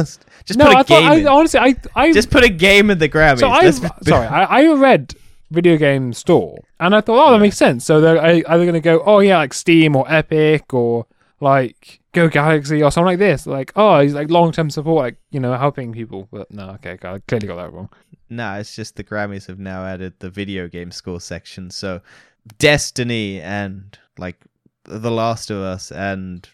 Just 0.45 0.57
no, 0.57 0.65
put 0.65 0.73
a 0.73 0.77
I 0.77 0.83
game 0.83 1.03
thought 1.03 1.11
I, 1.11 1.15
in. 1.17 1.27
honestly 1.27 1.59
I 1.59 1.75
I 1.95 2.11
Just 2.13 2.29
put 2.31 2.43
a 2.43 2.49
game 2.49 2.89
in 2.89 2.97
the 2.99 3.09
Grammys. 3.09 3.39
so 3.39 3.49
I 3.49 3.69
sorry 3.71 4.27
I, 4.27 4.43
I 4.61 4.73
read 4.73 5.13
video 5.49 5.77
game 5.77 6.13
store 6.13 6.57
and 6.79 6.95
I 6.95 7.01
thought 7.01 7.27
oh 7.27 7.31
that 7.31 7.39
makes 7.39 7.57
sense. 7.57 7.85
So 7.85 8.01
they're 8.01 8.21
either 8.21 8.65
going 8.65 8.73
to 8.73 8.79
go 8.79 9.01
oh 9.05 9.19
yeah 9.19 9.37
like 9.37 9.53
Steam 9.53 9.95
or 9.95 10.05
Epic 10.11 10.73
or 10.73 11.05
like 11.39 11.99
GOG 12.13 12.31
Galaxy 12.31 12.83
or 12.83 12.91
something 12.91 13.07
like 13.07 13.19
this. 13.19 13.47
Like 13.47 13.71
oh 13.75 13.99
he's 13.99 14.13
like 14.13 14.29
long 14.29 14.51
term 14.51 14.69
support 14.69 15.03
like 15.03 15.17
you 15.31 15.39
know 15.39 15.55
helping 15.55 15.93
people. 15.93 16.27
But 16.31 16.51
no 16.51 16.71
okay 16.71 16.97
I 17.01 17.19
clearly 17.27 17.47
got 17.47 17.57
that 17.57 17.73
wrong. 17.73 17.89
No, 18.29 18.55
it's 18.55 18.75
just 18.75 18.95
the 18.97 19.03
Grammys 19.03 19.47
have 19.47 19.59
now 19.59 19.85
added 19.85 20.13
the 20.19 20.29
video 20.29 20.67
game 20.67 20.91
score 20.91 21.21
section. 21.21 21.71
So 21.71 22.01
Destiny 22.59 23.41
and 23.41 23.97
like 24.17 24.37
The 24.83 25.11
Last 25.11 25.49
of 25.49 25.57
Us 25.57 25.91
and 25.91 26.47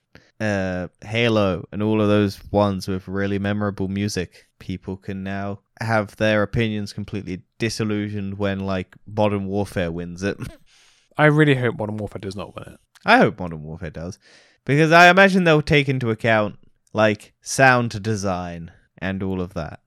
uh, 0.43 0.87
Halo 1.01 1.67
and 1.71 1.81
all 1.81 2.01
of 2.01 2.07
those 2.07 2.39
ones 2.51 2.87
with 2.87 3.07
really 3.07 3.39
memorable 3.39 3.87
music, 3.87 4.47
people 4.59 4.97
can 4.97 5.23
now 5.23 5.59
have 5.79 6.15
their 6.17 6.43
opinions 6.43 6.93
completely 6.93 7.43
disillusioned 7.59 8.37
when 8.37 8.59
like 8.59 8.95
Modern 9.07 9.45
Warfare 9.45 9.91
wins 9.91 10.23
it. 10.23 10.37
I 11.17 11.25
really 11.25 11.55
hope 11.55 11.77
Modern 11.77 11.97
Warfare 11.97 12.19
does 12.19 12.35
not 12.35 12.55
win 12.55 12.73
it. 12.73 12.79
I 13.05 13.17
hope 13.17 13.39
Modern 13.39 13.63
Warfare 13.63 13.91
does. 13.91 14.19
Because 14.65 14.91
I 14.91 15.09
imagine 15.09 15.43
they'll 15.43 15.61
take 15.61 15.89
into 15.89 16.09
account 16.09 16.57
like 16.93 17.33
sound 17.41 18.01
design 18.01 18.71
and 18.97 19.21
all 19.23 19.41
of 19.41 19.53
that. 19.53 19.81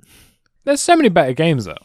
There's 0.65 0.83
so 0.83 0.97
many 0.97 1.09
better 1.09 1.33
games 1.33 1.65
though. 1.65 1.77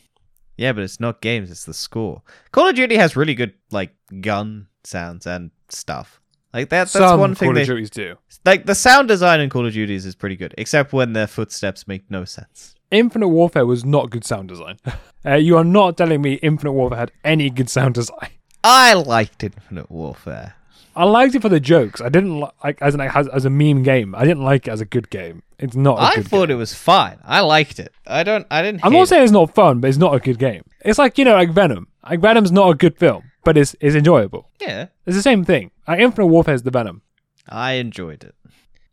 Yeah, 0.57 0.73
but 0.73 0.83
it's 0.83 0.99
not 0.99 1.21
games, 1.21 1.49
it's 1.49 1.65
the 1.65 1.73
score. 1.73 2.21
Call 2.51 2.67
of 2.69 2.75
Duty 2.75 2.95
has 2.95 3.15
really 3.15 3.33
good 3.33 3.53
like 3.71 3.95
gun 4.21 4.67
sounds 4.83 5.25
and 5.25 5.51
stuff. 5.69 6.20
Like 6.53 6.69
that 6.69 6.79
that's 6.79 6.91
Some 6.91 7.19
one 7.19 7.35
thing 7.35 7.47
Call 7.47 7.53
they 7.55 7.61
of 7.61 7.67
Duties 7.67 7.89
do. 7.89 8.17
like 8.45 8.65
the 8.65 8.75
sound 8.75 9.07
design 9.07 9.39
in 9.39 9.49
Call 9.49 9.65
of 9.65 9.73
Duties 9.73 10.05
is 10.05 10.15
pretty 10.15 10.35
good, 10.35 10.53
except 10.57 10.91
when 10.93 11.13
their 11.13 11.27
footsteps 11.27 11.87
make 11.87 12.09
no 12.11 12.25
sense. 12.25 12.75
Infinite 12.91 13.29
Warfare 13.29 13.65
was 13.65 13.85
not 13.85 14.09
good 14.09 14.25
sound 14.25 14.49
design. 14.49 14.77
uh, 15.25 15.35
you 15.35 15.55
are 15.57 15.63
not 15.63 15.95
telling 15.97 16.21
me 16.21 16.33
Infinite 16.35 16.73
Warfare 16.73 16.97
had 16.99 17.11
any 17.23 17.49
good 17.49 17.69
sound 17.69 17.93
design. 17.95 18.29
I 18.63 18.93
liked 18.93 19.43
Infinite 19.43 19.89
Warfare. 19.89 20.55
I 20.93 21.05
liked 21.05 21.35
it 21.35 21.41
for 21.41 21.47
the 21.47 21.61
jokes. 21.61 22.01
I 22.01 22.09
didn't 22.09 22.41
li- 22.41 22.49
like 22.65 22.81
as 22.81 22.95
an 22.95 22.99
as, 23.01 23.29
as 23.29 23.45
a 23.45 23.49
meme 23.49 23.81
game. 23.83 24.13
I 24.13 24.25
didn't 24.25 24.43
like 24.43 24.67
it 24.67 24.71
as 24.71 24.81
a 24.81 24.85
good 24.85 25.09
game. 25.09 25.41
It's 25.57 25.73
not. 25.75 25.97
a 25.99 26.01
I 26.01 26.15
good 26.15 26.25
I 26.25 26.27
thought 26.27 26.47
game. 26.49 26.57
it 26.57 26.59
was 26.59 26.73
fine. 26.73 27.17
I 27.23 27.39
liked 27.39 27.79
it. 27.79 27.93
I 28.05 28.23
don't 28.23 28.45
I 28.51 28.61
didn't 28.61 28.83
I'm 28.83 28.91
not 28.91 29.03
it. 29.03 29.07
saying 29.07 29.23
it's 29.23 29.31
not 29.31 29.55
fun, 29.55 29.79
but 29.79 29.87
it's 29.87 29.97
not 29.97 30.13
a 30.13 30.19
good 30.19 30.37
game. 30.37 30.63
It's 30.81 30.99
like 30.99 31.17
you 31.17 31.23
know, 31.23 31.33
like 31.35 31.51
Venom. 31.51 31.87
Like 32.09 32.19
Venom's 32.19 32.51
not 32.51 32.69
a 32.69 32.75
good 32.75 32.97
film, 32.97 33.31
but 33.43 33.57
it's 33.57 33.75
it's 33.79 33.95
enjoyable. 33.95 34.49
Yeah. 34.59 34.87
It's 35.05 35.15
the 35.15 35.21
same 35.21 35.43
thing. 35.45 35.71
Like 35.87 35.99
Infinite 35.99 36.27
Warfare 36.27 36.55
is 36.55 36.63
the 36.63 36.71
Venom. 36.71 37.01
I 37.47 37.73
enjoyed 37.73 38.23
it. 38.23 38.35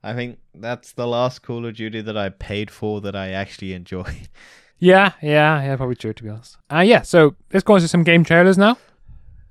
I 0.02 0.14
think 0.14 0.38
that's 0.54 0.92
the 0.92 1.06
last 1.06 1.42
Call 1.42 1.66
of 1.66 1.74
Duty 1.74 2.00
that 2.02 2.16
I 2.16 2.28
paid 2.28 2.70
for 2.70 3.00
that 3.00 3.16
I 3.16 3.30
actually 3.30 3.72
enjoyed. 3.72 4.28
Yeah, 4.80 5.14
yeah, 5.20 5.60
yeah, 5.60 5.74
probably 5.74 5.96
true 5.96 6.12
to 6.12 6.22
be 6.22 6.28
honest. 6.28 6.56
Uh, 6.72 6.78
yeah, 6.86 7.02
so 7.02 7.34
let's 7.52 7.64
go 7.64 7.74
into 7.74 7.88
some 7.88 8.04
game 8.04 8.22
trailers 8.22 8.56
now. 8.56 8.78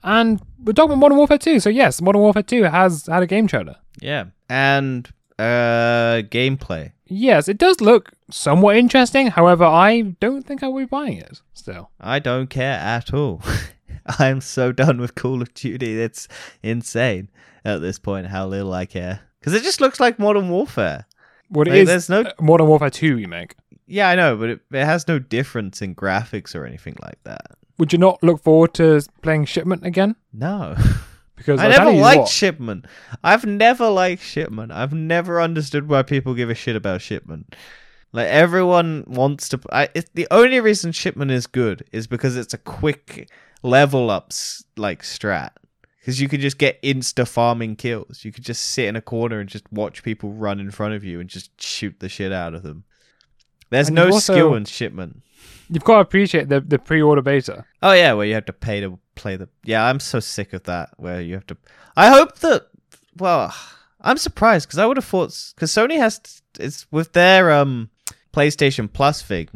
And 0.02 0.42
we're 0.64 0.72
talking 0.72 0.92
about 0.94 1.00
Modern 1.02 1.18
Warfare 1.18 1.38
2. 1.38 1.60
So 1.60 1.70
yes, 1.70 2.02
Modern 2.02 2.22
Warfare 2.22 2.44
2 2.44 2.64
has 2.64 3.08
had 3.08 3.24
a 3.24 3.28
game 3.28 3.46
trailer. 3.46 3.76
Yeah. 4.00 4.28
And 4.48 5.06
uh 5.38 6.24
gameplay. 6.32 6.94
Yes, 7.10 7.48
it 7.48 7.58
does 7.58 7.82
look 7.82 8.12
somewhat 8.30 8.78
interesting. 8.78 9.28
However, 9.28 9.64
I 9.66 10.02
don't 10.20 10.44
think 10.44 10.64
I 10.64 10.68
will 10.68 10.80
be 10.80 10.86
buying 10.86 11.18
it 11.18 11.42
still. 11.54 11.90
I 12.00 12.20
don't 12.20 12.50
care 12.50 12.78
at 12.80 13.14
all. 13.14 13.42
I'm 14.20 14.42
so 14.42 14.72
done 14.72 15.00
with 15.00 15.16
Call 15.16 15.42
of 15.42 15.54
Duty. 15.54 16.00
It's 16.02 16.28
insane 16.64 17.30
at 17.66 17.82
this 17.82 18.00
point 18.00 18.28
how 18.28 18.48
little 18.48 18.74
I 18.74 18.86
care. 18.86 19.22
Because 19.40 19.54
it 19.54 19.64
just 19.64 19.82
looks 19.82 20.00
like 20.00 20.20
Modern 20.20 20.50
Warfare. 20.50 21.06
What 21.50 21.68
it 21.68 21.72
Like, 21.72 21.80
is 21.82 21.88
there's 21.88 22.10
no- 22.10 22.22
uh, 22.22 22.34
Modern 22.42 22.68
Warfare 22.68 22.90
2 22.90 23.16
remake. 23.16 23.56
Yeah, 23.86 24.10
I 24.10 24.16
know, 24.16 24.36
but 24.36 24.50
it, 24.50 24.60
it 24.72 24.84
has 24.86 25.08
no 25.08 25.18
difference 25.20 25.82
in 25.82 25.96
graphics 25.96 26.54
or 26.56 26.66
anything 26.66 26.96
like 27.02 27.24
that. 27.24 27.52
Would 27.78 27.94
you 27.94 28.00
not 28.00 28.22
look 28.22 28.42
forward 28.44 28.74
to 28.76 29.02
playing 29.22 29.46
Shipment 29.46 29.86
again? 29.86 30.16
No. 30.34 30.76
Because 31.38 31.60
I 31.62 31.70
never 31.70 31.92
liked 31.92 32.20
what, 32.22 32.30
Shipment. 32.30 32.86
I've 33.24 33.46
never 33.46 33.88
liked 33.90 34.24
Shipment. 34.24 34.72
I've 34.72 34.92
never 34.94 35.40
understood 35.40 35.88
why 35.88 36.02
people 36.04 36.34
give 36.34 36.50
a 36.50 36.56
shit 36.56 36.76
about 36.76 37.02
Shipment. 37.02 37.56
Like 38.12 38.28
everyone 38.28 39.04
wants 39.08 39.48
to. 39.50 39.60
I, 39.72 39.90
it, 39.94 40.10
the 40.16 40.28
only 40.32 40.60
reason 40.60 40.92
Shipment 40.92 41.30
is 41.32 41.46
good 41.48 41.86
is 41.92 42.08
because 42.08 42.36
it's 42.36 42.54
a 42.54 42.58
quick 42.58 43.30
level 43.64 44.10
ups 44.10 44.66
like 44.76 45.04
strat. 45.04 45.52
Because 46.00 46.20
you 46.22 46.28
could 46.30 46.40
just 46.40 46.58
get 46.58 46.82
insta 46.82 47.28
farming 47.28 47.76
kills. 47.76 48.24
You 48.24 48.32
could 48.32 48.46
just 48.46 48.64
sit 48.64 48.86
in 48.88 48.96
a 48.96 49.02
corner 49.02 49.40
and 49.40 49.50
just 49.50 49.72
watch 49.72 50.04
people 50.04 50.32
run 50.32 50.60
in 50.60 50.72
front 50.72 50.94
of 50.96 51.04
you 51.04 51.20
and 51.20 51.30
just 51.30 51.62
shoot 51.62 52.00
the 52.00 52.10
shit 52.10 52.32
out 52.32 52.54
of 52.56 52.64
them. 52.64 52.86
There's 53.70 53.90
And 53.90 53.96
no 53.96 54.06
also- 54.10 54.34
skill 54.34 54.56
in 54.56 54.66
Shipment. 54.66 55.22
You've 55.70 55.84
got 55.84 55.96
to 55.96 56.00
appreciate 56.00 56.48
the, 56.50 56.62
the 56.62 56.80
pre 56.80 57.02
order 57.02 57.22
beta. 57.22 57.66
Oh 57.84 57.92
yeah, 57.92 58.14
where 58.14 58.26
you 58.26 58.34
have 58.34 58.46
to 58.46 58.54
pay 58.54 58.80
to 58.80 58.98
play 59.18 59.36
the. 59.36 59.50
Yeah, 59.64 59.84
I'm 59.86 60.00
so 60.00 60.20
sick 60.20 60.54
of 60.54 60.64
that. 60.64 60.92
Where 60.98 61.22
you 61.22 61.34
have 61.34 61.48
to. 61.48 61.58
I 61.96 62.10
hope 62.10 62.40
that. 62.40 62.68
Well, 63.18 63.54
I'm 64.02 64.18
surprised 64.18 64.68
because 64.68 64.80
I 64.80 64.86
would 64.86 64.98
have 64.98 65.06
thought 65.06 65.54
because 65.56 65.72
Sony 65.72 65.98
has 65.98 66.42
it's 66.60 66.88
with 66.92 67.14
their 67.14 67.52
um 67.52 67.90
PlayStation 68.34 68.92
Plus 68.92 69.22
thing. 69.22 69.50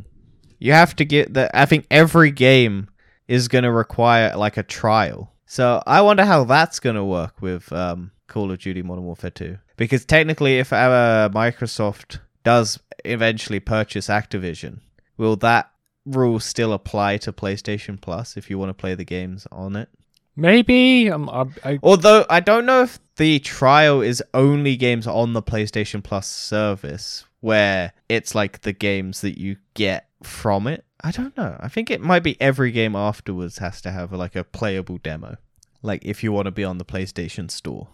You 0.60 0.74
have 0.74 0.95
to 0.97 1.06
get 1.06 1.34
the. 1.34 1.56
I 1.58 1.65
think 1.65 1.86
every 1.89 2.32
game 2.32 2.89
is 3.28 3.47
going 3.47 3.63
to 3.63 3.71
require 3.71 4.36
like 4.36 4.58
a 4.58 4.63
trial. 4.63 5.34
So 5.45 5.82
I 5.86 6.02
wonder 6.02 6.26
how 6.26 6.43
that's 6.43 6.80
going 6.80 6.95
to 6.95 7.04
work 7.04 7.41
with 7.41 7.71
um 7.71 8.12
Call 8.32 8.52
of 8.52 8.60
Duty 8.60 8.82
Modern 8.82 9.04
Warfare 9.04 9.30
2. 9.30 9.58
Because 9.76 10.06
technically, 10.06 10.60
if 10.60 10.71
uh, 10.71 11.30
Microsoft 11.34 12.19
does 12.43 12.80
eventually 13.04 13.60
purchase 13.60 14.08
Activision, 14.08 14.80
will 15.17 15.36
that 15.38 15.69
rule 16.05 16.39
still 16.39 16.73
apply 16.73 17.17
to 17.17 17.31
PlayStation 17.33 17.99
Plus 17.99 18.37
if 18.37 18.49
you 18.49 18.57
want 18.57 18.69
to 18.69 18.73
play 18.73 18.95
the 18.95 19.05
games 19.05 19.47
on 19.51 19.75
it? 19.75 19.89
Maybe. 20.35 21.09
Um, 21.11 21.29
I, 21.29 21.45
I, 21.63 21.79
Although 21.83 22.25
I 22.29 22.39
don't 22.39 22.65
know 22.65 22.83
if 22.83 22.99
the 23.17 23.39
trial 23.39 24.01
is 24.01 24.23
only 24.33 24.75
games 24.77 25.05
on 25.07 25.33
the 25.33 25.41
PlayStation 25.43 26.03
Plus 26.03 26.27
service 26.27 27.25
where 27.41 27.91
it's 28.07 28.33
like 28.35 28.61
the 28.61 28.71
games 28.73 29.21
that 29.21 29.37
you 29.39 29.57
get 29.73 30.07
from 30.23 30.67
it. 30.67 30.85
I 31.03 31.11
don't 31.11 31.35
know. 31.35 31.57
I 31.59 31.67
think 31.67 31.89
it 31.89 31.99
might 32.01 32.23
be 32.23 32.39
every 32.39 32.71
game 32.71 32.95
afterwards 32.95 33.57
has 33.57 33.81
to 33.81 33.91
have 33.91 34.11
like 34.13 34.35
a 34.35 34.43
playable 34.43 34.99
demo. 34.99 35.37
Like 35.81 36.05
if 36.05 36.23
you 36.23 36.31
want 36.31 36.45
to 36.45 36.51
be 36.51 36.63
on 36.63 36.77
the 36.77 36.85
PlayStation 36.85 37.49
Store. 37.49 37.87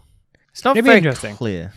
It's 0.51 0.65
not 0.65 0.75
It'd 0.75 0.85
very 0.85 0.97
interesting. 0.97 1.35
clear. 1.35 1.73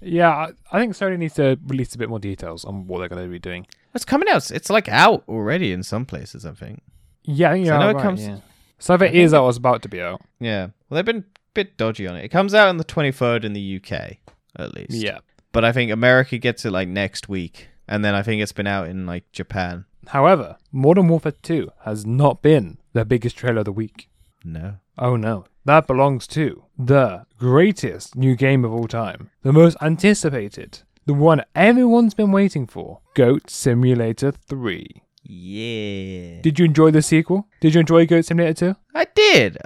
yeah, 0.00 0.50
I 0.70 0.80
think 0.80 0.92
Sony 0.94 1.18
needs 1.18 1.34
to 1.34 1.58
release 1.66 1.94
a 1.94 1.98
bit 1.98 2.08
more 2.08 2.18
details 2.18 2.64
on 2.64 2.86
what 2.86 2.98
they're 2.98 3.08
going 3.08 3.24
to 3.24 3.30
be 3.30 3.38
doing. 3.38 3.66
It's 3.94 4.04
coming 4.04 4.28
out. 4.28 4.50
It's 4.50 4.70
like 4.70 4.88
out 4.88 5.24
already 5.28 5.72
in 5.72 5.82
some 5.82 6.04
places, 6.04 6.44
I 6.46 6.52
think. 6.52 6.82
Yeah, 7.24 7.50
I 7.50 7.54
think 7.54 7.66
So 7.66 7.74
I 7.74 7.78
know 7.78 7.86
right, 7.86 7.96
it 7.96 8.02
comes- 8.02 8.26
yeah. 8.26 8.38
So 8.78 8.94
if 8.94 9.02
it 9.02 9.14
is 9.14 9.34
out, 9.34 9.44
was 9.44 9.56
about 9.56 9.82
to 9.82 9.88
be 9.88 10.00
out. 10.00 10.20
Yeah. 10.38 10.68
Well, 10.88 10.96
they've 10.96 11.04
been 11.04 11.18
a 11.18 11.50
bit 11.54 11.76
dodgy 11.76 12.06
on 12.06 12.14
it. 12.16 12.24
It 12.24 12.28
comes 12.28 12.54
out 12.54 12.68
on 12.68 12.76
the 12.76 12.84
23rd 12.84 13.44
in 13.44 13.52
the 13.52 13.76
UK, 13.82 14.18
at 14.56 14.72
least. 14.74 14.92
Yeah. 14.92 15.18
But 15.50 15.64
I 15.64 15.72
think 15.72 15.90
America 15.90 16.38
gets 16.38 16.64
it 16.64 16.70
like 16.70 16.86
next 16.88 17.28
week. 17.28 17.68
And 17.88 18.04
then 18.04 18.14
I 18.14 18.22
think 18.22 18.40
it's 18.40 18.52
been 18.52 18.66
out 18.68 18.88
in 18.88 19.04
like 19.04 19.30
Japan. 19.32 19.84
However, 20.08 20.58
Modern 20.70 21.08
Warfare 21.08 21.32
2 21.42 21.70
has 21.84 22.06
not 22.06 22.40
been 22.40 22.78
the 22.92 23.04
biggest 23.04 23.36
trailer 23.36 23.58
of 23.60 23.64
the 23.64 23.72
week. 23.72 24.08
No. 24.44 24.74
Oh 24.96 25.16
no. 25.16 25.46
That 25.64 25.86
belongs 25.86 26.26
to 26.28 26.64
the 26.78 27.26
greatest 27.36 28.14
new 28.16 28.36
game 28.36 28.64
of 28.64 28.72
all 28.72 28.86
time, 28.88 29.30
the 29.42 29.52
most 29.52 29.76
anticipated, 29.82 30.80
the 31.08 31.14
one 31.14 31.42
everyone's 31.54 32.12
been 32.12 32.30
waiting 32.32 32.66
for 32.66 33.00
Goat 33.14 33.48
Simulator 33.48 34.30
3. 34.30 34.86
Yeah. 35.24 36.40
Did 36.42 36.58
you 36.58 36.66
enjoy 36.66 36.90
the 36.90 37.00
sequel? 37.00 37.48
Did 37.62 37.72
you 37.74 37.80
enjoy 37.80 38.06
Goat 38.06 38.26
Simulator 38.26 38.74
2? 38.74 38.76
I 38.94 39.06
did. 39.14 39.56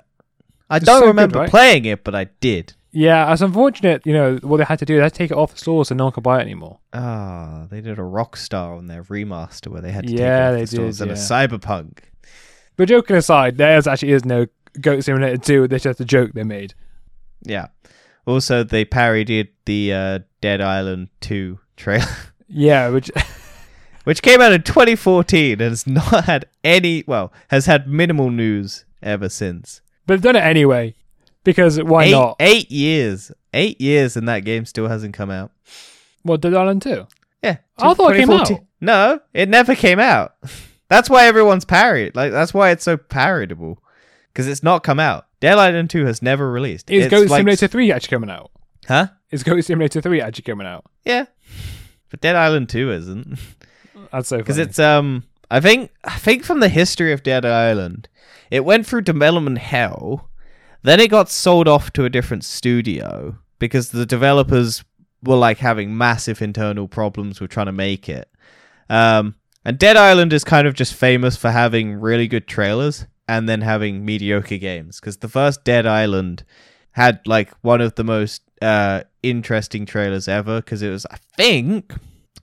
I 0.71 0.77
It's 0.77 0.87
don't 0.87 0.97
so 0.97 1.01
good, 1.01 1.07
remember 1.09 1.39
right? 1.41 1.51
playing 1.51 1.85
it, 1.85 2.05
but 2.05 2.15
I 2.15 2.25
did. 2.39 2.75
Yeah, 2.93 3.33
it's 3.33 3.43
unfortunate, 3.43 4.07
you 4.07 4.13
know, 4.13 4.37
what 4.43 4.59
they 4.59 4.65
had 4.65 4.79
to 4.79 4.85
do. 4.85 4.97
They 4.97 5.03
had 5.03 5.13
to 5.15 5.19
take 5.19 5.33
it 5.33 5.37
off 5.37 5.53
the 5.53 5.59
store 5.59 5.85
so 5.85 5.97
no 5.97 6.05
one 6.05 6.13
could 6.13 6.23
buy 6.23 6.39
it 6.39 6.43
anymore. 6.43 6.79
Ah, 6.93 7.67
they 7.71 7.81
did 7.81 7.99
a 7.99 8.03
Rockstar 8.03 8.79
on 8.79 8.87
their 8.87 9.03
remaster 9.03 9.67
where 9.67 9.81
they 9.83 9.91
had 9.91 10.07
to 10.07 10.13
Yeah, 10.13 10.53
take 10.53 10.53
it 10.53 10.55
they 10.55 10.63
off 10.63 10.71
the 10.71 10.77
stores 10.77 10.99
did, 10.99 11.09
and 11.09 11.11
a 11.11 11.15
cyberpunk. 11.21 11.99
But 12.77 12.89
joking 12.89 13.17
aside, 13.17 13.57
there 13.59 13.77
actually 13.77 14.13
is 14.13 14.25
no 14.25 14.47
Goat 14.81 15.03
Simulator 15.03 15.39
2. 15.39 15.67
There's 15.69 15.83
just 15.83 16.01
a 16.01 16.05
joke 16.05 16.33
they 16.35 16.45
made. 16.45 16.75
Yeah. 17.43 17.67
Also, 18.27 18.63
they 18.63 18.85
parodied 18.85 19.49
the 19.65 19.93
uh, 19.93 20.19
Dead 20.43 20.61
Island 20.61 21.09
2 21.23 21.59
trailer, 21.77 22.05
Yeah, 22.49 22.91
which 22.91 23.11
which 24.05 24.21
came 24.21 24.41
out 24.43 24.53
in 24.53 24.63
2014 24.63 25.53
and 25.53 25.61
has 25.63 25.87
not 25.87 26.25
had 26.27 26.45
any, 26.63 27.05
well, 27.07 27.33
has 27.49 27.65
had 27.67 27.89
minimal 27.89 28.31
news 28.31 28.85
ever 29.03 29.29
since. 29.31 29.81
but 30.07 30.15
they've 30.15 30.23
done 30.23 30.37
it 30.37 30.41
anyway 30.45 30.95
because 31.45 31.83
why 31.83 32.05
eight, 32.05 32.11
not? 32.13 32.37
Eight 32.41 32.71
years. 32.71 33.33
Eight 33.55 33.81
years 33.81 34.17
and 34.17 34.29
that 34.29 34.41
game 34.45 34.65
still 34.67 34.89
hasn't 34.89 35.15
come 35.15 35.31
out. 35.31 35.51
What 36.23 36.41
Dead 36.41 36.55
Island 36.55 36.83
2? 36.83 37.07
Yeah. 37.43 37.57
I 37.79 37.95
thought 37.95 38.15
it 38.15 38.19
came 38.19 38.31
out. 38.31 38.51
No, 38.81 39.21
it 39.35 39.49
never 39.49 39.75
came 39.75 39.99
out. 40.01 40.35
That's 40.89 41.09
why 41.11 41.27
everyone's 41.27 41.65
parried. 41.65 42.15
Like 42.17 42.33
that's 42.33 42.53
why 42.55 42.71
it's 42.71 42.85
so 42.85 42.97
parodiable. 42.97 43.83
Because 44.33 44.49
it's 44.49 44.63
not 44.63 44.83
come 44.83 44.99
out. 45.01 45.27
Dead 45.41 45.59
Island 45.59 45.91
2 45.91 46.07
has 46.07 46.23
never 46.23 46.51
released. 46.51 46.91
Is 46.91 47.07
It's 47.07 47.11
Goat 47.11 47.29
like- 47.29 47.39
Simulator 47.41 47.67
3 47.69 47.93
actually 47.93 48.15
coming 48.17 48.31
out? 48.31 48.51
Huh? 48.89 49.09
Is 49.31 49.43
Goat 49.43 49.65
Simulator 49.65 50.01
3 50.01 50.21
actually 50.21 50.43
coming 50.43 50.67
out? 50.67 50.85
Yeah. 51.05 51.27
But 52.11 52.21
Dead 52.21 52.37
Island 52.37 52.69
2 52.69 52.93
isn't. 52.93 53.39
That's 54.13 54.29
so 54.29 54.37
funny. 54.37 54.43
Because 54.43 54.59
it's 54.59 54.79
um 54.79 55.25
I 55.51 55.61
think 55.61 55.91
I 56.05 56.19
think 56.19 56.45
from 56.45 56.61
the 56.61 56.69
history 56.69 57.13
of 57.13 57.23
Dead 57.23 57.45
Island, 57.45 58.09
it 58.51 58.65
went 58.65 58.87
through 58.87 59.03
development 59.03 59.59
hell, 59.59 60.29
then 60.83 61.01
it 61.01 61.11
got 61.11 61.31
sold 61.31 61.69
off 61.69 61.93
to 61.95 62.05
a 62.05 62.11
different 62.11 62.45
studio 62.45 63.37
because 63.59 63.91
the 63.91 64.07
developers 64.07 64.85
were 65.23 65.37
like 65.37 65.59
having 65.59 65.97
massive 65.97 66.43
internal 66.43 66.89
problems 66.89 67.41
with 67.41 67.51
trying 67.51 67.67
to 67.67 67.73
make 67.73 68.09
it. 68.09 68.29
Um 68.91 69.37
and 69.65 69.79
Dead 69.79 69.97
Island 69.97 70.33
is 70.33 70.43
kind 70.45 70.67
of 70.67 70.75
just 70.75 70.93
famous 70.93 71.37
for 71.37 71.51
having 71.51 71.95
really 71.95 72.27
good 72.27 72.49
trailers 72.49 73.07
and 73.29 73.49
then 73.49 73.61
having 73.61 74.05
mediocre 74.05 74.59
games 74.59 75.01
because 75.01 75.19
the 75.19 75.29
first 75.29 75.65
Dead 75.65 75.87
Island 75.87 76.45
had 76.93 77.21
like 77.27 77.53
one 77.63 77.81
of 77.81 77.95
the 77.95 78.05
most 78.05 78.43
uh 78.63 79.03
interesting 79.23 79.85
trailers 79.87 80.29
ever 80.29 80.61
because 80.61 80.83
it 80.83 80.91
was 80.91 81.05
I 81.07 81.19
think 81.37 81.93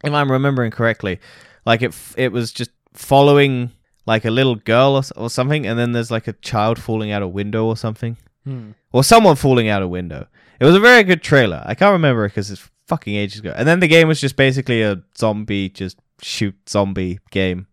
if 0.03 0.13
I'm 0.13 0.31
remembering 0.31 0.71
correctly 0.71 1.19
like 1.65 1.81
it 1.81 1.87
f- 1.91 2.13
it 2.17 2.31
was 2.31 2.51
just 2.51 2.71
following 2.93 3.71
like 4.05 4.25
a 4.25 4.31
little 4.31 4.55
girl 4.55 4.95
or, 4.95 5.03
or 5.23 5.29
something 5.29 5.65
and 5.67 5.77
then 5.79 5.91
there's 5.91 6.11
like 6.11 6.27
a 6.27 6.33
child 6.33 6.79
falling 6.79 7.11
out 7.11 7.21
a 7.21 7.27
window 7.27 7.65
or 7.65 7.77
something. 7.77 8.17
Hmm. 8.45 8.71
or 8.93 9.03
someone 9.03 9.35
falling 9.35 9.67
out 9.67 9.81
a 9.83 9.87
window. 9.87 10.25
It 10.61 10.65
was 10.65 10.73
a 10.73 10.79
very 10.79 11.03
good 11.03 11.21
trailer. 11.21 11.61
I 11.65 11.75
can't 11.75 11.91
remember 11.91 12.25
it 12.25 12.29
because 12.29 12.49
it's 12.49 12.69
fucking 12.87 13.13
ages 13.13 13.39
ago. 13.41 13.53
And 13.55 13.67
then 13.67 13.81
the 13.81 13.87
game 13.87 14.07
was 14.07 14.21
just 14.21 14.37
basically 14.37 14.81
a 14.81 15.03
zombie 15.17 15.69
just 15.69 15.97
shoot 16.21 16.55
zombie 16.67 17.19
game. 17.31 17.67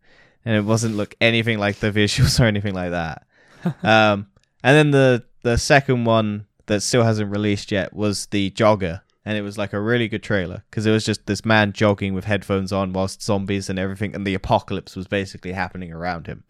And 0.45 0.57
it 0.57 0.65
wasn't 0.65 0.97
look 0.97 1.15
anything 1.21 1.59
like 1.59 1.77
the 1.77 1.93
visuals 2.01 2.41
or 2.41 2.45
anything 2.45 2.75
like 2.75 2.91
that. 2.91 3.27
Um 3.83 4.27
and 4.63 4.77
then 4.77 4.91
the 4.91 5.25
the 5.43 5.57
second 5.57 6.05
one 6.05 6.47
that 6.67 6.83
still 6.83 7.03
hasn't 7.05 7.31
released 7.31 7.71
yet 7.73 7.93
was 7.95 8.27
the 8.27 8.51
jogger 8.51 9.01
and 9.25 9.37
it 9.37 9.43
was 9.43 9.59
like 9.59 9.73
a 9.73 9.81
really 9.81 10.07
good 10.09 10.23
trailer 10.23 10.63
because 10.71 10.87
it 10.87 10.91
was 10.93 11.05
just 11.05 11.27
this 11.27 11.45
man 11.45 11.73
jogging 11.73 12.15
with 12.15 12.25
headphones 12.25 12.73
on 12.73 12.93
whilst 12.93 13.23
zombies 13.23 13.69
and 13.71 13.79
everything 13.79 14.15
and 14.15 14.27
the 14.27 14.35
apocalypse 14.35 14.95
was 14.97 15.07
basically 15.09 15.53
happening 15.53 15.93
around 15.93 16.27
him 16.27 16.45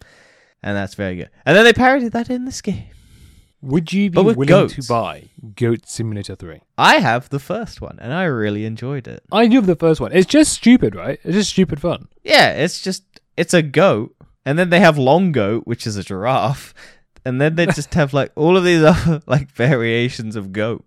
and 0.62 0.77
that's 0.77 0.95
very 0.95 1.17
good 1.17 1.31
and 1.45 1.57
then 1.57 1.64
they 1.64 1.73
parodied 1.73 2.12
that 2.12 2.29
in 2.31 2.45
this 2.45 2.61
game 2.61 2.85
Would 3.62 3.93
you 3.93 4.11
be 4.11 4.21
willing 4.21 4.47
goats. 4.47 4.75
to 4.75 4.83
buy 4.83 5.25
Goat 5.55 5.87
Simulator 5.87 6.35
3? 6.37 6.61
i 6.79 6.97
have 6.99 7.29
the 7.31 7.39
first 7.39 7.81
one 7.81 7.99
and 8.01 8.12
i 8.12 8.25
really 8.25 8.64
enjoyed 8.67 9.09
it 9.09 9.23
I 9.33 9.47
knew 9.47 9.59
of 9.59 9.67
the 9.67 9.77
first 9.77 10.01
one. 10.01 10.12
It's 10.12 10.27
just 10.27 10.53
stupid, 10.53 10.95
right? 10.95 11.19
It's 11.25 11.35
just 11.35 11.51
stupid 11.51 11.81
fun. 11.81 12.09
yeah 12.25 12.51
it's 12.53 12.81
just 12.83 13.03
it's 13.37 13.55
a 13.55 13.62
goat 13.62 14.14
and 14.45 14.59
then 14.59 14.71
they 14.71 14.81
have 14.81 14.97
long 14.99 15.33
goat 15.33 15.67
which 15.67 15.87
is 15.87 15.97
a 15.97 16.03
giraffe 16.05 16.73
and 17.27 17.41
then 17.41 17.57
they 17.57 17.66
just 17.66 17.93
have 17.95 18.12
like 18.14 18.33
all 18.37 18.57
of 18.57 18.64
these 18.64 18.83
other 18.93 19.20
like 19.27 19.51
variations 19.51 20.37
of 20.37 20.53
goat 20.53 20.85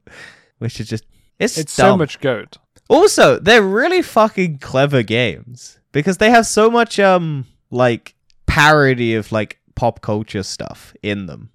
which 0.59 0.79
is 0.79 0.87
just 0.87 1.05
it's, 1.39 1.57
It's 1.57 1.71
so 1.71 1.97
much 1.97 2.19
goat. 2.19 2.57
Also, 2.89 3.39
they're 3.39 3.61
really 3.61 4.01
fucking 4.01 4.59
clever 4.59 5.03
games 5.03 5.79
because 5.91 6.17
they 6.17 6.29
have 6.29 6.45
so 6.45 6.69
much 6.69 6.99
um 6.99 7.45
like 7.71 8.13
parody 8.45 9.15
of 9.15 9.31
like 9.31 9.59
pop 9.75 10.01
culture 10.01 10.43
stuff 10.43 10.93
in 11.01 11.25
them. 11.25 11.49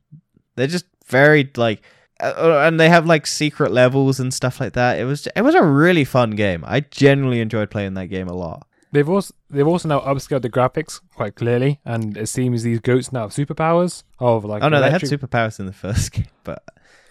They're 0.57 0.67
just 0.67 0.87
very 1.07 1.51
like 1.57 1.83
uh, 2.21 2.33
uh, 2.37 2.63
and 2.67 2.81
they 2.81 2.89
have 2.89 3.07
like 3.07 3.27
secret 3.27 3.73
levels 3.73 4.21
and 4.21 4.33
stuff 4.33 4.59
like 4.59 4.73
that. 4.73 4.99
It 4.99 5.05
was 5.05 5.29
it 5.37 5.43
was 5.43 5.55
a 5.55 5.63
really 5.63 6.05
fun 6.05 6.31
game. 6.31 6.65
I 6.67 6.81
genuinely 6.81 7.41
enjoyed 7.41 7.71
playing 7.71 7.95
that 7.95 8.07
game 8.07 8.29
a 8.29 8.35
lot. 8.35 8.67
They've 8.95 9.09
also 9.09 9.35
they've 9.51 9.67
also 9.67 9.89
now 9.89 9.99
upscaled 10.03 10.43
the 10.43 10.49
graphics 10.49 11.01
quite 11.17 11.35
clearly, 11.35 11.81
and 11.85 12.17
it 12.17 12.29
seems 12.29 12.63
these 12.63 12.79
goats 12.79 13.11
now 13.13 13.23
have 13.23 13.31
superpowers 13.31 14.05
of 14.21 14.45
like 14.45 14.63
oh 14.63 14.69
no, 14.69 14.77
electric- 14.77 15.03
they 15.03 15.09
had 15.09 15.21
superpowers 15.21 15.59
in 15.59 15.67
the 15.67 15.73
first 15.73 16.13
game, 16.13 16.29
but 16.45 16.63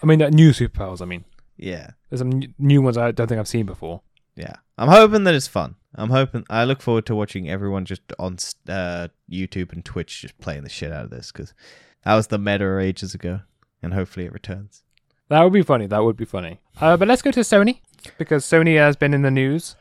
I 0.01 0.05
mean, 0.05 0.21
uh, 0.21 0.29
new 0.29 0.51
superpowers. 0.51 1.01
I 1.01 1.05
mean, 1.05 1.25
yeah. 1.57 1.91
there's 2.09 2.21
some 2.21 2.41
new 2.57 2.81
ones 2.81 2.97
I 2.97 3.11
don't 3.11 3.27
think 3.27 3.37
I've 3.37 3.49
seen 3.49 3.65
before. 3.65 4.01
Yeah, 4.37 4.55
I'm 4.77 4.87
hoping 4.87 5.25
that 5.25 5.35
it's 5.35 5.47
fun. 5.47 5.75
I'm 5.93 6.09
hoping. 6.09 6.45
I 6.49 6.63
look 6.63 6.81
forward 6.81 7.05
to 7.07 7.15
watching 7.15 7.49
everyone 7.49 7.83
just 7.83 8.01
on 8.17 8.37
uh, 8.69 9.09
YouTube 9.29 9.73
and 9.73 9.83
Twitch 9.83 10.21
just 10.21 10.37
playing 10.37 10.63
the 10.63 10.69
shit 10.69 10.93
out 10.93 11.03
of 11.03 11.09
this 11.09 11.33
because 11.33 11.53
that 12.05 12.15
was 12.15 12.27
the 12.27 12.39
meta 12.39 12.79
ages 12.79 13.13
ago, 13.13 13.41
and 13.81 13.93
hopefully 13.93 14.25
it 14.25 14.31
returns. 14.31 14.83
That 15.27 15.43
would 15.43 15.51
be 15.51 15.63
funny. 15.63 15.87
That 15.87 16.05
would 16.05 16.15
be 16.15 16.23
funny. 16.23 16.61
Uh, 16.79 16.95
but 16.95 17.09
let's 17.09 17.21
go 17.21 17.31
to 17.31 17.41
Sony 17.41 17.81
because 18.17 18.45
Sony 18.45 18.77
has 18.77 18.95
been 18.95 19.13
in 19.13 19.23
the 19.23 19.31
news 19.31 19.75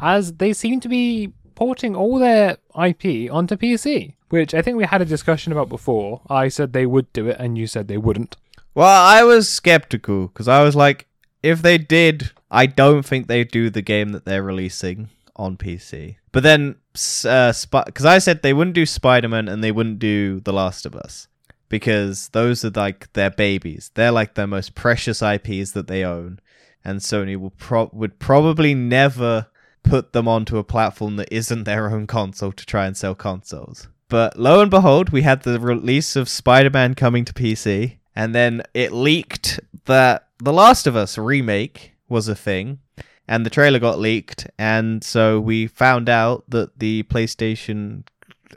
as 0.00 0.34
they 0.34 0.52
seem 0.52 0.80
to 0.80 0.88
be 0.88 1.32
porting 1.54 1.94
all 1.94 2.18
their 2.18 2.56
IP 2.82 3.30
onto 3.32 3.56
PC, 3.56 4.14
which 4.30 4.54
I 4.54 4.62
think 4.62 4.76
we 4.76 4.84
had 4.84 5.02
a 5.02 5.06
discussion 5.06 5.52
about 5.52 5.68
before. 5.68 6.22
I 6.28 6.48
said 6.48 6.72
they 6.72 6.86
would 6.86 7.12
do 7.12 7.28
it, 7.28 7.36
and 7.38 7.56
you 7.58 7.66
said 7.66 7.88
they 7.88 7.98
wouldn't. 7.98 8.36
Well, 8.74 8.86
I 8.88 9.22
was 9.22 9.48
skeptical 9.48 10.28
because 10.28 10.48
I 10.48 10.62
was 10.62 10.74
like, 10.74 11.06
if 11.42 11.60
they 11.60 11.76
did, 11.78 12.30
I 12.50 12.66
don't 12.66 13.04
think 13.04 13.26
they'd 13.26 13.50
do 13.50 13.68
the 13.68 13.82
game 13.82 14.10
that 14.12 14.24
they're 14.24 14.42
releasing 14.42 15.10
on 15.36 15.56
PC. 15.56 16.16
But 16.30 16.42
then, 16.42 16.76
s- 16.94 17.24
uh, 17.24 17.52
because 17.84 18.06
I 18.06 18.18
said 18.18 18.42
they 18.42 18.52
wouldn't 18.54 18.74
do 18.74 18.86
Spider 18.86 19.28
Man 19.28 19.48
and 19.48 19.62
they 19.62 19.72
wouldn't 19.72 19.98
do 19.98 20.40
The 20.40 20.52
Last 20.52 20.86
of 20.86 20.94
Us 20.94 21.28
because 21.68 22.28
those 22.30 22.64
are 22.64 22.70
like 22.70 23.12
their 23.12 23.30
babies. 23.30 23.90
They're 23.94 24.10
like 24.12 24.34
their 24.34 24.46
most 24.46 24.74
precious 24.74 25.20
IPs 25.22 25.72
that 25.72 25.86
they 25.88 26.04
own, 26.04 26.40
and 26.84 27.00
Sony 27.00 27.36
will 27.36 27.50
pro- 27.50 27.90
would 27.92 28.18
probably 28.18 28.74
never 28.74 29.48
put 29.82 30.12
them 30.12 30.28
onto 30.28 30.58
a 30.58 30.64
platform 30.64 31.16
that 31.16 31.32
isn't 31.32 31.64
their 31.64 31.90
own 31.90 32.06
console 32.06 32.52
to 32.52 32.66
try 32.66 32.86
and 32.86 32.96
sell 32.96 33.14
consoles. 33.14 33.88
But 34.08 34.38
lo 34.38 34.60
and 34.60 34.70
behold, 34.70 35.10
we 35.10 35.22
had 35.22 35.42
the 35.42 35.58
release 35.58 36.16
of 36.16 36.28
Spider 36.28 36.70
Man 36.70 36.94
coming 36.94 37.24
to 37.24 37.32
PC, 37.32 37.96
and 38.14 38.34
then 38.34 38.62
it 38.74 38.92
leaked 38.92 39.60
that 39.86 40.28
The 40.38 40.52
Last 40.52 40.86
of 40.86 40.96
Us 40.96 41.16
remake 41.16 41.94
was 42.08 42.28
a 42.28 42.34
thing, 42.34 42.80
and 43.26 43.46
the 43.46 43.50
trailer 43.50 43.78
got 43.78 43.98
leaked, 43.98 44.48
and 44.58 45.02
so 45.02 45.40
we 45.40 45.66
found 45.66 46.08
out 46.08 46.44
that 46.48 46.78
the 46.78 47.04
PlayStation 47.04 48.04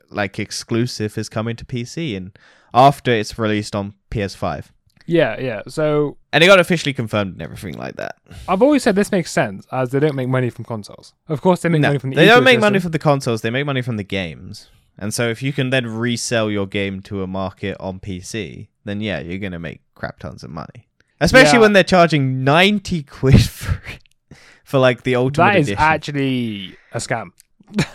like 0.10 0.40
exclusive 0.40 1.18
is 1.18 1.30
coming 1.30 1.56
to 1.56 1.66
PC 1.66 2.16
and 2.16 2.38
after 2.74 3.12
it's 3.12 3.40
released 3.40 3.76
on 3.76 3.94
PS5. 4.12 4.66
Yeah, 5.08 5.40
yeah. 5.40 5.62
So 5.68 6.18
And 6.34 6.44
it 6.44 6.48
got 6.48 6.60
officially 6.60 6.94
confirmed 6.94 7.34
and 7.34 7.42
everything 7.42 7.78
like 7.78 7.96
that. 7.98 8.16
I've 8.48 8.62
always 8.62 8.84
said 8.84 8.96
this 8.96 9.12
makes 9.12 9.32
sense 9.32 9.66
as 9.72 9.90
they 9.92 10.00
don't 10.00 10.16
make 10.16 10.28
money 10.30 10.50
from 10.50 10.66
consoles. 10.66 11.14
Of 11.28 11.42
course, 11.42 11.62
they 11.62 11.70
make 11.70 11.82
No, 11.82 11.90
money 11.90 12.00
from 12.00 12.10
the 12.12 12.16
they 12.16 12.26
don't 12.26 12.44
make 12.44 12.60
money 12.60 12.80
from 12.80 12.92
the 12.92 13.00
consoles, 13.00 13.42
they 13.42 13.50
make 13.52 13.66
money 13.66 13.82
from 13.82 13.98
the 13.98 14.04
games. 14.04 14.70
And 14.98 15.14
so 15.14 15.28
if 15.30 15.44
you 15.44 15.52
can 15.54 15.70
then 15.72 15.86
resell 15.88 16.50
your 16.50 16.66
game 16.68 17.02
to 17.04 17.22
a 17.22 17.28
market 17.28 17.76
on 17.80 18.00
PC, 18.00 18.68
then 18.86 19.02
yeah, 19.02 19.20
you're 19.20 19.38
going 19.40 19.52
to 19.52 19.60
make 19.60 19.82
crap 19.94 20.20
tons 20.20 20.44
of 20.44 20.50
money. 20.50 20.88
Especially 21.22 21.54
Yeah. 21.58 21.62
when 21.62 21.74
they're 21.74 21.84
charging 21.84 22.44
90 22.44 23.04
quid 23.04 23.42
for 23.44 23.82
for 24.64 24.80
like 24.80 25.04
the 25.04 25.16
ultimate 25.16 25.46
That 25.54 25.56
is 25.58 25.68
edition. 25.68 25.84
actually 25.84 26.78
a 26.94 26.98
scam. 26.98 27.32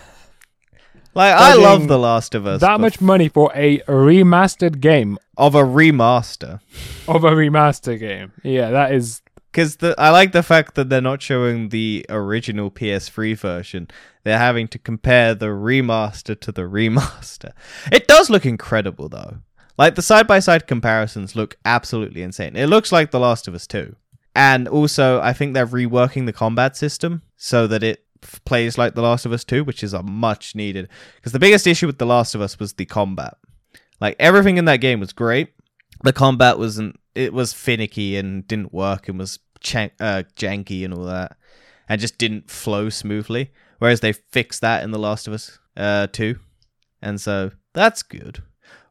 like 1.14 1.34
I 1.34 1.54
love 1.54 1.88
The 1.88 1.98
Last 1.98 2.34
of 2.34 2.46
Us. 2.46 2.60
that 2.60 2.76
but 2.76 2.80
much 2.80 3.00
money 3.00 3.28
for 3.28 3.50
a 3.54 3.78
remastered 3.80 4.80
game 4.80 5.18
of 5.36 5.54
a 5.54 5.62
remaster. 5.62 6.60
of 7.08 7.24
a 7.24 7.30
remaster 7.30 7.98
game. 7.98 8.32
Yeah, 8.42 8.70
that 8.70 8.92
is 8.92 9.22
Because 9.50 9.76
I 9.98 10.10
like 10.10 10.32
the 10.32 10.42
fact 10.42 10.74
that 10.76 10.88
they're 10.88 11.00
not 11.00 11.22
showing 11.22 11.70
the 11.70 12.06
original 12.08 12.70
PS3 12.70 13.36
version. 13.36 13.88
They're 14.22 14.38
having 14.38 14.68
to 14.68 14.78
compare 14.78 15.34
the 15.34 15.46
remaster 15.46 16.38
to 16.40 16.52
the 16.52 16.62
remaster. 16.62 17.52
It 17.90 18.06
does 18.06 18.28
look 18.30 18.44
incredible, 18.46 19.08
though. 19.08 19.38
Like 19.78 19.94
the 19.94 20.02
side 20.02 20.26
by 20.26 20.40
side 20.40 20.66
comparisons 20.66 21.34
look 21.34 21.56
absolutely 21.64 22.20
insane. 22.22 22.54
It 22.54 22.66
looks 22.66 22.92
like 22.92 23.10
The 23.10 23.18
Last 23.20 23.48
of 23.48 23.54
Us 23.54 23.66
2. 23.66 23.96
And 24.36 24.68
also, 24.68 25.20
I 25.20 25.32
think 25.32 25.54
they're 25.54 25.66
reworking 25.66 26.26
the 26.26 26.32
combat 26.34 26.76
system 26.76 27.22
so 27.36 27.66
that 27.66 27.82
it 27.82 28.04
plays 28.44 28.78
like 28.78 28.94
The 28.94 29.02
Last 29.02 29.26
of 29.26 29.32
Us 29.32 29.44
2, 29.44 29.64
which 29.64 29.82
is 29.82 29.92
a 29.92 30.02
much 30.02 30.54
needed. 30.54 30.88
Because 31.16 31.32
the 31.32 31.38
biggest 31.38 31.66
issue 31.66 31.86
with 31.86 31.98
The 31.98 32.06
Last 32.06 32.34
of 32.34 32.40
Us 32.40 32.58
was 32.58 32.74
the 32.74 32.86
combat. 32.86 33.36
Like 34.00 34.16
everything 34.18 34.56
in 34.56 34.64
that 34.66 34.78
game 34.78 35.00
was 35.00 35.12
great. 35.12 35.52
The 36.02 36.12
combat 36.12 36.58
wasn't. 36.58 36.98
It 37.14 37.32
was 37.32 37.52
finicky 37.52 38.16
and 38.16 38.46
didn't 38.46 38.72
work 38.72 39.08
and 39.08 39.18
was 39.18 39.38
ch- 39.60 39.76
uh, 39.76 40.22
janky 40.36 40.84
and 40.84 40.94
all 40.94 41.04
that, 41.04 41.36
and 41.88 42.00
just 42.00 42.16
didn't 42.16 42.50
flow 42.50 42.88
smoothly. 42.88 43.52
Whereas 43.78 44.00
they 44.00 44.12
fixed 44.12 44.60
that 44.60 44.82
in 44.82 44.90
The 44.90 44.98
Last 44.98 45.26
of 45.26 45.34
Us 45.34 45.58
uh, 45.76 46.06
2, 46.06 46.38
and 47.02 47.20
so 47.20 47.50
that's 47.74 48.02
good. 48.02 48.42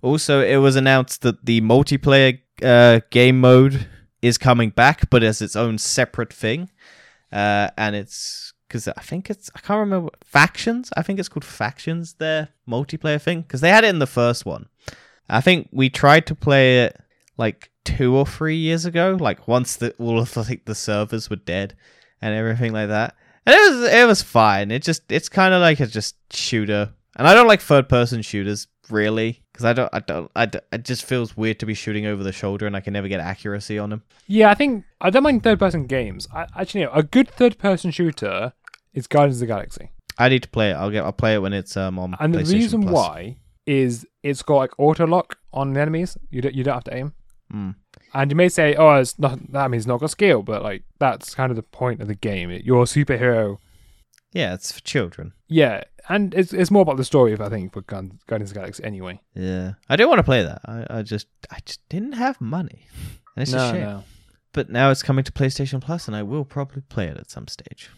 Also, 0.02 0.42
it 0.42 0.58
was 0.58 0.76
announced 0.76 1.22
that 1.24 1.46
the 1.46 1.62
multiplayer 1.62 2.40
uh, 2.64 3.02
game 3.10 3.40
mode 3.40 3.88
is 4.22 4.38
coming 4.38 4.70
back, 4.70 5.10
but 5.10 5.24
as 5.24 5.42
its 5.42 5.56
own 5.56 5.78
separate 5.78 6.34
thing. 6.34 6.70
Uh, 7.32 7.70
and 7.78 7.96
it's 7.96 8.54
because 8.70 8.88
I 8.88 9.02
think 9.02 9.30
it's 9.30 9.50
I 9.56 9.60
can't 9.60 9.80
remember 9.80 10.12
factions. 10.24 10.92
I 10.96 11.02
think 11.02 11.20
it's 11.20 11.28
called 11.28 11.44
factions. 11.44 12.14
Their 12.14 12.50
multiplayer 12.68 13.22
thing 13.22 13.42
because 13.42 13.62
they 13.62 13.70
had 13.70 13.84
it 13.84 13.90
in 13.90 14.00
the 14.00 14.08
first 14.08 14.46
one. 14.46 14.70
I 15.28 15.42
think 15.42 15.68
we 15.72 15.90
tried 15.90 16.28
to 16.28 16.36
play 16.36 16.84
it 16.86 16.98
like 17.38 17.72
two 17.84 18.16
or 18.16 18.26
three 18.26 18.56
years 18.56 18.86
ago. 18.86 19.18
Like 19.20 19.48
once 19.48 19.76
the 19.76 19.94
all 19.98 20.20
of 20.20 20.38
like 20.38 20.66
the 20.66 20.76
servers 20.76 21.30
were 21.30 21.36
dead 21.36 21.76
and 22.22 22.36
everything 22.36 22.72
like 22.72 22.90
that. 22.90 23.16
And 23.46 23.56
it 23.56 23.72
was 23.72 23.94
it 23.94 24.08
was 24.08 24.22
fine. 24.22 24.72
It 24.72 24.84
just 24.84 25.12
it's 25.12 25.30
kind 25.30 25.54
of 25.54 25.62
like 25.62 25.80
a 25.80 25.88
just 25.88 26.16
shooter. 26.32 26.94
And 27.16 27.28
I 27.28 27.34
don't 27.34 27.48
like 27.48 27.62
third 27.62 27.90
person 27.90 28.22
shooters 28.22 28.68
really 28.90 29.44
because 29.52 29.66
I 29.66 29.74
don't 29.74 29.90
I 29.94 30.00
don't 30.00 30.32
I 30.36 30.46
d- 30.46 30.60
it 30.72 30.84
just 30.84 31.04
feels 31.04 31.36
weird 31.36 31.60
to 31.60 31.66
be 31.66 31.74
shooting 31.74 32.06
over 32.06 32.24
the 32.24 32.32
shoulder 32.32 32.66
and 32.66 32.76
I 32.76 32.80
can 32.80 32.94
never 32.94 33.08
get 33.08 33.20
accuracy 33.20 33.78
on 33.78 33.90
them. 33.90 34.04
Yeah, 34.28 34.50
I 34.50 34.54
think 34.54 34.86
I 35.02 35.10
don't 35.10 35.24
mind 35.24 35.44
third 35.44 35.60
person 35.60 35.86
games. 35.86 36.28
I, 36.34 36.48
actually, 36.56 36.86
no, 36.86 36.92
a 36.92 37.04
good 37.04 37.30
third 37.30 37.58
person 37.58 37.92
shooter 37.92 38.54
is 38.94 39.08
Guardians 39.08 39.38
of 39.38 39.48
the 39.48 39.54
Galaxy. 39.54 39.92
I 40.18 40.30
need 40.30 40.44
to 40.44 40.50
play 40.50 40.72
it. 40.72 40.74
I'll 40.74 40.90
get 40.92 41.04
I'll 41.04 41.12
play 41.14 41.36
it 41.36 41.40
when 41.40 41.54
it's 41.54 41.78
um 41.78 41.98
on 42.00 42.16
And 42.20 42.34
the 42.34 42.40
PlayStation 42.40 42.54
reason 42.54 42.82
Plus. 42.84 42.94
why 42.94 43.38
is 43.66 44.06
it's 44.24 44.42
got 44.44 44.56
like 44.56 44.72
auto 44.78 45.06
lock 45.08 45.38
on 45.54 45.74
the 45.74 45.80
enemies. 45.80 46.18
You 46.30 46.42
don't 46.42 46.56
you 46.56 46.64
don't 46.64 46.74
have 46.76 46.84
to 46.86 46.96
aim. 46.96 47.14
Mm. 47.54 47.76
And 48.14 48.32
you 48.32 48.36
may 48.36 48.50
say, 48.50 48.76
"Oh, 48.76 48.96
it's 48.96 49.18
not 49.18 49.40
that 49.52 49.72
means 49.72 49.82
it's 49.82 49.88
not 49.88 50.00
got 50.00 50.12
skill," 50.12 50.44
but 50.44 50.62
like 50.62 50.84
that's 51.00 51.34
kind 51.36 51.52
of 51.52 51.56
the 51.56 51.64
point 51.64 52.02
of 52.02 52.08
the 52.08 52.16
game. 52.16 52.52
You're 52.64 52.82
a 52.84 52.86
superhero. 52.86 53.58
Yeah, 54.34 54.54
it's 54.54 54.72
for 54.72 54.82
children. 54.82 55.34
Yeah, 55.48 55.84
and 56.08 56.34
it's 56.36 56.54
it's 56.54 56.70
more 56.70 56.82
about 56.84 56.98
the 56.98 57.04
story, 57.06 57.34
if 57.34 57.42
I 57.42 57.50
think, 57.50 57.74
for 57.74 57.82
Gun- 57.82 58.20
Guardians 58.28 58.52
of 58.52 58.56
the 58.56 58.60
Galaxy 58.60 58.84
anyway. 58.84 59.20
Yeah, 59.34 59.74
I 59.90 59.96
do 59.96 60.08
want 60.08 60.20
to 60.20 60.24
play 60.24 60.44
that. 60.44 60.62
I, 60.66 60.86
I 61.00 61.02
just 61.02 61.28
I 61.50 61.58
just 61.66 61.88
didn't 61.90 62.14
have 62.14 62.40
money, 62.40 62.86
and 63.36 63.42
it's 63.44 63.52
no, 63.52 63.68
a 63.68 63.72
shame. 63.72 63.82
no. 63.82 64.04
But 64.52 64.70
now 64.70 64.92
it's 64.92 65.02
coming 65.04 65.24
to 65.24 65.32
PlayStation 65.32 65.80
Plus, 65.82 66.08
and 66.08 66.16
I 66.16 66.24
will 66.24 66.46
probably 66.46 66.82
play 66.82 67.08
it 67.08 67.18
at 67.18 67.32
some 67.32 67.48
stage. 67.48 67.90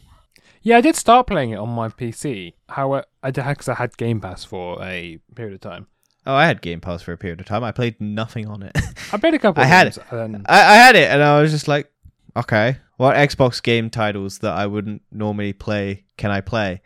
Yeah, 0.63 0.77
I 0.77 0.81
did 0.81 0.95
start 0.95 1.27
playing 1.27 1.51
it 1.51 1.57
on 1.57 1.69
my 1.69 1.89
PC. 1.89 2.53
However, 2.69 3.05
I 3.23 3.31
because 3.31 3.67
I 3.67 3.73
had 3.73 3.97
Game 3.97 4.21
Pass 4.21 4.43
for 4.43 4.81
a 4.81 5.19
period 5.35 5.55
of 5.55 5.61
time. 5.61 5.87
Oh, 6.25 6.35
I 6.35 6.45
had 6.45 6.61
Game 6.61 6.81
Pass 6.81 7.01
for 7.01 7.13
a 7.13 7.17
period 7.17 7.39
of 7.39 7.47
time. 7.47 7.63
I 7.63 7.71
played 7.71 7.99
nothing 7.99 8.47
on 8.47 8.61
it. 8.61 8.77
I 9.11 9.17
played 9.17 9.33
a 9.33 9.39
couple. 9.39 9.61
I 9.61 9.65
of 9.65 9.69
had 9.69 9.83
games, 9.85 9.99
and 10.11 10.45
I, 10.47 10.59
I 10.59 10.75
had 10.75 10.95
it, 10.95 11.09
and 11.09 11.23
I 11.23 11.41
was 11.41 11.51
just 11.51 11.67
like, 11.67 11.91
okay, 12.35 12.77
what 12.97 13.15
Xbox 13.15 13.61
game 13.61 13.89
titles 13.89 14.39
that 14.39 14.53
I 14.53 14.67
wouldn't 14.67 15.01
normally 15.11 15.53
play 15.53 16.05
can 16.17 16.29
I 16.29 16.41
play? 16.41 16.81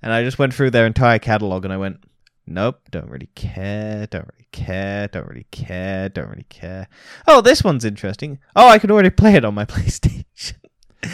And 0.00 0.10
I 0.12 0.24
just 0.24 0.38
went 0.38 0.54
through 0.54 0.70
their 0.70 0.86
entire 0.86 1.18
catalog, 1.18 1.64
and 1.64 1.72
I 1.72 1.76
went, 1.76 2.02
nope, 2.46 2.80
don't 2.90 3.10
really 3.10 3.28
care, 3.34 4.06
don't 4.06 4.28
really 4.32 4.48
care, 4.52 5.06
don't 5.08 5.28
really 5.28 5.46
care, 5.50 6.08
don't 6.08 6.30
really 6.30 6.46
care. 6.48 6.88
Oh, 7.26 7.42
this 7.42 7.62
one's 7.62 7.84
interesting. 7.84 8.38
Oh, 8.56 8.68
I 8.68 8.78
can 8.78 8.90
already 8.90 9.10
play 9.22 9.34
it 9.34 9.44
on 9.44 9.54
my 9.54 9.66
PlayStation. 9.66 10.54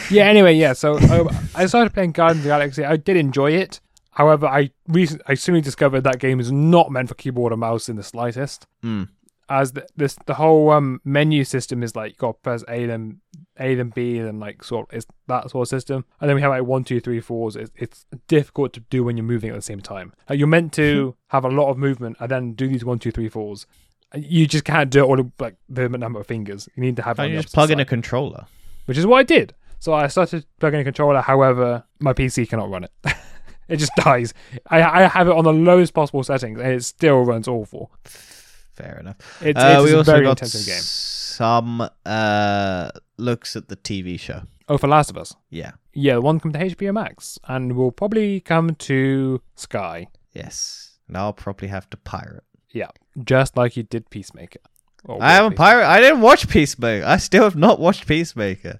Yeah. 0.09 0.25
Anyway, 0.25 0.55
yeah. 0.55 0.73
So 0.73 0.97
um, 0.97 1.29
I 1.53 1.65
started 1.65 1.93
playing 1.93 2.11
Guardians 2.13 2.39
of 2.39 2.43
the 2.43 2.49
Galaxy. 2.49 2.83
I 2.83 2.97
did 2.97 3.17
enjoy 3.17 3.51
it. 3.51 3.79
However, 4.11 4.47
I 4.47 4.71
recent 4.87 5.21
I 5.27 5.33
soon 5.33 5.61
discovered 5.61 6.01
that 6.01 6.19
game 6.19 6.39
is 6.39 6.51
not 6.51 6.91
meant 6.91 7.09
for 7.09 7.15
keyboard 7.15 7.51
or 7.51 7.57
mouse 7.57 7.89
in 7.89 7.95
the 7.95 8.03
slightest. 8.03 8.65
Mm. 8.83 9.09
As 9.47 9.73
the, 9.73 9.85
this 9.95 10.17
the 10.25 10.35
whole 10.35 10.71
um, 10.71 11.01
menu 11.03 11.43
system 11.43 11.83
is 11.83 11.95
like 11.95 12.13
you 12.13 12.17
got 12.17 12.31
to 12.31 12.39
press 12.39 12.63
A 12.67 12.87
then 12.87 13.19
A 13.59 13.75
then 13.75 13.89
B 13.89 14.19
then 14.19 14.39
like 14.39 14.63
sort 14.63 14.89
of 14.89 14.95
it's 14.95 15.05
that 15.27 15.51
sort 15.51 15.67
of 15.67 15.69
system. 15.69 16.05
And 16.19 16.29
then 16.29 16.35
we 16.35 16.41
have 16.41 16.49
like 16.49 16.63
one 16.63 16.83
two 16.83 16.99
three 16.99 17.19
fours. 17.19 17.55
It's, 17.55 17.71
it's 17.75 18.05
difficult 18.27 18.73
to 18.73 18.79
do 18.79 19.03
when 19.03 19.17
you're 19.17 19.25
moving 19.25 19.49
at 19.49 19.55
the 19.55 19.61
same 19.61 19.81
time. 19.81 20.13
Like 20.29 20.39
you're 20.39 20.47
meant 20.47 20.73
to 20.73 21.15
have 21.27 21.45
a 21.45 21.49
lot 21.49 21.69
of 21.69 21.77
movement 21.77 22.17
and 22.19 22.31
then 22.31 22.53
do 22.53 22.67
these 22.67 22.85
one 22.85 22.97
two 22.97 23.11
three 23.11 23.29
fours. 23.29 23.67
You 24.15 24.47
just 24.47 24.63
can't 24.63 24.89
do 24.89 25.03
it 25.03 25.07
all 25.07 25.31
like 25.39 25.57
the 25.67 25.89
number 25.89 26.21
of 26.21 26.25
fingers. 26.25 26.69
You 26.75 26.81
need 26.81 26.95
to 26.95 27.01
have. 27.01 27.19
it 27.19 27.21
Why 27.21 27.25
on 27.25 27.29
don't 27.31 27.35
you 27.35 27.41
just 27.43 27.53
plug 27.53 27.69
in 27.69 27.79
a 27.81 27.85
controller? 27.85 28.45
which 28.85 28.97
is 28.97 29.05
what 29.05 29.17
I 29.17 29.23
did. 29.23 29.53
So 29.85 29.93
I 29.93 30.07
started 30.07 30.47
plugging 30.59 30.79
a 30.79 30.83
controller. 30.83 31.21
However, 31.21 31.83
my 31.99 32.11
PC 32.13 32.49
cannot 32.49 32.71
run 32.71 32.85
it. 32.85 32.91
it 33.67 33.77
just 33.77 33.91
dies. 33.97 34.33
I, 34.67 34.81
I 34.81 35.07
have 35.07 35.27
it 35.27 35.31
on 35.35 35.43
the 35.43 35.53
lowest 35.53 35.93
possible 35.93 36.23
settings, 36.23 36.59
and 36.59 36.71
it 36.71 36.83
still 36.83 37.21
runs 37.23 37.47
awful. 37.47 37.91
Fair 38.03 38.97
enough. 38.99 39.17
It's, 39.43 39.59
Uh, 39.59 39.75
it's 39.77 39.83
we 39.85 39.93
a 39.93 39.97
also 39.97 40.11
very 40.11 40.23
got 40.25 40.31
intensive 40.41 40.65
game. 40.65 40.81
some 40.81 41.87
uh, 42.03 42.89
looks 43.17 43.55
at 43.55 43.67
the 43.67 43.75
TV 43.75 44.19
show. 44.19 44.41
Oh, 44.67 44.79
for 44.79 44.87
Last 44.87 45.11
of 45.11 45.17
Us. 45.19 45.35
Yeah. 45.51 45.73
Yeah, 45.93 46.15
the 46.15 46.21
one 46.21 46.39
come 46.39 46.51
to 46.53 46.57
HBO 46.57 46.91
Max, 46.91 47.37
and 47.47 47.73
will 47.75 47.91
probably 47.91 48.39
come 48.39 48.73
to 48.73 49.39
Sky. 49.53 50.07
Yes. 50.33 50.97
And 51.07 51.15
I'll 51.15 51.31
probably 51.31 51.67
have 51.67 51.87
to 51.91 51.97
pirate. 51.97 52.43
Yeah, 52.71 52.89
just 53.23 53.55
like 53.55 53.77
you 53.77 53.83
did 53.83 54.09
Peacemaker. 54.09 54.61
I 55.07 55.33
haven't 55.33 55.51
Peacemaker. 55.51 55.55
pirate. 55.57 55.85
I 55.85 55.99
didn't 56.01 56.21
watch 56.21 56.49
Peacemaker. 56.49 57.05
I 57.05 57.17
still 57.17 57.43
have 57.43 57.55
not 57.55 57.79
watched 57.79 58.07
Peacemaker. 58.07 58.79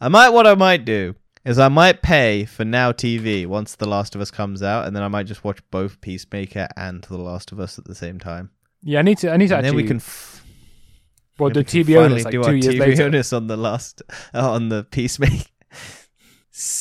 I 0.00 0.08
might. 0.08 0.30
What 0.30 0.46
I 0.46 0.54
might 0.54 0.84
do 0.84 1.14
is 1.44 1.58
I 1.58 1.68
might 1.68 2.02
pay 2.02 2.44
for 2.44 2.64
Now 2.64 2.92
TV 2.92 3.46
once 3.46 3.76
The 3.76 3.88
Last 3.88 4.14
of 4.14 4.20
Us 4.20 4.30
comes 4.30 4.62
out, 4.62 4.86
and 4.86 4.94
then 4.94 5.02
I 5.02 5.08
might 5.08 5.26
just 5.26 5.44
watch 5.44 5.60
both 5.70 6.00
Peacemaker 6.00 6.68
and 6.76 7.02
The 7.04 7.16
Last 7.18 7.52
of 7.52 7.60
Us 7.60 7.78
at 7.78 7.84
the 7.86 7.94
same 7.94 8.18
time. 8.18 8.50
Yeah, 8.82 8.98
I 8.98 9.02
need 9.02 9.18
to. 9.18 9.30
I 9.32 9.36
need 9.36 9.48
to 9.48 9.56
And 9.56 9.66
actually. 9.66 9.76
then 9.82 9.84
we 9.84 9.88
can. 9.88 9.96
F- 9.98 10.44
well, 11.38 11.50
the 11.50 11.60
we 11.60 11.64
can 11.64 11.84
TBO 11.84 11.94
finally 12.02 12.18
is 12.20 12.24
like 12.24 12.32
do 12.32 12.42
our 12.44 12.54
years 12.54 12.66
TV 12.74 12.78
later. 12.80 13.36
on 13.36 13.46
the 13.46 13.56
last 13.56 14.02
uh, 14.34 14.52
on 14.52 14.68
the 14.68 14.84
Peacemaker. 14.84 15.44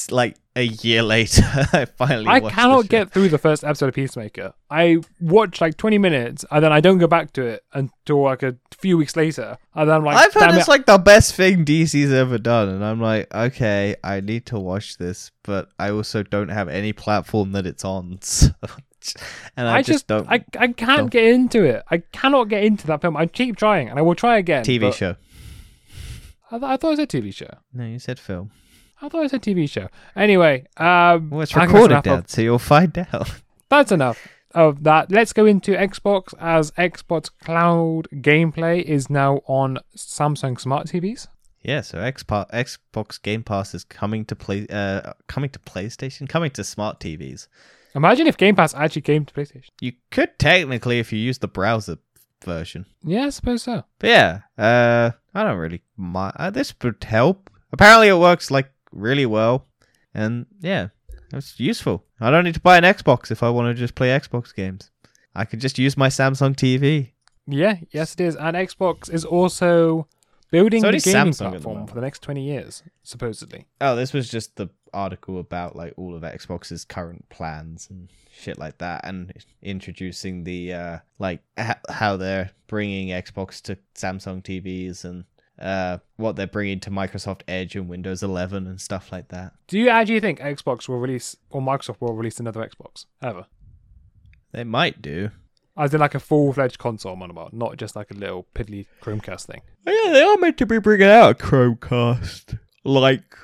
Like 0.09 0.37
a 0.55 0.63
year 0.63 1.03
later, 1.15 1.43
I 1.73 1.85
finally. 1.85 2.27
I 2.27 2.39
cannot 2.39 2.87
get 2.87 3.11
through 3.11 3.29
the 3.29 3.37
first 3.37 3.63
episode 3.63 3.89
of 3.89 3.93
Peacemaker. 3.95 4.53
I 4.69 4.99
watch 5.19 5.59
like 5.59 5.75
20 5.77 5.97
minutes 5.97 6.45
and 6.49 6.63
then 6.63 6.71
I 6.71 6.79
don't 6.79 6.97
go 6.97 7.07
back 7.07 7.33
to 7.33 7.43
it 7.43 7.63
until 7.73 8.23
like 8.23 8.43
a 8.43 8.55
few 8.71 8.97
weeks 8.97 9.15
later. 9.15 9.57
And 9.73 9.89
then 9.89 9.97
I'm 9.97 10.05
like, 10.05 10.17
I've 10.17 10.33
heard 10.33 10.55
it's 10.55 10.67
it. 10.67 10.71
like 10.71 10.85
the 10.85 10.97
best 10.97 11.35
thing 11.35 11.65
DC's 11.65 12.13
ever 12.13 12.37
done, 12.37 12.69
and 12.69 12.85
I'm 12.85 13.01
like, 13.01 13.33
okay, 13.33 13.95
I 14.03 14.21
need 14.21 14.45
to 14.47 14.59
watch 14.59 14.97
this, 14.97 15.31
but 15.43 15.69
I 15.77 15.91
also 15.91 16.23
don't 16.23 16.49
have 16.49 16.69
any 16.69 16.93
platform 16.93 17.51
that 17.51 17.65
it's 17.65 17.83
on, 17.83 18.19
so, 18.21 18.51
and 19.57 19.67
I, 19.67 19.77
I, 19.77 19.81
just, 19.81 20.07
don't. 20.07 20.27
I, 20.29 20.45
I 20.57 20.67
can't 20.67 20.77
don't. 20.77 21.11
get 21.11 21.25
into 21.25 21.63
it. 21.63 21.83
I 21.91 21.97
cannot 21.97 22.45
get 22.45 22.63
into 22.63 22.87
that 22.87 23.01
film. 23.01 23.17
I 23.17 23.25
keep 23.25 23.57
trying 23.57 23.89
and 23.89 23.99
I 23.99 24.01
will 24.01 24.15
try 24.15 24.37
again. 24.37 24.63
TV 24.63 24.93
show. 24.93 25.15
I, 26.51 26.59
th- 26.59 26.63
I 26.63 26.77
thought 26.77 26.87
it 26.87 26.91
was 26.91 26.99
a 26.99 27.07
TV 27.07 27.33
show. 27.33 27.49
No, 27.73 27.85
you 27.85 27.99
said 27.99 28.19
film. 28.19 28.51
I 29.01 29.09
thought 29.09 29.19
it 29.19 29.23
was 29.23 29.33
a 29.33 29.39
TV 29.39 29.69
show. 29.69 29.89
Anyway, 30.15 30.65
um, 30.77 31.29
Well, 31.29 31.41
it's 31.41 31.55
I 31.55 31.61
think 31.61 31.71
that's 31.71 31.73
recorded, 31.73 32.03
Dad, 32.03 32.29
so 32.29 32.41
you'll 32.41 32.59
find 32.59 32.97
out. 33.13 33.29
That's 33.69 33.91
enough 33.91 34.27
of 34.53 34.83
that. 34.83 35.11
Let's 35.11 35.33
go 35.33 35.45
into 35.45 35.71
Xbox 35.73 36.33
as 36.39 36.71
Xbox 36.71 37.29
Cloud 37.43 38.07
gameplay 38.13 38.81
is 38.81 39.09
now 39.09 39.41
on 39.47 39.79
Samsung 39.97 40.59
smart 40.59 40.87
TVs. 40.87 41.27
yeah, 41.61 41.81
so 41.81 41.97
Xbox, 41.97 42.49
Xbox 42.51 43.21
Game 43.21 43.43
Pass 43.43 43.73
is 43.75 43.83
coming 43.83 44.23
to 44.25 44.35
play, 44.35 44.65
uh, 44.69 45.13
coming 45.27 45.49
to 45.49 45.59
PlayStation, 45.59 46.29
coming 46.29 46.51
to 46.51 46.63
smart 46.63 46.99
TVs. 46.99 47.47
Imagine 47.95 48.27
if 48.27 48.37
Game 48.37 48.55
Pass 48.55 48.73
actually 48.73 49.01
came 49.03 49.25
to 49.25 49.33
PlayStation. 49.33 49.69
You 49.81 49.93
could 50.11 50.37
technically, 50.39 50.99
if 50.99 51.11
you 51.11 51.19
use 51.19 51.39
the 51.39 51.47
browser 51.47 51.97
version. 52.43 52.85
Yeah, 53.03 53.25
I 53.25 53.29
suppose 53.29 53.63
so. 53.63 53.83
But 53.99 54.09
yeah, 54.09 54.39
uh, 54.57 55.11
I 55.33 55.43
don't 55.43 55.57
really 55.57 55.81
mind. 55.97 56.33
Uh, 56.37 56.49
this 56.49 56.73
would 56.83 57.03
help. 57.03 57.49
Apparently, 57.71 58.09
it 58.09 58.17
works 58.17 58.51
like 58.51 58.69
really 58.95 59.25
well, 59.25 59.67
and 60.13 60.45
yeah, 60.61 60.87
it's 61.33 61.59
useful. 61.59 62.03
I 62.19 62.31
don't 62.31 62.43
need 62.45 62.55
to 62.55 62.59
buy 62.59 62.77
an 62.77 62.83
Xbox 62.83 63.29
if 63.31 63.43
I 63.43 63.49
want 63.49 63.67
to 63.75 63.79
just 63.79 63.95
play 63.95 64.07
Xbox 64.07 64.55
games. 64.55 64.89
I 65.35 65.45
can 65.45 65.59
just 65.59 65.77
use 65.77 65.97
my 65.97 66.07
Samsung 66.07 66.55
TV. 66.55 67.11
Yeah, 67.47 67.77
yes, 67.91 68.13
it 68.13 68.21
is. 68.21 68.35
And 68.35 68.55
Xbox 68.55 69.11
is 69.13 69.25
also 69.25 70.07
building 70.49 70.81
So 70.81 70.91
the 70.91 70.99
gaming 70.99 71.33
Samsung 71.33 71.47
at 71.47 71.51
the 71.53 71.59
platform 71.59 71.87
for 71.87 71.95
the 71.95 72.01
next 72.01 72.21
20 72.21 72.41
years, 72.41 72.83
supposedly. 73.03 73.65
Oh, 73.81 73.95
this 73.95 74.13
was 74.13 74.29
just 74.29 74.55
the 74.55 74.69
article 74.93 75.39
about 75.39 75.75
like 75.75 75.93
all 75.97 76.15
of 76.15 76.23
Xbox's 76.23 76.85
current 76.85 77.27
plans 77.29 77.87
and 77.89 78.09
shit 78.31 78.57
like 78.57 78.77
that, 78.77 79.01
and 79.05 79.33
introducing 79.61 80.43
the 80.45 80.73
uh 80.73 80.99
like 81.19 81.41
h- 81.57 81.75
how 81.89 82.15
they're 82.17 82.51
bringing 82.67 83.09
Xbox 83.09 83.61
to 83.63 83.77
Samsung 83.93 84.41
TVs 84.41 85.03
and 85.03 85.25
uh 85.59 85.99
what 86.17 86.35
they're 86.35 86.47
bringing 86.47 86.79
to 86.81 86.89
Microsoft 86.91 87.41
Edge 87.47 87.75
and 87.75 87.87
Windows 87.87 88.21
11 88.23 88.67
and 88.67 88.79
stuff 88.79 89.11
like 89.11 89.29
that. 89.29 89.53
Do 89.67 89.79
you 89.79 89.89
actually 89.89 90.19
think 90.19 90.39
Xbox 90.39 90.87
will 90.87 90.99
release, 90.99 91.35
or 91.49 91.61
Microsoft 91.61 92.01
will 92.01 92.13
release 92.13 92.39
another 92.39 92.61
Xbox 92.67 93.05
ever? 93.21 93.45
They 94.51 94.63
might 94.63 95.01
do. 95.01 95.31
As 95.77 95.93
in 95.93 95.99
like 95.99 96.15
a 96.15 96.19
full 96.19 96.53
fledged 96.53 96.77
console, 96.79 97.13
I'm 97.13 97.21
about, 97.21 97.53
not 97.53 97.75
just 97.75 97.95
like 97.95 98.09
a 98.09 98.13
little 98.13 98.47
piddly 98.55 98.85
Chromecast 99.01 99.45
thing. 99.45 99.61
Oh, 99.85 99.91
yeah, 100.05 100.13
they 100.13 100.23
are 100.23 100.37
meant 100.37 100.57
to 100.59 100.65
be 100.65 100.79
bringing 100.79 101.07
out 101.07 101.31
a 101.31 101.33
Chromecast 101.35 102.59
like 102.85 103.35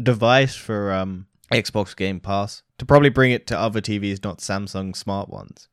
device 0.00 0.54
for 0.54 0.92
um 0.92 1.26
Xbox 1.52 1.96
Game 1.96 2.20
Pass 2.20 2.62
to 2.78 2.86
probably 2.86 3.08
bring 3.10 3.32
it 3.32 3.46
to 3.48 3.58
other 3.58 3.80
TVs, 3.80 4.22
not 4.22 4.38
Samsung 4.38 4.94
smart 4.94 5.28
ones. 5.28 5.68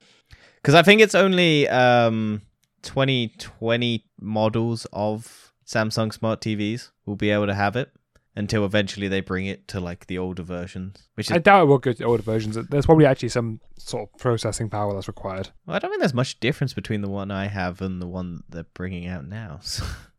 Because 0.56 0.74
I 0.74 0.82
think 0.82 1.02
it's 1.02 1.16
only 1.16 1.68
um 1.70 2.42
2020 2.82 4.04
models 4.20 4.88
of 4.92 5.47
Samsung 5.68 6.14
smart 6.14 6.42
TVs 6.42 6.92
will 7.06 7.16
be 7.16 7.30
able 7.30 7.48
to 7.48 7.54
have 7.54 7.76
it 7.76 7.92
until 8.36 8.64
eventually 8.66 9.08
they 9.08 9.20
bring 9.20 9.48
it 9.48 9.68
to 9.68 9.80
like 9.80 10.06
the 10.08 10.18
older 10.18 10.44
versions. 10.44 11.08
Which 11.16 11.28
is 11.28 11.32
I 11.36 11.40
doubt 11.40 11.64
it 11.64 11.66
will 11.66 11.80
go 11.80 11.92
to 11.92 12.04
older 12.04 12.22
versions. 12.24 12.56
There's 12.70 12.86
probably 12.86 13.06
actually 13.06 13.30
some 13.30 13.60
sort 13.78 14.04
of 14.14 14.20
processing 14.20 14.70
power 14.70 14.94
that's 14.94 15.08
required. 15.08 15.50
well, 15.66 15.76
I 15.76 15.80
don't 15.80 15.90
think 15.92 16.02
there's 16.02 16.14
much 16.14 16.40
difference 16.40 16.74
between 16.74 17.02
the 17.02 17.10
one 17.10 17.32
I 17.32 17.48
have 17.48 17.82
and 17.82 18.02
the 18.02 18.08
one 18.08 18.44
they're 18.48 18.64
bringing 18.74 19.08
out 19.08 19.28
now. 19.28 19.60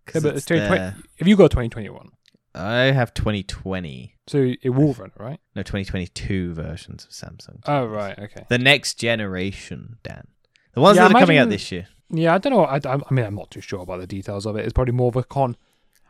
Yeah, 0.09 0.13
'Cause 0.15 0.23
but 0.23 0.29
it's 0.31 0.39
it's 0.39 0.47
2020 0.47 0.79
there. 0.81 0.97
if 1.19 1.27
you 1.29 1.37
got 1.37 1.51
2021, 1.51 2.09
I 2.55 2.85
have 2.93 3.13
2020. 3.13 4.15
so 4.27 4.55
it 4.63 4.71
will 4.71 4.95
run, 4.95 5.13
right? 5.19 5.39
No, 5.55 5.63
2022 5.63 6.55
versions 6.55 7.05
of 7.05 7.11
Samsung. 7.11 7.61
Oh, 7.67 7.85
right. 7.85 8.19
Okay. 8.19 8.47
The 8.49 8.57
next 8.57 8.95
generation, 8.95 9.99
Dan. 10.03 10.27
The 10.73 10.81
ones 10.81 10.97
Yeah, 10.97 11.09
that 11.09 11.15
are 11.17 11.21
coming 11.21 11.37
out 11.37 11.51
this 11.51 11.71
year. 11.71 11.89
Yeah, 12.11 12.35
I 12.35 12.39
don't 12.39 12.53
know. 12.53 12.65
I, 12.65 12.81
I, 12.85 13.13
mean, 13.13 13.25
I'm 13.25 13.35
not 13.35 13.51
too 13.51 13.61
sure 13.61 13.81
about 13.81 14.01
the 14.01 14.07
details 14.07 14.47
of 14.47 14.57
it. 14.57 14.65
It's 14.65 14.73
probably 14.73 14.95
more 14.95 15.09
of 15.09 15.17
a 15.17 15.25
con. 15.25 15.57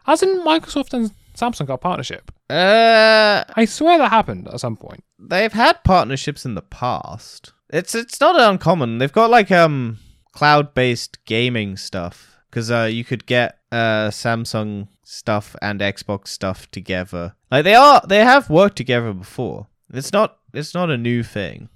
Hasn't 0.04 0.44
Microsoft 0.44 0.94
and 0.94 1.12
Samsung 1.34 1.66
got 1.66 1.74
a 1.74 1.78
partnership? 1.78 2.32
Uh, 2.48 3.44
I 3.54 3.64
swear 3.64 3.98
that 3.98 4.10
happened 4.10 4.48
at 4.48 4.60
some 4.60 4.76
point. 4.76 5.04
they've 5.18 5.52
had 5.52 5.84
partnerships 5.84 6.44
in 6.44 6.54
the 6.54 6.62
past. 6.62 7.52
It's 7.70 7.94
it's 7.94 8.20
not 8.20 8.40
uncommon. 8.40 8.98
They've 8.98 9.12
got 9.12 9.28
like 9.28 9.50
um 9.50 9.98
cloud-based 10.32 11.24
gaming 11.26 11.76
stuff 11.76 12.38
because 12.48 12.70
uh 12.70 12.88
you 12.90 13.04
could 13.04 13.26
get 13.26 13.58
uh 13.70 14.08
Samsung 14.08 14.88
stuff 15.04 15.54
and 15.60 15.80
Xbox 15.80 16.28
stuff 16.28 16.70
together. 16.70 17.34
Like 17.50 17.64
they 17.64 17.74
are 17.74 18.00
they 18.08 18.24
have 18.24 18.48
worked 18.48 18.76
together 18.76 19.12
before. 19.12 19.66
It's 19.92 20.12
not 20.12 20.38
it's 20.54 20.72
not 20.72 20.90
a 20.90 20.96
new 20.96 21.22
thing. 21.22 21.68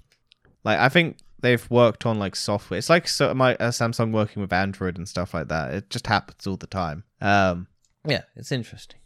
Like 0.63 0.79
I 0.79 0.89
think 0.89 1.17
they've 1.43 1.69
worked 1.69 2.07
on 2.07 2.17
like 2.17 2.35
software. 2.35 2.79
It's 2.79 2.89
like 2.89 3.07
so 3.07 3.31
my 3.35 3.53
uh, 3.55 3.69
Samsung 3.69 4.11
working 4.11 4.41
with 4.41 4.51
Android 4.51 4.97
and 4.97 5.07
stuff 5.07 5.35
like 5.35 5.49
that. 5.49 5.73
It 5.75 5.89
just 5.91 6.07
happens 6.07 6.47
all 6.47 6.57
the 6.57 6.65
time. 6.67 7.03
Um 7.21 7.67
yeah, 8.07 8.23
it's 8.35 8.51
interesting. 8.51 8.99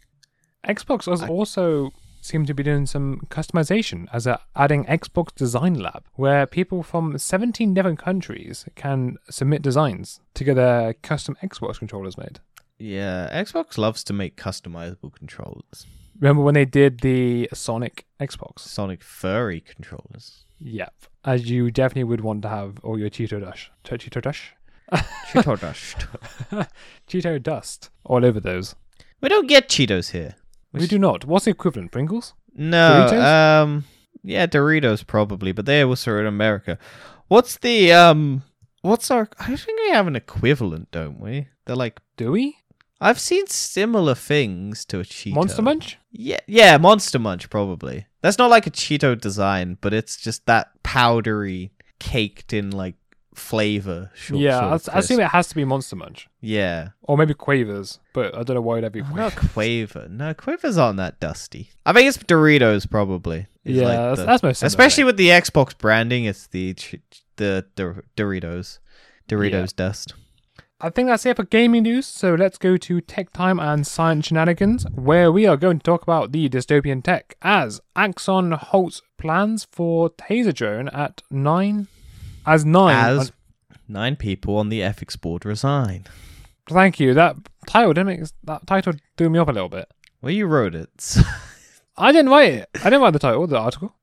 Xbox 0.66 1.10
has 1.10 1.24
I- 1.24 1.28
also 1.28 1.92
seemed 2.22 2.48
to 2.48 2.54
be 2.54 2.64
doing 2.64 2.86
some 2.86 3.22
customization 3.30 4.08
as 4.12 4.28
a 4.28 4.40
adding 4.56 4.84
Xbox 4.86 5.34
Design 5.36 5.76
Lab, 5.76 6.04
where 6.16 6.46
people 6.46 6.84
from 6.84 7.18
17 7.18 7.74
different 7.74 8.00
countries 8.00 8.66
can 8.76 9.18
submit 9.30 9.62
designs 9.62 10.20
to 10.34 10.44
get 10.44 10.56
their 10.56 10.94
custom 10.96 11.38
Xbox 11.44 11.80
controllers 11.80 12.18
made. 12.18 12.40
Yeah, 12.80 13.30
Xbox 13.44 13.78
loves 13.78 14.04
to 14.06 14.14
make 14.14 14.36
customizable 14.36 15.14
controllers. 15.14 15.86
Remember 16.20 16.42
when 16.44 16.56
they 16.56 16.66
did 16.66 17.00
the 17.02 17.48
Sonic 17.54 18.06
Xbox? 18.20 18.60
Sonic 18.60 19.04
furry 19.04 19.62
controllers. 19.62 20.46
Yep. 20.60 20.94
As 21.26 21.50
you 21.50 21.72
definitely 21.72 22.06
would 22.06 22.22
want 22.22 22.42
to 22.44 22.50
have 22.50 22.80
all 22.84 22.98
your 23.00 23.10
Cheeto 23.10 23.40
Dash. 23.40 23.72
Cheeto 23.84 24.22
Dash? 24.22 24.54
Cheeto 25.32 25.60
dust. 25.60 26.08
Cheeto 27.08 27.42
dust 27.42 27.90
all 28.06 28.24
over 28.26 28.40
those. 28.40 28.76
We 29.22 29.30
don't 29.30 29.48
get 29.48 29.70
Cheetos 29.70 30.12
here. 30.12 30.36
We 30.74 30.82
Which- 30.82 30.90
do 30.90 31.00
not. 31.00 31.26
What's 31.26 31.46
the 31.46 31.52
equivalent? 31.52 31.92
Pringles? 31.92 32.34
No, 32.56 33.08
Doritos? 33.12 33.62
um, 33.64 33.86
yeah, 34.24 34.48
Doritos 34.48 35.06
probably, 35.06 35.52
but 35.52 35.66
they 35.66 35.84
also 35.84 36.12
are 36.12 36.22
in 36.22 36.26
America. 36.26 36.80
What's 37.28 37.58
the 37.58 37.92
um? 37.94 38.44
What's 38.82 39.12
our? 39.12 39.28
I 39.40 39.56
think 39.56 39.80
we 39.80 39.90
have 39.92 40.08
an 40.08 40.16
equivalent, 40.16 40.90
don't 40.92 41.20
we? 41.20 41.48
They're 41.66 41.76
like 41.76 42.00
Do 42.16 42.32
we? 42.32 42.58
I've 43.00 43.20
seen 43.20 43.46
similar 43.48 44.16
things 44.16 44.86
to 44.86 45.00
a 45.00 45.04
Cheeto. 45.04 45.36
Monster 45.36 45.62
Munch? 45.62 45.98
Yeah, 46.12 46.40
yeah, 46.48 46.78
Monster 46.78 47.20
Munch 47.20 47.48
probably. 47.50 48.08
That's 48.28 48.38
not 48.38 48.50
like 48.50 48.68
a 48.68 48.72
Cheeto 48.72 49.18
design, 49.18 49.78
but 49.80 49.94
it's 49.94 50.18
just 50.18 50.48
that 50.48 50.72
powdery, 50.84 51.72
caked 51.98 52.52
in 52.52 52.72
like 52.72 52.96
flavor. 53.34 54.12
Short, 54.16 54.42
yeah, 54.42 54.60
sort 54.60 54.72
I, 54.72 54.76
of 54.76 54.90
I 54.96 55.00
assume 55.00 55.20
it 55.22 55.30
has 55.30 55.48
to 55.48 55.56
be 55.56 55.64
Monster 55.64 55.96
Munch. 55.96 56.28
Yeah, 56.42 56.90
Or 57.04 57.18
maybe 57.18 57.34
Quavers, 57.34 58.00
but 58.12 58.36
I 58.36 58.44
don't 58.44 58.56
know 58.56 58.62
why 58.62 58.80
it'd 58.80 58.92
be 58.92 59.02
not 59.02 59.34
Quaver. 59.38 60.10
No, 60.10 60.34
Quavers 60.34 60.78
aren't 60.78 60.98
that 60.98 61.22
dusty. 61.22 61.70
I 61.86 61.94
think 61.94 62.10
it's 62.10 62.18
Doritos 62.18 62.90
probably. 62.92 63.48
is 63.64 63.78
Yeah, 63.78 63.84
like 63.86 63.98
that's, 63.98 64.20
the- 64.20 64.26
that's 64.26 64.44
most 64.44 64.62
especially 64.64 65.06
with 65.06 65.16
the 65.16 65.30
Xbox 65.30 65.78
branding. 65.78 66.26
It's 66.26 66.48
the 66.48 66.76
the, 67.38 67.66
the 67.76 68.04
Doritos, 68.18 68.80
Doritos 69.30 69.74
dust. 69.74 70.16
I 70.80 70.92
think 70.92 71.08
that's 71.08 71.26
it 71.26 71.36
for 71.36 71.44
gaming 71.44 71.84
news. 71.84 72.06
So 72.06 72.36
let's 72.36 72.60
go 72.60 72.78
to 72.78 73.02
tech 73.02 73.34
time 73.34 73.60
and 73.60 73.86
science 73.86 74.28
shenanigans, 74.28 74.86
where 74.94 75.32
we 75.32 75.48
are 75.48 75.58
going 75.58 75.80
to 75.80 75.84
talk 75.84 76.04
about 76.04 76.32
the 76.32 76.48
dystopian 76.50 77.04
tech 77.04 77.36
as 77.42 77.82
Axon 77.96 78.52
halts 78.52 79.02
plans 79.18 79.68
for 79.72 80.12
taser 80.12 80.54
drone 80.54 80.88
at 80.90 81.24
nine. 81.32 81.88
As 82.46 82.64
nine. 82.64 82.96
As 82.96 83.32
nine 83.88 84.16
people 84.16 84.56
on 84.58 84.70
the 84.70 84.84
ethics 84.84 85.16
board 85.16 85.46
resign. 85.46 86.06
thank 86.70 87.00
you. 87.00 87.16
That 87.16 87.38
title 87.66 87.94
didn't 87.94 88.08
make 88.08 88.30
that 88.44 88.68
title 88.68 88.94
threw 89.18 89.32
me 89.32 89.40
off 89.40 89.48
a 89.48 89.54
little 89.54 89.70
bit. 89.70 89.92
Well, 90.22 90.32
you 90.32 90.46
wrote 90.46 90.76
it. 90.76 91.18
I 91.98 92.12
didn't 92.12 92.30
write 92.30 92.54
it. 92.54 92.70
I 92.76 92.84
didn't 92.84 93.02
write 93.02 93.14
the 93.14 93.20
title, 93.20 93.48
the 93.48 93.58
article. 93.58 93.96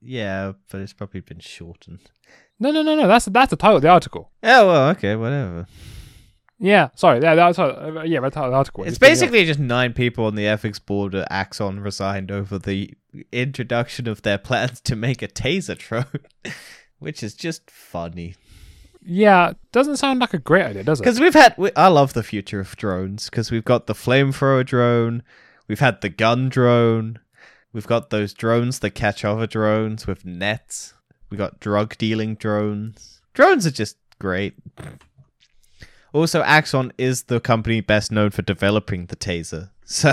Yeah, 0.00 0.52
but 0.70 0.80
it's 0.80 0.92
probably 0.92 1.20
been 1.20 1.40
shortened. 1.40 2.10
No, 2.58 2.70
no, 2.70 2.82
no, 2.82 2.94
no. 2.94 3.08
That's 3.08 3.24
that's 3.26 3.50
the 3.50 3.56
title 3.56 3.76
of 3.76 3.82
the 3.82 3.88
article. 3.88 4.30
Yeah, 4.42 4.62
well, 4.62 4.88
okay, 4.90 5.16
whatever. 5.16 5.66
Yeah, 6.58 6.90
sorry. 6.94 7.22
Yeah, 7.22 7.34
that's 7.34 7.58
uh, 7.58 8.02
yeah, 8.04 8.20
that's 8.20 8.34
the 8.34 8.42
article. 8.42 8.84
It's 8.84 8.96
off. 8.96 9.00
basically 9.00 9.46
just 9.46 9.58
nine 9.58 9.94
people 9.94 10.26
on 10.26 10.34
the 10.34 10.46
ethics 10.46 10.78
board 10.78 11.14
at 11.14 11.26
Axon 11.30 11.80
resigned 11.80 12.30
over 12.30 12.58
the 12.58 12.92
introduction 13.32 14.06
of 14.06 14.22
their 14.22 14.36
plans 14.38 14.80
to 14.82 14.94
make 14.94 15.22
a 15.22 15.28
taser 15.28 15.78
drone, 15.78 16.04
which 16.98 17.22
is 17.22 17.34
just 17.34 17.70
funny. 17.70 18.34
yeah. 19.02 19.54
Doesn't 19.72 19.96
sound 19.96 20.20
like 20.20 20.34
a 20.34 20.38
great 20.38 20.66
idea, 20.66 20.84
does 20.84 21.00
it? 21.00 21.04
Because 21.04 21.18
we've 21.18 21.32
had, 21.32 21.54
we, 21.56 21.70
I 21.76 21.88
love 21.88 22.12
the 22.12 22.22
future 22.22 22.60
of 22.60 22.76
drones 22.76 23.30
because 23.30 23.50
we've 23.50 23.64
got 23.64 23.86
the 23.86 23.94
flamethrower 23.94 24.66
drone, 24.66 25.22
we've 25.66 25.80
had 25.80 26.02
the 26.02 26.08
gun 26.10 26.50
drone, 26.50 27.20
we've 27.72 27.86
got 27.86 28.10
those 28.10 28.32
drones 28.32 28.78
that 28.80 28.90
catch 28.90 29.24
other 29.24 29.46
drones 29.46 30.06
with 30.06 30.24
nets, 30.24 30.94
we 31.30 31.36
got 31.36 31.60
drug 31.60 31.96
dealing 31.96 32.34
drones. 32.34 33.20
Drones 33.34 33.66
are 33.66 33.70
just 33.70 33.96
great. 34.18 34.54
Also, 36.12 36.42
Axon 36.42 36.92
is 36.98 37.24
the 37.24 37.40
company 37.40 37.80
best 37.80 38.10
known 38.10 38.30
for 38.30 38.42
developing 38.42 39.06
the 39.06 39.16
taser, 39.16 39.70
so 39.84 40.12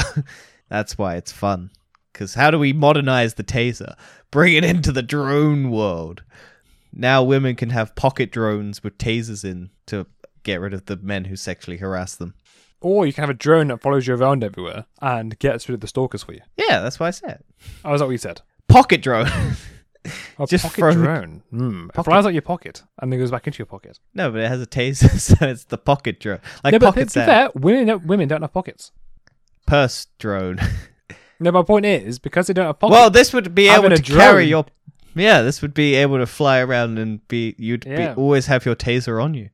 that's 0.70 0.97
why 0.97 1.16
it's 1.16 1.32
fun. 1.32 1.72
Because 2.14 2.36
how 2.36 2.51
do 2.51 2.60
we 2.60 2.74
modernize 2.74 3.36
the 3.36 3.43
taser? 3.43 3.95
Bring 4.32 4.53
it 4.53 4.64
into 4.64 4.91
the 4.91 5.03
drone 5.03 5.70
world. 5.70 6.24
Now 6.93 7.22
women 7.24 7.55
can 7.55 7.70
have 7.70 7.95
pocket 7.95 8.32
drones 8.32 8.84
with 8.84 8.97
tasers 8.97 9.45
in 9.45 9.70
to 9.88 10.08
get 10.43 10.60
rid 10.60 10.74
of 10.74 10.86
the 10.86 10.97
men 10.97 11.26
who 11.26 11.36
sexually 11.36 11.78
harass 11.78 12.16
them. 12.16 12.34
Or 12.82 13.05
you 13.05 13.13
can 13.13 13.23
have 13.23 13.30
a 13.30 13.34
drone 13.34 13.67
that 13.69 13.82
follows 13.82 14.05
you 14.07 14.13
around 14.15 14.43
everywhere 14.43 14.86
and 15.01 15.38
gets 15.39 15.67
rid 15.67 15.73
of 15.75 15.82
the 15.82 15.88
stalkers 15.88 16.23
for 16.23 16.34
you. 16.34 16.41
Yeah, 16.57 16.80
that's 16.82 16.99
what 16.99 17.07
I 17.07 17.11
said. 17.11 17.43
Oh, 17.84 17.93
is 17.93 17.99
that 18.01 18.05
what 18.05 18.11
you 18.11 18.17
said? 18.19 18.41
Pocket 18.67 19.01
drone. 19.01 19.28
A 20.39 20.45
Just 20.47 20.63
pocket 20.63 20.75
throw- 20.78 20.93
drone. 20.93 21.41
Mm. 21.51 21.86
It 21.89 21.93
Pocket- 21.93 22.09
flies 22.09 22.25
out 22.25 22.34
your 22.34 22.41
pocket 22.43 22.84
and 22.99 23.11
then 23.11 23.19
goes 23.19 23.32
back 23.32 23.47
into 23.47 23.57
your 23.59 23.65
pocket. 23.65 23.99
no, 24.13 24.30
but 24.32 24.41
it 24.41 24.47
has 24.47 24.61
a 24.61 24.67
taser, 24.67 25.09
so 25.19 25.36
it's 25.47 25.63
the 25.65 25.78
pocket 25.78 26.19
drone. 26.19 26.39
Like 26.63 26.73
no, 26.73 26.80
but 26.80 26.86
to 26.86 26.91
pocket 26.91 27.05
be 27.07 27.09
set. 27.11 27.25
fair, 27.25 27.49
women 27.55 27.88
don't, 27.88 28.05
women 28.05 28.28
don't 28.28 28.41
have 28.41 28.53
pockets. 28.53 28.91
Purse 29.65 30.07
drone. 30.19 30.59
No, 31.39 31.51
my 31.51 31.61
point 31.61 31.86
is 31.86 32.17
because 32.17 32.47
they 32.47 32.53
don't 32.55 32.65
have 32.65 32.80
pockets. 32.80 32.95
well, 32.97 33.09
this 33.11 33.32
would 33.32 33.53
be 33.53 33.65
Having 33.67 33.91
able 33.91 33.93
a 33.93 33.97
to 33.97 34.11
carry 34.11 34.49
drone. 34.49 34.49
your. 34.49 34.65
Yeah, 35.13 35.43
this 35.43 35.61
would 35.61 35.75
be 35.75 35.93
able 35.93 36.17
to 36.17 36.25
fly 36.25 36.61
around 36.61 36.97
and 36.97 37.28
be. 37.28 37.53
You'd 37.59 37.86
Yeah. 37.86 38.15
be, 38.15 38.19
always 38.19 38.47
have 38.47 38.65
your 38.65 38.75
taser 38.75 39.23
on 39.23 39.36
you. 39.36 39.43
you 39.43 39.49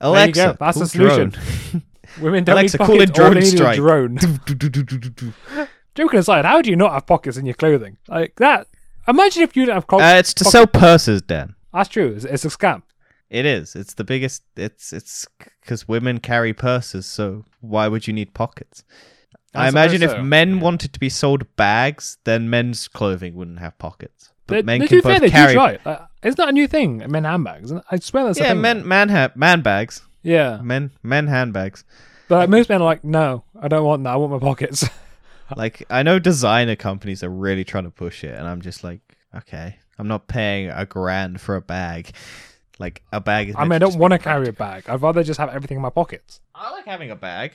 Alexa, 0.00 0.34
go. 0.44 0.56
That's 0.58 0.76
cool 0.76 0.82
the 0.82 0.88
solution. 0.88 1.30
drone. 1.30 1.82
Women 2.20 2.44
don't 2.44 2.54
Alexa, 2.54 2.78
need 2.78 2.86
call 2.86 2.96
pockets. 2.96 3.10
in 3.18 3.22
all 3.24 3.30
drone 3.30 3.34
they 3.34 3.40
need 3.40 3.54
is 3.54 3.60
a 3.60 3.74
drone. 3.76 5.68
Joking 5.94 6.18
aside, 6.20 6.44
how 6.44 6.62
do 6.62 6.70
you 6.70 6.76
not 6.76 6.92
have 6.92 7.06
pockets 7.06 7.36
in 7.36 7.44
your 7.46 7.54
clothing 7.54 7.96
like 8.08 8.34
that? 8.36 8.66
Imagine 9.08 9.42
if 9.42 9.56
you 9.56 9.62
didn't 9.64 9.74
have 9.74 9.86
clothing. 9.86 10.06
uh, 10.06 10.14
it's 10.14 10.34
to 10.34 10.44
sell 10.44 10.66
purses, 10.66 11.22
Dan. 11.22 11.54
That's 11.72 11.88
true. 11.88 12.12
It's, 12.14 12.24
it's 12.24 12.44
a 12.44 12.48
scam. 12.48 12.82
It 13.30 13.44
is. 13.46 13.74
It's 13.74 13.94
the 13.94 14.04
biggest. 14.04 14.42
It's 14.56 14.92
it's 14.92 15.26
because 15.60 15.86
women 15.88 16.18
carry 16.18 16.52
purses, 16.54 17.04
so 17.06 17.44
why 17.60 17.88
would 17.88 18.06
you 18.06 18.12
need 18.12 18.32
pockets? 18.32 18.84
I, 19.54 19.66
I 19.66 19.68
imagine 19.68 20.02
if 20.02 20.10
so, 20.12 20.22
men 20.22 20.56
yeah. 20.56 20.62
wanted 20.62 20.92
to 20.92 21.00
be 21.00 21.08
sold 21.08 21.56
bags, 21.56 22.18
then 22.24 22.48
men's 22.48 22.86
clothing 22.88 23.34
wouldn't 23.34 23.58
have 23.58 23.76
pockets. 23.78 24.30
But 24.46 24.54
They- 24.56 24.62
men 24.62 24.80
they 24.80 24.86
can 24.86 25.02
fair, 25.02 25.12
both 25.14 25.20
they 25.22 25.30
carry. 25.30 25.52
do 25.52 25.58
try. 25.58 25.78
Like, 25.84 26.00
isn't 26.22 26.48
a 26.48 26.52
new 26.52 26.66
thing? 26.68 27.02
Men 27.10 27.24
handbags. 27.24 27.70
I 27.90 27.98
swear 27.98 28.24
that's 28.24 28.38
a 28.38 28.42
Yeah, 28.42 28.48
thing. 28.50 28.60
men 28.62 28.86
man 28.88 29.08
ha- 29.10 29.32
man 29.34 29.60
bags, 29.62 30.00
Yeah, 30.22 30.60
men 30.62 30.90
men 31.02 31.26
handbags. 31.26 31.84
but 32.28 32.50
most 32.50 32.68
men 32.68 32.82
are 32.82 32.84
like, 32.84 33.04
no, 33.04 33.44
I 33.60 33.68
don't 33.68 33.84
want 33.84 34.04
that. 34.04 34.10
I 34.10 34.16
want 34.16 34.32
my 34.32 34.38
pockets. 34.38 34.84
like 35.56 35.84
I 35.90 36.02
know 36.02 36.18
designer 36.18 36.76
companies 36.76 37.22
are 37.22 37.30
really 37.30 37.64
trying 37.64 37.84
to 37.84 37.90
push 37.90 38.24
it, 38.24 38.36
and 38.38 38.46
I'm 38.46 38.60
just 38.60 38.84
like, 38.84 39.00
okay, 39.34 39.76
I'm 39.98 40.08
not 40.08 40.28
paying 40.28 40.70
a 40.70 40.84
grand 40.86 41.40
for 41.40 41.56
a 41.56 41.60
bag. 41.60 42.12
Like 42.78 43.02
a 43.12 43.20
bag 43.20 43.50
is. 43.50 43.56
I 43.58 43.64
mean, 43.64 43.72
I 43.72 43.78
don't 43.78 43.98
want 43.98 44.12
to 44.12 44.18
carry 44.18 44.48
a 44.48 44.52
bag. 44.52 44.88
I'd 44.88 45.02
rather 45.02 45.22
just 45.22 45.38
have 45.40 45.48
everything 45.50 45.76
in 45.76 45.82
my 45.82 45.90
pockets. 45.90 46.40
I 46.54 46.70
like 46.70 46.84
having 46.84 47.10
a 47.10 47.16
bag. 47.16 47.52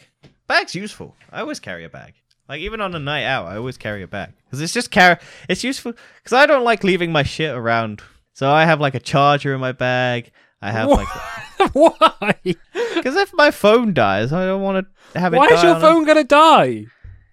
Bag's 0.47 0.75
useful. 0.75 1.15
I 1.31 1.39
always 1.39 1.59
carry 1.59 1.85
a 1.85 1.89
bag. 1.89 2.13
Like 2.49 2.59
even 2.59 2.81
on 2.81 2.93
a 2.93 2.99
night 2.99 3.23
out, 3.23 3.45
I 3.45 3.55
always 3.55 3.77
carry 3.77 4.03
a 4.03 4.07
bag 4.07 4.33
because 4.45 4.59
it's 4.61 4.73
just 4.73 4.91
carry. 4.91 5.17
It's 5.47 5.63
useful 5.63 5.93
because 6.17 6.33
I 6.33 6.45
don't 6.45 6.65
like 6.65 6.83
leaving 6.83 7.11
my 7.11 7.23
shit 7.23 7.55
around. 7.55 8.01
So 8.33 8.49
I 8.51 8.65
have 8.65 8.81
like 8.81 8.95
a 8.95 8.99
charger 8.99 9.53
in 9.53 9.61
my 9.61 9.71
bag. 9.71 10.31
I 10.63 10.71
have 10.71 10.89
like 10.89 11.07
Why? 11.73 12.35
because 12.95 13.15
if 13.15 13.31
my 13.33 13.51
phone 13.51 13.93
dies, 13.93 14.31
I 14.33 14.45
don't 14.45 14.61
want 14.61 14.87
to 15.13 15.19
have 15.19 15.33
it. 15.33 15.37
Why 15.37 15.47
is 15.47 15.63
your 15.63 15.79
phone 15.79 16.05
gonna 16.05 16.23
die? 16.23 16.85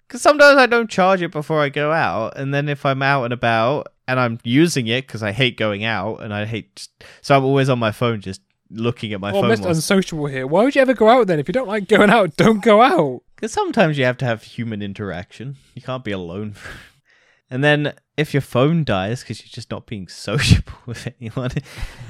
Because 0.07 0.21
sometimes 0.21 0.57
I 0.57 0.65
don't 0.65 0.89
charge 0.89 1.21
it 1.21 1.31
before 1.31 1.61
I 1.61 1.69
go 1.69 1.91
out, 1.91 2.37
and 2.37 2.53
then 2.53 2.67
if 2.69 2.85
I'm 2.85 3.01
out 3.01 3.23
and 3.23 3.33
about 3.33 3.87
and 4.07 4.19
I'm 4.19 4.39
using 4.43 4.87
it 4.87 5.07
because 5.07 5.23
I 5.23 5.31
hate 5.31 5.57
going 5.57 5.83
out 5.85 6.21
and 6.21 6.33
I 6.33 6.45
hate, 6.45 6.75
just, 6.75 6.91
so 7.21 7.35
I'm 7.37 7.45
always 7.45 7.69
on 7.69 7.79
my 7.79 7.91
phone 7.91 8.19
just 8.19 8.41
looking 8.69 9.13
at 9.13 9.21
my 9.21 9.29
Oh, 9.31 9.41
phone. 9.41 9.43
Mr. 9.45 9.61
whilst- 9.65 9.65
Unsociable 9.77 10.25
here. 10.27 10.45
Why 10.47 10.63
would 10.63 10.75
you 10.75 10.81
ever 10.81 10.93
go 10.93 11.07
out 11.09 11.27
then? 11.27 11.39
If 11.39 11.47
you 11.47 11.53
don't 11.53 11.67
like 11.67 11.87
going 11.87 12.09
out, 12.09 12.35
don't 12.35 12.61
go 12.61 12.81
out. 12.81 13.21
Because 13.35 13.53
sometimes 13.53 13.97
you 13.97 14.03
have 14.05 14.17
to 14.17 14.25
have 14.25 14.43
human 14.43 14.81
interaction. 14.81 15.55
You 15.75 15.81
can't 15.81 16.03
be 16.03 16.11
alone. 16.11 16.55
and 17.51 17.61
then 17.61 17.93
if 18.15 18.33
your 18.33 18.41
phone 18.41 18.85
dies 18.85 19.21
because 19.21 19.41
you're 19.41 19.51
just 19.51 19.69
not 19.69 19.85
being 19.85 20.07
sociable 20.07 20.73
with 20.85 21.07
anyone. 21.19 21.51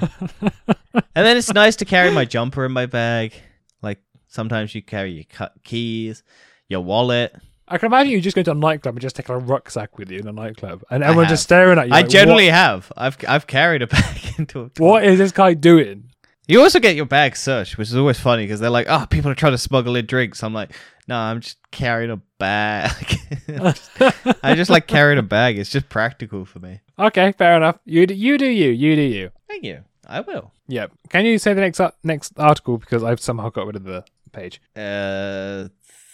and 0.00 1.26
then 1.26 1.36
it's 1.36 1.52
nice 1.52 1.76
to 1.76 1.84
carry 1.84 2.10
my 2.12 2.24
jumper 2.24 2.64
in 2.64 2.72
my 2.72 2.86
bag. 2.86 3.34
Like 3.82 3.98
sometimes 4.28 4.74
you 4.74 4.82
carry 4.82 5.10
your 5.10 5.24
cu- 5.24 5.60
keys, 5.64 6.22
your 6.68 6.80
wallet. 6.80 7.34
I 7.66 7.78
can 7.78 7.86
imagine 7.86 8.12
you 8.12 8.20
just 8.20 8.36
go 8.36 8.42
to 8.42 8.52
a 8.52 8.54
nightclub 8.54 8.94
and 8.94 9.02
just 9.02 9.16
take 9.16 9.28
a 9.28 9.36
rucksack 9.36 9.98
with 9.98 10.10
you 10.10 10.20
in 10.20 10.28
a 10.28 10.32
nightclub, 10.32 10.82
and 10.90 11.02
everyone 11.02 11.28
just 11.28 11.42
staring 11.42 11.78
at 11.78 11.88
you. 11.88 11.94
I 11.94 12.02
like, 12.02 12.08
generally 12.08 12.48
have. 12.48 12.92
I've 12.96 13.16
I've 13.26 13.46
carried 13.46 13.82
a 13.82 13.86
bag 13.88 14.34
into 14.38 14.60
a 14.60 14.62
What, 14.64 14.80
what 14.80 15.04
is 15.04 15.18
this 15.18 15.32
guy 15.32 15.54
doing? 15.54 16.10
You 16.48 16.60
also 16.60 16.80
get 16.80 16.96
your 16.96 17.06
bag 17.06 17.36
searched, 17.36 17.78
which 17.78 17.88
is 17.88 17.96
always 17.96 18.18
funny 18.20 18.44
because 18.44 18.60
they're 18.60 18.68
like, 18.68 18.86
"Oh, 18.88 19.06
people 19.08 19.30
are 19.30 19.34
trying 19.34 19.52
to 19.52 19.58
smuggle 19.58 19.96
in 19.96 20.06
drinks." 20.06 20.42
I'm 20.42 20.52
like, 20.52 20.72
"No, 21.08 21.16
I'm 21.16 21.40
just 21.40 21.58
carrying 21.70 22.10
a 22.10 22.20
bag. 22.38 23.18
I 24.42 24.54
just 24.54 24.70
like 24.70 24.86
carrying 24.86 25.18
a 25.18 25.22
bag. 25.22 25.58
It's 25.58 25.70
just 25.70 25.88
practical 25.88 26.44
for 26.44 26.58
me." 26.58 26.80
Okay, 26.98 27.32
fair 27.32 27.56
enough. 27.56 27.78
You 27.84 28.06
do, 28.06 28.14
you 28.14 28.38
do 28.38 28.46
you. 28.46 28.70
You 28.70 28.96
do 28.96 29.02
you. 29.02 29.30
Thank 29.48 29.64
you. 29.64 29.84
I 30.06 30.20
will. 30.20 30.52
Yep. 30.68 30.92
Can 31.10 31.24
you 31.24 31.38
say 31.38 31.54
the 31.54 31.60
next 31.60 31.80
ar- 31.80 31.94
next 32.02 32.32
article 32.38 32.78
because 32.78 33.02
I've 33.02 33.20
somehow 33.20 33.50
got 33.50 33.66
rid 33.66 33.76
of 33.76 33.84
the 33.84 34.04
page. 34.32 34.60
Uh, 34.76 35.68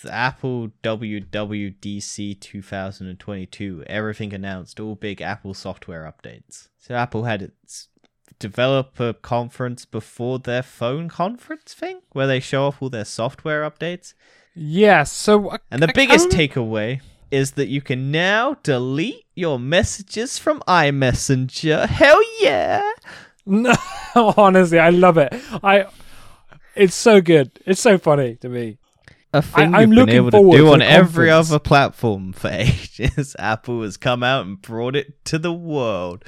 Apple 0.08 0.70
WWDC 0.82 2.40
2022. 2.40 3.84
Everything 3.86 4.34
announced. 4.34 4.78
All 4.78 4.94
big 4.94 5.20
Apple 5.20 5.54
software 5.54 6.12
updates. 6.12 6.68
So 6.78 6.94
Apple 6.94 7.24
had 7.24 7.42
its 7.42 7.88
developer 8.38 9.12
conference 9.12 9.84
before 9.84 10.38
their 10.38 10.62
phone 10.62 11.08
conference 11.08 11.74
thing, 11.74 12.00
where 12.12 12.26
they 12.26 12.40
show 12.40 12.66
off 12.66 12.82
all 12.82 12.90
their 12.90 13.04
software 13.04 13.68
updates. 13.68 14.14
Yes. 14.60 15.12
So 15.12 15.50
uh, 15.50 15.58
And 15.70 15.82
the 15.82 15.88
I- 15.88 15.92
biggest 15.92 16.32
I'm- 16.32 16.38
takeaway 16.40 17.00
is 17.30 17.52
that 17.52 17.68
you 17.68 17.80
can 17.82 18.10
now 18.10 18.56
delete 18.62 19.24
your 19.36 19.58
messages 19.58 20.38
from 20.38 20.60
iMessenger. 20.66 21.86
Hell 21.86 22.20
yeah! 22.40 22.82
No, 23.46 23.74
honestly, 24.36 24.78
I 24.78 24.90
love 24.90 25.18
it. 25.18 25.32
I. 25.62 25.86
It's 26.74 26.94
so 26.94 27.20
good. 27.20 27.50
It's 27.66 27.80
so 27.80 27.98
funny 27.98 28.36
to 28.36 28.48
me. 28.48 28.78
A 29.34 29.42
thing 29.42 29.74
I'm 29.74 29.80
you've 29.80 29.90
been 29.90 29.96
looking 29.96 30.14
able 30.16 30.30
to 30.30 30.36
forward 30.38 30.56
do 30.56 30.64
to 30.66 30.72
on 30.72 30.82
every 30.82 31.30
other 31.30 31.58
platform 31.58 32.32
for 32.32 32.48
ages. 32.52 33.36
Apple 33.38 33.82
has 33.82 33.96
come 33.98 34.22
out 34.22 34.46
and 34.46 34.60
brought 34.62 34.96
it 34.96 35.22
to 35.26 35.38
the 35.38 35.52
world. 35.52 36.24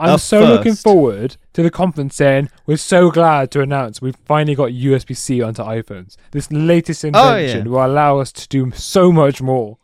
I'm 0.00 0.18
so 0.18 0.40
looking 0.40 0.74
forward 0.74 1.36
to 1.52 1.62
the 1.62 1.70
conference 1.70 2.16
saying 2.16 2.48
we're 2.66 2.76
so 2.76 3.10
glad 3.10 3.50
to 3.52 3.60
announce 3.60 4.00
we've 4.00 4.16
finally 4.24 4.54
got 4.54 4.70
USB 4.70 5.16
C 5.16 5.42
onto 5.42 5.62
iPhones. 5.62 6.16
This 6.30 6.50
latest 6.50 7.04
Oh, 7.04 7.08
yeah. 7.12 7.36
invention 7.36 7.70
will 7.70 7.84
allow 7.84 8.18
us 8.18 8.32
to 8.32 8.48
do 8.48 8.70
so 8.72 9.12
much 9.12 9.42
more. 9.42 9.78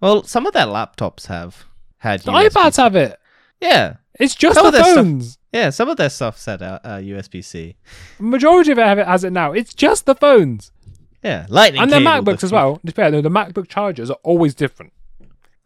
Well, 0.00 0.22
some 0.24 0.46
of 0.46 0.52
their 0.54 0.66
laptops 0.66 1.26
have 1.26 1.64
had 1.98 2.20
The 2.22 2.32
USB. 2.32 2.48
iPads 2.48 2.76
have 2.78 2.96
it. 2.96 3.18
Yeah, 3.60 3.96
It's 4.18 4.34
just 4.34 4.54
Some 4.56 4.66
the 4.66 4.70
their 4.72 4.82
stuff- 4.84 4.94
phones. 4.96 5.38
yeah. 5.52 5.70
Some 5.70 5.88
of 5.88 5.96
their 5.96 6.10
stuff 6.10 6.38
said 6.38 6.62
uh, 6.62 6.78
uh, 6.82 6.96
USB 6.98 7.42
C. 7.44 7.76
Majority 8.18 8.72
of 8.72 8.78
it 8.78 8.84
have 8.86 8.98
it 8.98 9.06
has 9.06 9.24
it 9.24 9.32
now. 9.32 9.52
It's 9.52 9.72
just 9.74 10.06
the 10.06 10.14
phones 10.14 10.72
Yeah, 11.22 11.46
Lightning 11.50 11.82
and 11.82 11.92
their 11.92 12.00
MacBooks 12.00 12.42
as 12.42 12.50
well. 12.52 12.76
To 12.76 12.86
be 12.86 12.92
fair, 12.92 13.10
though, 13.10 13.20
the 13.20 13.28
MacBook 13.30 13.68
chargers 13.68 14.10
are 14.10 14.18
always 14.22 14.54
different. 14.54 14.92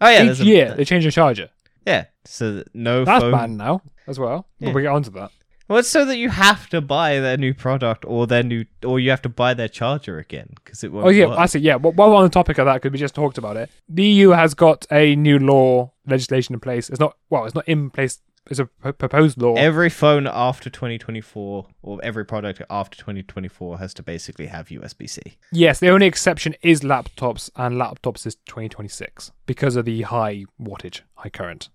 Oh 0.01 0.09
yeah, 0.09 0.23
Each 0.25 0.39
there's 0.39 0.41
a- 0.73 0.75
they 0.77 0.85
change 0.85 1.05
the 1.05 1.13
charger. 1.13 1.51
yeah. 1.87 2.07
So 2.25 2.55
that 2.55 2.75
no 2.75 3.05
That's 3.05 3.23
phone 3.23 3.33
banned 3.33 3.59
now 3.59 3.83
as 4.07 4.19
well. 4.19 4.47
Yeah. 4.59 4.73
We'll 4.73 4.83
get 4.83 4.93
onto 4.93 5.11
that. 5.11 5.31
Well, 5.69 5.79
it's 5.79 5.89
so 5.89 6.05
that 6.05 6.19
you 6.19 6.29
have 6.29 6.69
to 6.71 6.83
buy 6.83 7.21
their 7.21 7.39
new 7.39 7.55
product, 7.55 8.05
or 8.07 8.27
their 8.27 8.43
new, 8.43 8.67
or 8.85 9.01
you 9.01 9.09
have 9.09 9.23
to 9.23 9.31
buy 9.31 9.55
their 9.55 9.69
charger 9.69 10.19
again 10.19 10.51
because 10.57 10.85
it 10.85 10.93
won't. 10.93 11.07
Oh 11.07 11.09
yeah, 11.09 11.27
work. 11.27 11.39
I 11.39 11.47
see. 11.47 11.59
Yeah, 11.61 11.77
well, 11.77 11.93
while 11.93 12.11
we're 12.11 12.17
on 12.17 12.25
the 12.25 12.29
topic 12.29 12.59
of 12.59 12.67
that, 12.67 12.75
because 12.75 12.93
we 12.93 12.99
just 12.99 13.15
talked 13.15 13.39
about 13.39 13.57
it, 13.57 13.71
the 13.89 14.05
EU 14.05 14.31
has 14.31 14.53
got 14.53 14.87
a 14.93 15.17
new 15.17 15.39
law 15.39 15.91
legislation 16.07 16.55
in 16.55 16.61
place. 16.61 16.91
It's 16.91 17.01
not 17.01 17.17
well, 17.31 17.47
it's 17.47 17.55
not 17.55 17.67
in 17.67 17.89
place. 17.91 18.21
It's 18.51 18.61
a 18.61 18.67
p- 18.67 18.93
proposed 18.93 19.41
law. 19.41 19.55
Every 19.55 19.89
phone 19.89 20.27
after 20.27 20.69
2024, 20.69 21.67
or 21.81 21.99
every 22.03 22.27
product 22.27 22.61
after 22.69 22.99
2024, 22.99 23.79
has 23.79 23.95
to 23.95 24.03
basically 24.03 24.49
have 24.49 24.69
USB 24.69 25.09
C. 25.09 25.23
yes, 25.51 25.81
the 25.81 25.89
only 25.89 26.07
exception 26.07 26.55
is 26.61 26.83
laptops, 26.83 27.49
and 27.57 27.77
laptops 27.77 28.27
is 28.27 28.35
2026 28.45 29.33
because 29.47 29.77
of 29.77 29.87
the 29.87 30.03
high 30.03 30.45
wattage, 30.61 31.01
high 31.15 31.31
current. 31.31 31.71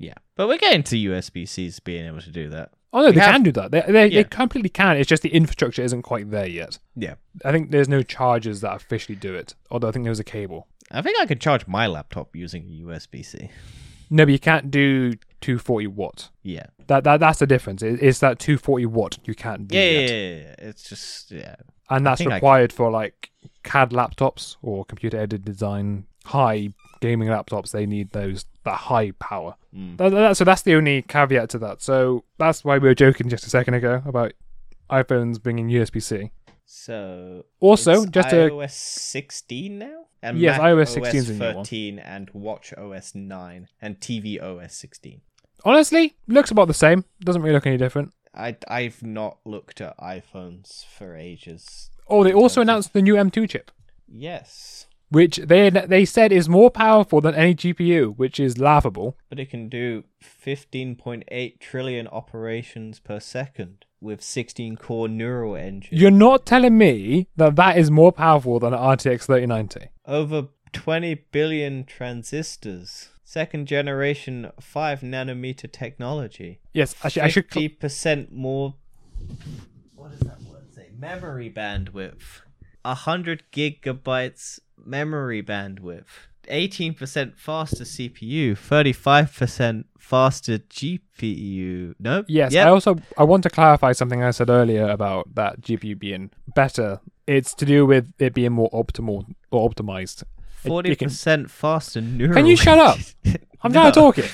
Yeah, 0.00 0.14
but 0.34 0.48
we're 0.48 0.58
getting 0.58 0.82
to 0.84 0.96
USB 0.96 1.46
C's 1.46 1.78
being 1.78 2.06
able 2.06 2.20
to 2.22 2.30
do 2.30 2.48
that. 2.48 2.72
Oh 2.92 3.02
no, 3.02 3.06
We 3.10 3.12
they 3.12 3.20
have- 3.20 3.32
can 3.34 3.42
do 3.44 3.52
that. 3.52 3.70
They, 3.70 3.82
they, 3.86 4.06
Yeah. 4.08 4.22
they 4.22 4.28
completely 4.28 4.70
can. 4.70 4.96
It's 4.96 5.08
just 5.08 5.22
the 5.22 5.28
infrastructure 5.28 5.82
isn't 5.82 6.02
quite 6.02 6.30
there 6.30 6.48
yet. 6.48 6.78
Yeah, 6.96 7.14
I 7.44 7.52
think 7.52 7.70
there's 7.70 7.88
no 7.88 8.02
chargers 8.02 8.62
that 8.62 8.74
officially 8.74 9.14
do 9.14 9.34
it. 9.34 9.54
Although 9.70 9.88
I 9.88 9.92
think 9.92 10.06
there's 10.06 10.18
a 10.18 10.24
cable. 10.24 10.66
I 10.90 11.02
think 11.02 11.16
I 11.20 11.26
could 11.26 11.40
charge 11.40 11.68
my 11.68 11.86
laptop 11.86 12.34
using 12.34 12.64
USB 12.64 13.24
C. 13.24 13.50
No, 14.12 14.24
but 14.24 14.32
you 14.32 14.40
can't 14.40 14.72
do 14.72 15.12
240 15.40 15.86
watt. 15.86 16.30
Yeah. 16.42 16.66
That, 16.88 17.04
that 17.04 17.20
that's 17.20 17.38
the 17.38 17.46
difference. 17.46 17.80
It, 17.82 18.02
it's 18.02 18.18
that 18.18 18.40
240 18.40 18.86
watt 18.86 19.18
you 19.24 19.34
can't 19.36 19.68
do 19.68 19.76
Yeah, 19.76 19.82
yeah, 19.84 19.98
yet. 20.00 20.10
yeah, 20.10 20.16
yeah, 20.16 20.36
yeah. 20.42 20.54
It's 20.70 20.88
just 20.88 21.30
yeah. 21.30 21.54
and 21.90 22.04
that's 22.04 22.24
required 22.24 22.72
for 22.72 22.90
like 22.90 23.30
CAD 23.62 23.90
laptops 23.90 24.56
or 24.62 24.84
computer 24.84 25.20
aided 25.20 25.44
design 25.44 26.06
high 26.24 26.72
gaming 27.00 27.28
laptops. 27.28 27.70
They 27.72 27.86
need 27.86 28.10
those 28.12 28.44
that 28.64 28.76
high 28.76 29.12
power. 29.12 29.56
Mm. 29.74 29.96
That- 29.98 30.10
that- 30.10 30.36
so 30.36 30.44
that's 30.44 30.62
the 30.62 30.74
only 30.74 31.02
caveat 31.02 31.48
to 31.50 31.58
that. 31.58 31.82
So 31.82 32.24
that's 32.38 32.64
why 32.64 32.78
we 32.78 32.88
were 32.88 32.94
joking 32.94 33.28
just 33.28 33.46
a 33.46 33.50
second 33.50 33.74
ago 33.74 34.02
about 34.04 34.32
iPhones 34.90 35.42
bringing 35.42 35.68
USB 35.68 36.00
C. 36.00 36.30
So 36.66 37.46
Also, 37.60 38.06
just 38.06 38.28
iOS 38.28 38.72
16 38.72 39.78
now, 39.78 40.04
and 40.22 40.38
Yes, 40.38 40.58
Mac 40.58 40.66
iOS 40.72 40.88
16 40.94 41.18
is 41.18 41.30
a 41.30 41.32
new 41.34 41.38
one. 41.40 41.54
13 41.64 41.98
and 41.98 42.30
Watch 42.32 42.72
OS 42.74 43.14
9 43.14 43.68
and 43.82 43.98
TV 44.00 44.38
OS 44.40 44.74
16. 44.74 45.20
honestly 45.64 46.14
looks 46.28 46.50
about 46.50 46.68
the 46.68 46.74
same. 46.74 47.04
Doesn't 47.20 47.42
really 47.42 47.54
look 47.54 47.66
any 47.66 47.76
different. 47.76 48.12
I 48.34 48.56
I've 48.68 49.02
not 49.02 49.38
looked 49.44 49.80
at 49.80 49.98
iPhones 49.98 50.84
for 50.86 51.16
ages. 51.16 51.90
Oh, 52.08 52.22
they 52.24 52.32
also 52.32 52.60
announced 52.60 52.92
the 52.92 53.02
new 53.02 53.14
M2 53.16 53.48
chip, 53.48 53.70
Yes, 54.12 54.86
which 55.10 55.36
they 55.38 55.68
they 55.70 56.04
said 56.04 56.32
is 56.32 56.48
more 56.48 56.70
powerful 56.70 57.20
than 57.20 57.34
any 57.34 57.54
GPU, 57.54 58.16
which 58.16 58.40
is 58.40 58.58
laughable. 58.58 59.16
but 59.28 59.38
it 59.38 59.50
can 59.50 59.68
do 59.68 60.04
15.8 60.22 61.60
trillion 61.60 62.06
operations 62.08 62.98
per 63.00 63.20
second 63.20 63.84
with 64.00 64.22
16 64.22 64.76
core 64.76 65.08
neural 65.08 65.56
engines. 65.56 66.00
You're 66.00 66.10
not 66.10 66.46
telling 66.46 66.78
me 66.78 67.26
that 67.36 67.56
that 67.56 67.76
is 67.76 67.90
more 67.90 68.12
powerful 68.12 68.58
than 68.58 68.72
an 68.72 68.78
RTX 68.80 69.26
3090. 69.26 69.88
Over 70.06 70.48
20 70.72 71.14
billion 71.32 71.84
transistors. 71.84 73.10
Second 73.24 73.66
generation 73.66 74.50
5 74.60 75.00
nanometer 75.02 75.70
technology. 75.70 76.60
Yes, 76.72 76.94
actually, 77.04 77.22
I 77.22 77.28
should. 77.28 77.44
Fifty 77.44 77.68
percent 77.68 78.32
more. 78.32 78.74
What 79.94 80.10
does 80.10 80.20
that 80.20 80.40
word 80.42 80.72
say? 80.74 80.88
Memory 80.96 81.50
bandwidth. 81.50 82.42
hundred 82.84 83.44
gigabytes 83.52 84.58
memory 84.84 85.42
bandwidth. 85.42 86.04
Eighteen 86.48 86.94
percent 86.94 87.38
faster 87.38 87.84
CPU. 87.84 88.56
Thirty-five 88.56 89.32
percent 89.34 89.86
faster 89.98 90.58
GPU. 90.58 91.94
Nope. 91.98 92.26
Yes, 92.28 92.52
Yep. 92.52 92.66
I 92.66 92.70
also 92.70 92.96
I 93.16 93.24
want 93.24 93.42
to 93.44 93.50
clarify 93.50 93.92
something 93.92 94.22
I 94.22 94.30
said 94.30 94.50
earlier 94.50 94.88
about 94.88 95.34
that 95.34 95.60
GPU 95.60 95.98
being 95.98 96.30
better. 96.54 97.00
It's 97.26 97.54
to 97.54 97.64
do 97.64 97.86
with 97.86 98.12
it 98.18 98.34
being 98.34 98.52
more 98.52 98.70
optimal 98.70 99.26
or 99.50 99.68
optimized. 99.70 100.24
Forty 100.56 100.94
percent 100.96 101.50
faster 101.50 102.00
neural. 102.00 102.34
Can 102.34 102.46
you 102.46 102.56
shut 102.56 102.78
up? 102.78 102.98
I'm 103.62 103.72
trying 103.72 103.92
to 103.92 104.00
talk 104.00 104.18
it. 104.18 104.30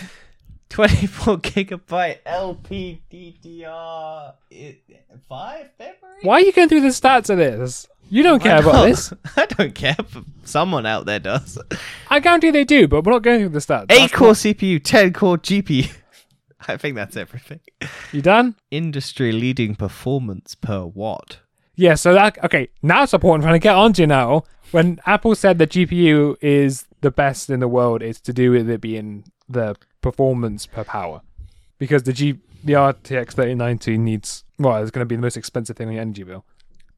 Twenty-four 0.68 1.38
gigabyte 1.38 2.18
LPDDR 2.26 4.34
five 5.28 5.70
memory. 5.78 5.96
Why 6.22 6.34
are 6.34 6.40
you 6.40 6.52
going 6.52 6.68
through 6.68 6.80
the 6.82 6.88
stats 6.88 7.30
of 7.30 7.38
this? 7.38 7.86
You 8.10 8.22
don't 8.22 8.42
care 8.42 8.60
about 8.60 8.72
don't- 8.72 8.88
this. 8.90 9.12
I 9.36 9.46
don't 9.46 9.74
care, 9.74 9.96
but 9.96 10.24
someone 10.44 10.86
out 10.86 11.06
there 11.06 11.18
does. 11.18 11.58
I 12.10 12.20
guarantee 12.20 12.50
they 12.50 12.64
do, 12.64 12.86
but 12.88 13.04
we're 13.04 13.12
not 13.12 13.22
going 13.22 13.40
through 13.40 13.48
the 13.50 13.58
stats. 13.60 13.90
Eight 13.90 14.12
core 14.12 14.28
not- 14.28 14.36
CPU, 14.36 14.82
ten 14.82 15.12
core 15.12 15.38
GPU. 15.38 15.92
I 16.68 16.76
think 16.76 16.96
that's 16.96 17.16
everything. 17.16 17.60
You 18.12 18.22
done? 18.22 18.56
Industry 18.70 19.32
leading 19.32 19.74
performance 19.76 20.54
per 20.54 20.84
watt. 20.84 21.38
Yeah. 21.76 21.94
So 21.94 22.12
that 22.14 22.42
okay. 22.44 22.68
Now 22.82 23.04
it's 23.04 23.14
important. 23.14 23.44
I'm 23.44 23.48
trying 23.50 23.60
to 23.60 23.62
get 23.62 23.74
onto 23.76 24.02
you 24.02 24.06
now. 24.06 24.44
When 24.72 24.98
Apple 25.06 25.34
said 25.36 25.58
the 25.58 25.66
GPU 25.66 26.36
is 26.40 26.86
the 27.02 27.10
best 27.12 27.50
in 27.50 27.60
the 27.60 27.68
world, 27.68 28.02
it's 28.02 28.20
to 28.22 28.32
do 28.32 28.50
with 28.50 28.68
it 28.68 28.80
being 28.80 29.24
the 29.48 29.76
performance 30.10 30.66
per 30.66 30.84
power, 30.84 31.20
because 31.78 32.04
the 32.04 32.12
G 32.12 32.38
the 32.64 32.74
RTX 32.74 33.32
3090 33.32 33.98
needs 33.98 34.44
well, 34.58 34.80
it's 34.82 34.90
going 34.90 35.00
to 35.00 35.06
be 35.06 35.16
the 35.16 35.22
most 35.22 35.36
expensive 35.36 35.76
thing 35.76 35.88
on 35.88 35.94
your 35.94 36.02
energy 36.02 36.22
bill. 36.22 36.44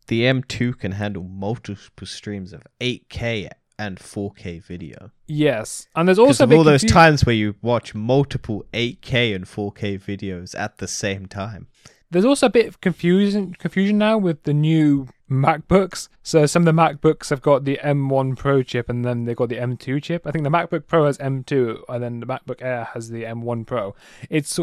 The 0.09 0.23
M2 0.23 0.79
can 0.79 0.93
handle 0.93 1.23
multiple 1.23 2.07
streams 2.07 2.53
of 2.53 2.63
8K 2.81 3.51
and 3.79 3.99
4K 3.99 4.63
video. 4.63 5.11
Yes, 5.27 5.87
and 5.95 6.07
there's 6.09 6.19
also 6.19 6.45
of 6.45 6.53
all 6.53 6.65
those 6.65 6.83
confu- 6.83 6.95
times 6.95 7.27
where 7.27 7.35
you 7.35 7.55
watch 7.63 7.95
multiple 7.95 8.65
8K 8.73 9.35
and 9.35 9.45
4K 9.45 10.01
videos 10.01 10.59
at 10.59 10.79
the 10.79 10.89
same 10.89 11.27
time. 11.27 11.69
There's 12.11 12.25
also 12.25 12.47
a 12.47 12.51
bit 12.51 12.67
of 12.67 12.81
confusion 12.81 13.55
confusion 13.55 13.99
now 13.99 14.17
with 14.19 14.45
the 14.45 14.55
new 14.55 15.09
MacBooks. 15.31 16.09
So 16.23 16.47
some 16.47 16.67
of 16.67 16.75
the 16.75 16.81
MacBooks 16.83 17.29
have 17.31 17.43
got 17.43 17.65
the 17.65 17.79
M1 17.85 18.37
Pro 18.37 18.63
chip 18.63 18.89
and 18.89 19.05
then 19.05 19.25
they've 19.25 19.37
got 19.37 19.51
the 19.51 19.57
M2 19.57 20.03
chip. 20.03 20.27
I 20.27 20.31
think 20.31 20.45
the 20.45 20.51
MacBook 20.51 20.87
Pro 20.87 21.05
has 21.05 21.19
M2 21.19 21.83
and 21.89 22.03
then 22.03 22.21
the 22.21 22.27
MacBook 22.27 22.63
Air 22.63 22.85
has 22.95 23.11
the 23.11 23.25
M1 23.25 23.67
Pro. 23.67 23.95
It's 24.31 24.59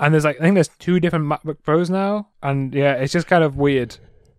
and 0.00 0.14
there's 0.14 0.24
like 0.24 0.36
I 0.38 0.42
think 0.42 0.54
there's 0.54 0.68
two 0.78 0.98
different 1.00 1.26
MacBook 1.26 1.62
Pros 1.62 1.90
now, 1.90 2.28
and 2.42 2.74
yeah, 2.74 2.94
it's 2.94 3.12
just 3.12 3.26
kind 3.26 3.44
of 3.44 3.56
weird, 3.56 3.98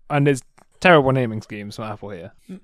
and 0.10 0.28
it's 0.28 0.42
terrible 0.80 1.12
naming 1.12 1.42
schemes 1.42 1.76
from 1.76 1.86
Apple 1.86 2.10
here. 2.10 2.32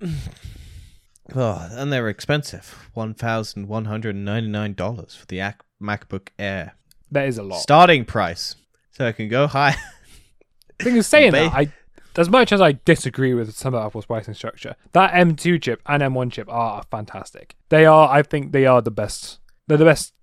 Oh, 1.36 1.68
and 1.72 1.92
they're 1.92 2.08
expensive. 2.08 2.90
One 2.94 3.14
thousand 3.14 3.68
one 3.68 3.84
hundred 3.84 4.16
ninety 4.16 4.48
nine 4.48 4.74
dollars 4.76 5.14
for 5.14 5.26
the 5.26 5.42
Ac- 5.42 5.58
MacBook 5.84 6.30
Air. 6.40 6.76
That 7.12 7.28
is 7.28 7.38
a 7.38 7.44
lot. 7.44 7.60
Starting 7.60 8.06
price. 8.06 8.56
So 8.98 9.06
I 9.06 9.12
can 9.12 9.30
go 9.30 9.46
high. 9.46 9.76
thing 10.80 10.96
is 10.96 11.06
saying 11.06 11.34
that 11.34 11.54
I 11.54 11.72
as 12.18 12.30
much 12.30 12.52
as 12.52 12.60
I 12.60 12.80
disagree 12.84 13.36
with 13.36 13.56
some 13.56 13.76
of 13.76 13.86
Apple's 13.86 14.08
pricing 14.08 14.34
structure, 14.34 14.76
that 14.94 15.14
M2 15.14 15.62
chip 15.62 15.84
and 15.86 16.02
M1 16.02 16.32
chip 16.32 16.50
are 16.50 16.82
fantastic. 16.90 17.56
They 17.70 17.86
are 17.86 18.10
I 18.10 18.24
think 18.24 18.54
they 18.54 18.66
are 18.66 18.82
the 18.82 18.90
best. 18.90 19.38
They're 19.68 19.78
the 19.78 19.86
best 19.86 20.16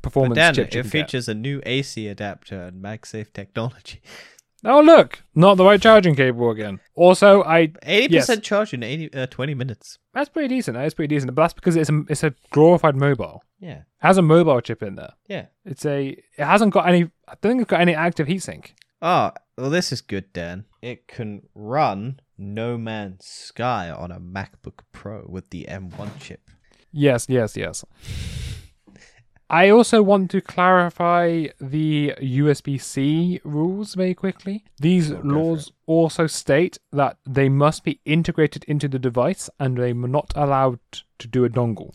performance 0.00 0.56
you 0.56 0.62
it 0.62 0.70
can 0.70 0.82
get. 0.82 0.92
features 0.92 1.28
a 1.28 1.34
new 1.34 1.60
AC 1.66 2.06
adapter 2.06 2.62
and 2.62 2.80
MagSafe 2.80 3.32
technology. 3.32 4.00
Oh 4.64 4.80
look, 4.80 5.22
not 5.34 5.56
the 5.56 5.64
right 5.64 5.80
charging 5.80 6.14
cable 6.14 6.50
again. 6.50 6.80
Also, 6.94 7.42
I 7.44 7.72
Eighty 7.82 8.14
Yes. 8.14 8.26
percent 8.26 8.44
charge 8.44 8.74
in 8.74 8.82
80, 8.82 9.14
uh, 9.14 9.26
twenty 9.26 9.54
minutes. 9.54 9.98
that's 10.12 10.28
pretty 10.28 10.48
decent. 10.48 10.76
That 10.76 10.84
is 10.86 10.94
pretty 10.94 11.14
decent, 11.14 11.34
but 11.34 11.42
that's 11.42 11.54
because 11.54 11.76
it's 11.76 11.88
a 11.90 12.02
it's 12.08 12.22
a 12.22 12.34
glorified 12.50 12.96
mobile. 12.96 13.42
Yeah, 13.58 13.78
It 13.80 13.84
has 13.98 14.16
a 14.18 14.22
mobile 14.22 14.60
chip 14.60 14.82
in 14.82 14.94
there. 14.96 15.12
yeah. 15.28 15.46
It's 15.64 15.84
a 15.86 16.08
it 16.08 16.44
hasn't 16.44 16.72
got 16.72 16.88
any. 16.88 17.04
I 17.28 17.34
don't 17.40 17.52
think 17.52 17.62
it's 17.62 17.70
got 17.70 17.80
any 17.80 17.94
active 17.94 18.26
heatsink. 18.26 18.72
Oh, 19.02 19.32
well, 19.56 19.70
this 19.70 19.92
is 19.92 20.02
good, 20.02 20.30
Dan. 20.34 20.66
It 20.82 21.08
can 21.08 21.42
run 21.54 22.20
No 22.36 22.76
Man's 22.76 23.24
Sky 23.26 23.88
on 23.90 24.10
a 24.12 24.20
MacBook 24.20 24.80
Pro 24.92 25.24
with 25.26 25.48
the 25.50 25.64
M1 25.70 26.18
chip. 26.18 26.50
Yes, 26.92 27.26
yes, 27.28 27.56
yes. 27.56 27.82
I 29.50 29.68
also 29.70 30.00
want 30.02 30.30
to 30.30 30.40
clarify 30.40 31.46
the 31.60 32.14
USB 32.20 32.80
C 32.80 33.40
rules 33.44 33.94
very 33.94 34.14
quickly. 34.14 34.64
These 34.78 35.10
Oh, 35.12 35.20
laws 35.24 35.72
also 35.86 36.26
state 36.28 36.78
that 36.92 37.16
they 37.26 37.48
must 37.48 37.82
be 37.84 38.00
integrated 38.04 38.64
into 38.64 38.86
the 38.88 38.98
device 38.98 39.50
and 39.58 39.76
they're 39.76 39.92
not 39.94 40.32
allowed 40.36 40.78
to 41.18 41.26
do 41.28 41.44
a 41.44 41.48
dongle. 41.48 41.92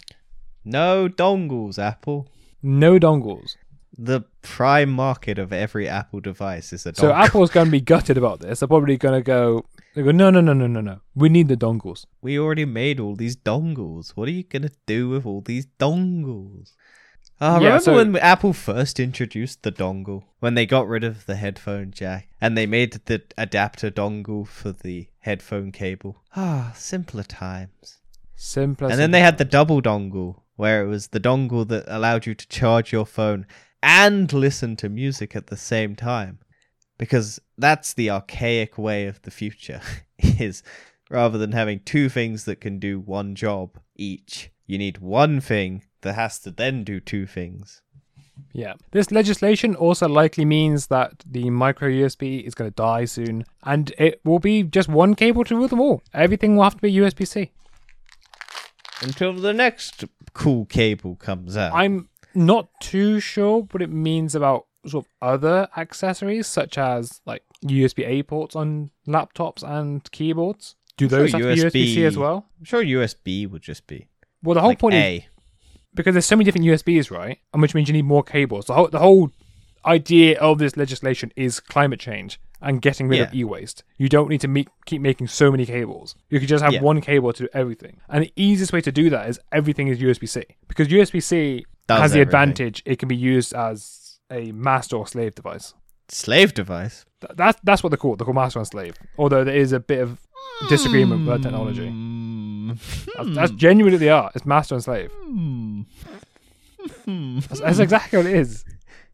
No 0.66 1.08
dongles, 1.08 1.80
Apple. 1.80 2.28
No 2.62 3.00
dongles. 3.00 3.56
The 3.98 4.22
prime 4.42 4.92
market 4.92 5.40
of 5.40 5.54
every 5.54 5.88
Apple 5.88 6.20
device 6.20 6.74
is 6.74 6.86
a 6.86 6.92
dongle. 6.92 6.98
So 6.98 7.14
Apple's 7.14 7.52
going 7.52 7.68
to 7.68 7.72
be 7.72 7.80
gutted 7.80 8.18
about 8.18 8.42
this. 8.42 8.60
They're 8.60 8.68
probably 8.68 8.98
going 8.98 9.18
to 9.18 9.24
go, 9.24 9.64
they 9.96 10.04
go, 10.04 10.12
no, 10.12 10.30
no, 10.30 10.42
no, 10.42 10.52
no, 10.52 10.68
no, 10.68 10.82
no. 10.82 11.00
We 11.16 11.30
need 11.30 11.48
the 11.48 11.56
dongles. 11.56 12.06
we 12.22 12.38
already 12.38 12.66
made 12.66 13.00
all 13.00 13.16
these 13.16 13.38
dongles. 13.38 14.10
What 14.16 14.28
are 14.28 14.32
you 14.34 14.44
gonna 14.44 14.72
do 14.86 15.08
with 15.08 15.26
all 15.26 15.40
these 15.40 15.68
dongles? 15.80 16.74
Uh, 17.42 17.60
Yeah, 17.62 17.68
remember 17.68 17.80
so- 17.84 17.96
when 17.96 18.16
Apple 18.18 18.54
first 18.54 19.00
introduced 19.00 19.64
the 19.64 19.72
dongle? 19.72 20.24
When 20.40 20.54
they 20.56 20.66
got 20.66 20.88
rid 20.88 21.04
of 21.04 21.26
the 21.26 21.36
headphone 21.36 21.92
jack 21.92 22.30
and 22.40 22.58
they 22.58 22.66
made 22.66 22.94
the 23.06 23.24
adapter 23.38 23.90
dongle 23.92 24.48
for 24.48 24.72
the 24.72 25.08
headphone 25.20 25.72
cable. 25.72 26.24
Ah, 26.36 26.72
simpler 26.76 27.24
times. 27.24 27.98
Simpler. 28.38 28.90
and 28.90 29.00
then 29.00 29.12
they 29.12 29.22
had 29.22 29.38
the 29.38 29.46
double 29.46 29.82
dongle, 29.82 30.42
where 30.56 30.84
it 30.84 30.88
was 30.88 31.08
the 31.08 31.20
dongle 31.22 31.68
that 31.70 31.86
allowed 31.88 32.26
you 32.26 32.36
to 32.36 32.48
charge 32.48 32.92
your 32.92 33.06
phone 33.06 33.46
and 33.82 34.32
listen 34.34 34.76
to 34.76 34.90
music 34.90 35.36
at 35.36 35.48
the 35.48 35.56
same 35.58 35.96
time. 35.96 36.40
Because 36.98 37.40
that's 37.58 37.94
the 37.94 38.10
archaic 38.10 38.78
way 38.78 39.08
of 39.08 39.22
the 39.24 39.32
future, 39.32 39.82
is 40.18 40.64
rather 41.10 41.38
than 41.38 41.52
having 41.54 41.80
two 41.82 42.08
things 42.10 42.46
that 42.46 42.62
can 42.62 42.78
do 42.80 43.00
one 43.00 43.36
job 43.36 43.78
each, 43.96 44.50
you 44.68 44.78
need 44.78 44.98
one 45.00 45.40
thing 45.42 45.84
that 46.06 46.14
has 46.14 46.40
to 46.40 46.52
then 46.52 46.84
do 46.84 47.00
two 47.00 47.26
things. 47.26 47.82
Yeah. 48.54 48.74
This 48.92 49.12
legislation 49.12 49.76
also 49.76 50.08
likely 50.08 50.46
means 50.46 50.88
that 50.88 51.24
the 51.30 51.50
micro 51.50 51.90
USB 51.90 52.44
is 52.44 52.56
going 52.56 52.70
to 52.70 52.76
die 52.76 53.06
soon, 53.06 53.46
and 53.64 53.94
it 53.98 54.22
will 54.24 54.40
be 54.40 54.64
just 54.64 54.88
one 54.88 55.16
cable 55.16 55.44
to 55.46 55.56
rule 55.56 55.68
them 55.68 55.82
all. 55.82 56.02
Everything 56.14 56.56
will 56.56 56.64
have 56.64 56.76
to 56.76 56.82
be 56.82 56.94
USB 56.94 57.28
C. 57.28 57.52
Until 59.02 59.34
the 59.34 59.54
next 59.54 60.06
cool 60.34 60.66
cable 60.66 61.16
comes 61.16 61.58
out. 61.58 61.74
I'm 61.74 62.08
not 62.34 62.70
too 62.80 63.20
sure 63.20 63.68
what 63.72 63.82
it 63.82 63.90
means 63.90 64.36
about 64.36 64.68
sort 64.86 65.06
of 65.06 65.12
other 65.22 65.68
accessories, 65.76 66.48
such 66.48 66.78
as 66.78 67.22
like 67.26 67.44
USB 67.66 68.08
A 68.08 68.24
ports 68.24 68.56
on 68.56 68.92
laptops 69.08 69.64
and 69.64 70.10
keyboards. 70.12 70.76
Do 70.98 71.10
Sure, 71.10 71.20
those 71.20 71.32
have 71.34 71.42
to 71.42 71.48
USB 71.48 71.72
C 71.72 72.06
as 72.06 72.18
well? 72.18 72.48
I'm 72.58 72.66
sure 72.66 72.84
USB 72.84 73.50
would 73.50 73.62
just 73.62 73.86
be 73.86 74.08
Well, 74.42 74.54
the 74.54 74.62
whole 74.62 74.70
like 74.70 74.80
point 74.80 74.96
is 74.96 75.04
A. 75.04 75.28
because 75.96 76.14
there's 76.14 76.26
so 76.26 76.36
many 76.36 76.46
different 76.46 76.66
USBs, 76.68 77.10
right? 77.12 77.40
And 77.54 77.62
which 77.62 77.74
means 77.74 77.88
you 77.90 77.94
need 77.94 78.06
more 78.06 78.24
cables. 78.24 78.66
The 78.68 78.74
whole 78.74 78.88
the 78.90 79.00
whole 79.00 79.32
idea 79.86 80.38
of 80.40 80.58
this 80.58 80.76
legislation 80.78 81.32
is 81.36 81.60
climate 81.60 82.00
change 82.00 82.40
and 82.62 82.82
getting 82.82 83.08
rid 83.08 83.22
of 83.22 83.34
e-waste. 83.36 83.84
You 83.98 84.10
don't 84.10 84.30
need 84.30 84.42
to 84.42 84.48
me- 84.48 84.66
keep 84.86 85.00
making 85.02 85.28
so 85.28 85.52
many 85.52 85.66
cables. 85.66 86.16
You 86.30 86.40
could 86.40 86.50
just 86.50 86.64
have 86.64 86.74
Yeah. 86.74 86.82
one 86.82 87.02
cable 87.02 87.32
to 87.34 87.44
do 87.44 87.50
everything. 87.54 87.98
And 88.10 88.24
the 88.24 88.34
easiest 88.36 88.74
way 88.74 88.82
to 88.82 88.92
do 88.92 89.10
that 89.12 89.30
is 89.30 89.40
everything 89.52 89.88
is 89.88 90.00
USB-C 90.02 90.44
because 90.68 90.88
USB-C 90.88 91.66
Does 91.88 92.00
has 92.02 92.12
the 92.14 92.20
everything. 92.22 92.28
advantage 92.28 92.82
it 92.86 92.98
can 92.98 93.08
be 93.08 93.16
used 93.16 93.54
as 93.54 94.20
a 94.32 94.52
master 94.54 94.96
or 94.96 95.06
slave 95.06 95.36
device. 95.36 95.76
Slave 96.08 96.54
device. 96.56 97.06
Th- 97.22 97.34
That's 97.36 97.60
that's 97.64 97.84
what 97.84 97.90
they're 97.90 97.98
called. 97.98 98.18
They're 98.20 98.26
called 98.26 98.36
master 98.36 98.60
and 98.60 98.68
slave. 98.68 98.96
Although 99.20 99.44
there 99.44 99.56
is 99.56 99.72
a 99.72 99.80
bit 99.80 100.00
of 100.00 100.20
disagreement 100.70 101.28
with 101.28 101.30
that 101.36 101.44
technology. 101.44 101.90
Mm. 101.90 102.35
That's, 103.18 103.36
that's 103.36 103.52
genuinely 103.52 103.96
what 103.98 104.00
they 104.00 104.10
are. 104.10 104.32
It's 104.36 104.46
master 104.46 104.76
and 104.76 104.84
slave. 104.84 105.12
Hmm. 105.12 105.82
That's, 107.40 107.60
that's 107.62 107.80
exactly 107.80 108.18
what 108.18 108.26
it 108.26 108.36
is. 108.36 108.64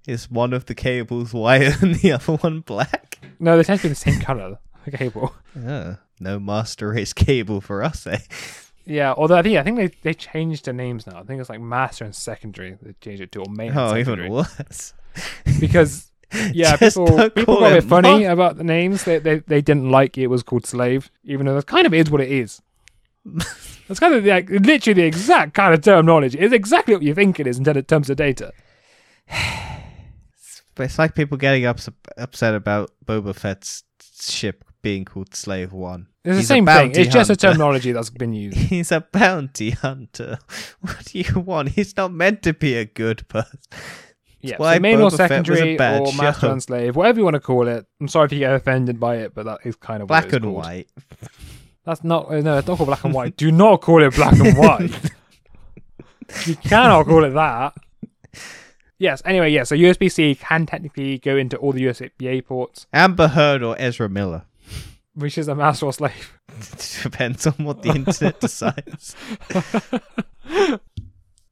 Is 0.07 0.29
one 0.31 0.53
of 0.53 0.65
the 0.65 0.75
cables 0.75 1.33
white 1.33 1.61
and 1.81 1.95
the 1.95 2.13
other 2.13 2.33
one 2.37 2.61
black? 2.61 3.19
No, 3.39 3.57
they 3.57 3.63
tend 3.63 3.79
to 3.81 3.85
be 3.85 3.89
the 3.89 3.95
same 3.95 4.19
color. 4.19 4.57
The 4.85 4.91
cable. 4.97 5.33
Uh, 5.55 5.95
no 6.19 6.39
master 6.39 6.89
race 6.89 7.13
cable 7.13 7.61
for 7.61 7.83
us, 7.83 8.07
eh? 8.07 8.17
Yeah, 8.85 9.13
although 9.15 9.35
I 9.35 9.43
think 9.43 9.57
I 9.57 9.63
think 9.63 9.77
they, 9.77 9.87
they 10.01 10.13
changed 10.15 10.65
the 10.65 10.73
names 10.73 11.05
now. 11.05 11.19
I 11.19 11.23
think 11.23 11.39
it's 11.39 11.49
like 11.51 11.61
master 11.61 12.03
and 12.03 12.15
secondary. 12.15 12.77
They 12.81 12.93
changed 12.99 13.21
it 13.21 13.31
to 13.33 13.39
or 13.41 13.45
main 13.51 13.69
and 13.69 13.79
Oh, 13.79 13.89
secondary. 13.89 14.25
even 14.25 14.31
worse. 14.37 14.93
because 15.59 16.11
yeah, 16.51 16.77
Just 16.77 16.97
people 16.97 17.15
don't 17.17 17.35
people 17.35 17.55
call 17.57 17.59
got 17.63 17.73
a 17.73 17.77
it 17.77 17.81
bit 17.81 17.89
funny 17.89 18.25
ma- 18.25 18.31
about 18.31 18.57
the 18.57 18.63
names. 18.63 19.03
They, 19.03 19.19
they 19.19 19.39
they 19.39 19.61
didn't 19.61 19.91
like 19.91 20.17
it 20.17 20.27
was 20.27 20.41
called 20.41 20.65
slave, 20.65 21.11
even 21.23 21.45
though 21.45 21.55
that 21.55 21.67
kind 21.67 21.85
of 21.85 21.93
is 21.93 22.09
what 22.09 22.21
it 22.21 22.31
is. 22.31 22.61
That's 23.87 23.99
kind 23.99 24.13
of 24.13 24.25
like 24.25 24.49
literally 24.49 25.01
the 25.01 25.07
exact 25.07 25.53
kind 25.53 25.73
of 25.73 25.81
terminology. 25.81 26.39
It's 26.39 26.53
exactly 26.53 26.93
what 26.95 27.03
you 27.03 27.13
think 27.13 27.39
it 27.39 27.47
is 27.47 27.57
in 27.57 27.63
terms 27.63 28.09
of 28.09 28.17
data. 28.17 28.51
But 30.73 30.83
it's 30.85 30.97
like 30.97 31.15
people 31.15 31.37
getting 31.37 31.65
ups- 31.65 31.89
upset 32.17 32.55
about 32.55 32.91
Boba 33.05 33.35
Fett's 33.35 33.83
ship 34.21 34.63
being 34.81 35.03
called 35.03 35.35
Slave 35.35 35.73
One. 35.73 36.07
It's 36.23 36.29
the 36.29 36.35
He's 36.35 36.45
a 36.45 36.47
same 36.47 36.65
thing. 36.65 36.91
It's 36.95 37.13
just 37.13 37.29
a 37.29 37.35
terminology 37.35 37.91
that's 37.91 38.09
been 38.09 38.33
used. 38.47 38.57
He's 38.57 38.91
a 38.91 39.01
bounty 39.01 39.71
hunter. 39.71 40.39
What 40.79 41.05
do 41.05 41.19
you 41.19 41.39
want? 41.41 41.69
He's 41.69 41.95
not 41.97 42.13
meant 42.13 42.41
to 42.43 42.53
be 42.53 42.75
a 42.75 42.85
good 42.85 43.27
person. 43.27 43.59
Yeah, 44.39 44.55
why 44.57 44.75
so 44.75 44.79
main 44.79 45.01
or 45.01 45.09
Boba 45.09 45.13
a 45.13 45.17
secondary 45.17 45.77
or 45.77 46.13
master 46.15 46.47
show. 46.47 46.51
and 46.51 46.63
slave, 46.63 46.95
whatever 46.95 47.19
you 47.19 47.25
want 47.25 47.35
to 47.35 47.39
call 47.41 47.67
it. 47.67 47.85
I'm 47.99 48.07
sorry 48.07 48.25
if 48.25 48.31
you 48.31 48.39
get 48.39 48.53
offended 48.53 48.99
by 48.99 49.17
it, 49.17 49.35
but 49.35 49.45
that 49.45 49.59
is 49.65 49.75
kind 49.75 50.01
of 50.01 50.09
what 50.09 50.21
Black 50.23 50.33
and 50.33 50.53
white. 50.53 50.87
That's 51.85 52.03
not 52.03 52.29
uh, 52.31 52.41
no, 52.41 52.57
it's 52.57 52.67
not 52.67 52.77
called 52.77 52.87
black 52.87 53.03
and 53.03 53.13
white. 53.13 53.35
Do 53.37 53.51
not 53.51 53.81
call 53.81 54.03
it 54.03 54.13
black 54.15 54.33
and 54.39 54.57
white. 54.57 55.11
you 56.45 56.55
cannot 56.57 57.05
call 57.05 57.23
it 57.23 57.31
that. 57.31 57.73
Yes. 58.99 59.21
Anyway, 59.25 59.49
yeah. 59.51 59.63
So 59.63 59.75
USB 59.75 60.11
C 60.11 60.35
can 60.35 60.65
technically 60.67 61.17
go 61.17 61.35
into 61.37 61.57
all 61.57 61.71
the 61.71 61.83
USB 61.85 62.11
A 62.21 62.41
ports, 62.41 62.85
Amber 62.93 63.29
Heard 63.29 63.63
or 63.63 63.75
Ezra 63.79 64.07
Miller. 64.07 64.43
which 65.15 65.37
is 65.39 65.47
a 65.47 65.55
master 65.55 65.87
or 65.87 65.93
slave. 65.93 66.39
Depends 67.03 67.47
on 67.47 67.53
what 67.65 67.81
the 67.81 67.89
internet 67.89 68.39
decides. 68.39 69.15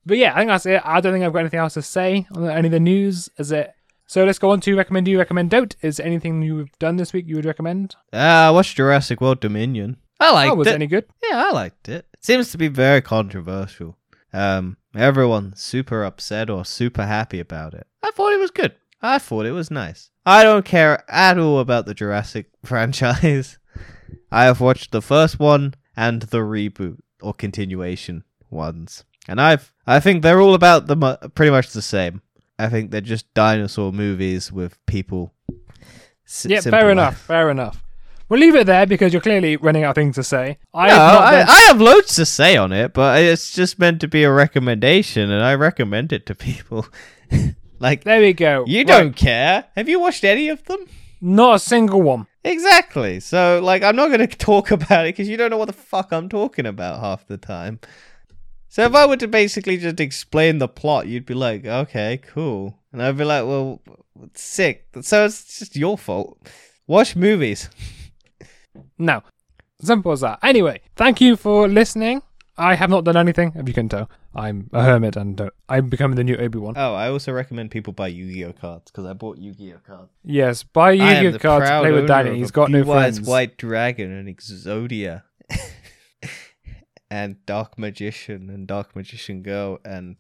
But 0.05 0.17
yeah, 0.17 0.33
I 0.33 0.37
think 0.39 0.49
that's 0.49 0.65
it. 0.65 0.81
I 0.85 1.01
don't 1.01 1.13
think 1.13 1.25
I've 1.25 1.33
got 1.33 1.39
anything 1.39 1.59
else 1.59 1.73
to 1.75 1.81
say 1.81 2.25
on 2.33 2.49
any 2.49 2.67
of 2.67 2.71
the 2.71 2.79
news. 2.79 3.29
Is 3.37 3.51
it? 3.51 3.73
So 4.07 4.23
let's 4.25 4.39
go 4.39 4.49
on 4.51 4.59
to 4.61 4.75
recommend. 4.75 5.05
Do 5.05 5.11
you 5.11 5.19
recommend? 5.19 5.51
Don't. 5.51 5.75
Is 5.81 5.97
there 5.97 6.05
anything 6.05 6.41
you've 6.41 6.71
done 6.79 6.95
this 6.95 7.13
week 7.13 7.25
you 7.27 7.35
would 7.35 7.45
recommend? 7.45 7.95
Ah, 8.13 8.47
I 8.47 8.51
watched 8.51 8.77
Jurassic 8.77 9.21
World 9.21 9.39
Dominion. 9.39 9.97
I 10.19 10.31
liked 10.31 10.51
oh, 10.51 10.55
was 10.55 10.67
it. 10.67 10.71
it 10.71 10.75
any 10.75 10.87
good? 10.87 11.05
Yeah, 11.27 11.45
I 11.47 11.51
liked 11.51 11.87
it. 11.89 12.05
It 12.13 12.25
seems 12.25 12.51
to 12.51 12.57
be 12.57 12.67
very 12.67 13.01
controversial. 13.01 13.97
Um, 14.33 14.77
everyone's 14.95 15.61
super 15.61 16.03
upset 16.03 16.49
or 16.49 16.65
super 16.65 17.05
happy 17.05 17.39
about 17.39 17.73
it. 17.73 17.87
I 18.03 18.11
thought 18.11 18.33
it 18.33 18.39
was 18.39 18.51
good. 18.51 18.75
I 19.01 19.17
thought 19.17 19.45
it 19.45 19.51
was 19.51 19.71
nice. 19.71 20.09
I 20.25 20.43
don't 20.43 20.65
care 20.65 21.03
at 21.09 21.39
all 21.39 21.59
about 21.59 21.85
the 21.85 21.93
Jurassic 21.93 22.47
franchise. 22.65 23.57
I 24.31 24.43
have 24.43 24.59
watched 24.61 24.91
the 24.91 25.01
first 25.01 25.39
one 25.39 25.73
and 25.95 26.21
the 26.23 26.39
reboot 26.39 26.99
or 27.21 27.33
continuation 27.33 28.23
ones, 28.49 29.03
and 29.27 29.39
I've 29.41 29.73
I 29.87 29.99
think 29.99 30.21
they're 30.21 30.41
all 30.41 30.53
about 30.53 30.87
the 30.87 30.95
mu- 30.95 31.29
pretty 31.29 31.51
much 31.51 31.71
the 31.71 31.81
same. 31.81 32.21
I 32.59 32.67
think 32.67 32.91
they're 32.91 33.01
just 33.01 33.33
dinosaur 33.33 33.91
movies 33.93 34.51
with 34.51 34.77
people 34.85 35.33
S- 36.25 36.45
Yeah, 36.49 36.61
fair 36.61 36.87
as. 36.87 36.91
enough. 36.91 37.17
Fair 37.21 37.49
enough. 37.49 37.83
We'll 38.29 38.39
leave 38.39 38.55
it 38.55 38.67
there 38.67 38.85
because 38.85 39.11
you're 39.11 39.21
clearly 39.23 39.57
running 39.57 39.83
out 39.83 39.89
of 39.91 39.95
things 39.95 40.15
to 40.15 40.23
say. 40.23 40.59
I 40.73 40.87
No, 40.87 40.93
have 40.95 41.21
I, 41.21 41.31
done- 41.31 41.49
I 41.49 41.59
have 41.67 41.81
loads 41.81 42.15
to 42.15 42.25
say 42.25 42.55
on 42.57 42.71
it, 42.71 42.93
but 42.93 43.19
it's 43.21 43.51
just 43.53 43.79
meant 43.79 43.99
to 44.01 44.07
be 44.07 44.23
a 44.23 44.31
recommendation, 44.31 45.31
and 45.31 45.43
I 45.43 45.55
recommend 45.55 46.13
it 46.13 46.25
to 46.27 46.35
people. 46.35 46.85
like, 47.79 48.03
there 48.03 48.21
we 48.21 48.33
go. 48.33 48.65
you 48.67 48.79
Right. 48.79 48.87
don't 48.87 49.15
care. 49.15 49.65
Have 49.75 49.89
you 49.89 49.99
watched 49.99 50.23
any 50.23 50.47
of 50.49 50.63
them? 50.65 50.85
Not 51.21 51.55
a 51.55 51.59
single 51.59 52.01
one. 52.03 52.27
Exactly. 52.43 53.19
So, 53.19 53.59
like, 53.63 53.81
I'm 53.83 53.95
not 53.95 54.07
going 54.07 54.19
to 54.27 54.37
talk 54.37 54.69
about 54.71 55.05
it 55.07 55.15
because 55.15 55.27
you 55.27 55.35
don't 55.35 55.49
know 55.49 55.57
what 55.57 55.65
the 55.67 55.73
fuck 55.73 56.13
I'm 56.13 56.29
talking 56.29 56.65
about 56.67 56.99
half 57.01 57.25
the 57.27 57.37
time. 57.37 57.79
So, 58.67 58.83
if 58.85 58.93
I 58.93 59.07
were 59.07 59.17
to 59.17 59.27
basically 59.27 59.77
just 59.77 59.99
explain 59.99 60.59
the 60.59 60.67
plot, 60.67 61.07
you'd 61.07 61.25
be 61.25 61.33
like, 61.33 61.65
okay, 61.65 62.17
cool. 62.17 62.77
And 62.93 63.01
I'd 63.01 63.17
be 63.17 63.23
like, 63.25 63.43
well, 63.45 63.81
sick. 64.35 64.85
So, 65.01 65.25
it's 65.25 65.57
just 65.59 65.75
your 65.75 65.97
fault. 65.97 66.37
Watch 66.85 67.15
movies. 67.15 67.69
No. 68.97 69.23
Simple 69.81 70.11
as 70.11 70.21
that. 70.21 70.39
Anyway, 70.43 70.81
thank 70.95 71.21
you 71.21 71.35
for 71.35 71.67
listening. 71.67 72.21
I 72.57 72.75
have 72.75 72.89
not 72.89 73.05
done 73.05 73.15
anything, 73.15 73.53
if 73.55 73.67
you 73.69 73.73
can 73.73 73.87
tell. 73.87 74.09
I'm 74.35 74.69
a 74.73 74.83
hermit 74.83 75.15
and 75.15 75.39
uh, 75.39 75.49
I'm 75.69 75.87
becoming 75.87 76.17
the 76.17 76.25
new 76.25 76.35
Obi 76.35 76.59
Wan. 76.59 76.73
Oh, 76.77 76.93
I 76.93 77.07
also 77.09 77.31
recommend 77.31 77.71
people 77.71 77.93
buy 77.93 78.09
Yu 78.09 78.31
Gi 78.31 78.45
Oh 78.45 78.51
cards 78.53 78.91
because 78.91 79.05
I 79.05 79.13
bought 79.13 79.37
Yu 79.37 79.53
Gi 79.53 79.73
Oh 79.75 79.79
cards. 79.87 80.11
yes, 80.23 80.63
buy 80.63 80.91
Yu-Gi-Oh 80.91 81.39
cards 81.39 81.69
play 81.69 81.91
with 81.91 82.07
Danny. 82.07 82.37
He's 82.37 82.51
got 82.51 82.69
no 82.69 82.83
friends. 82.83 83.21
White 83.21 83.57
Dragon 83.57 84.11
and 84.11 84.27
Exodia. 84.27 85.23
and 87.09 87.43
Dark 87.45 87.77
Magician 87.79 88.49
and 88.49 88.67
Dark 88.67 88.95
Magician 88.95 89.41
Girl 89.41 89.79
and 89.83 90.17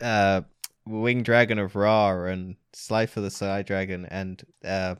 uh 0.00 0.42
Winged 0.86 1.24
Dragon 1.24 1.58
of 1.58 1.74
Ra 1.74 2.10
and 2.26 2.56
Slifer 2.72 3.20
the 3.20 3.30
Sky 3.30 3.62
Dragon 3.62 4.04
and 4.06 4.44
um 4.64 4.98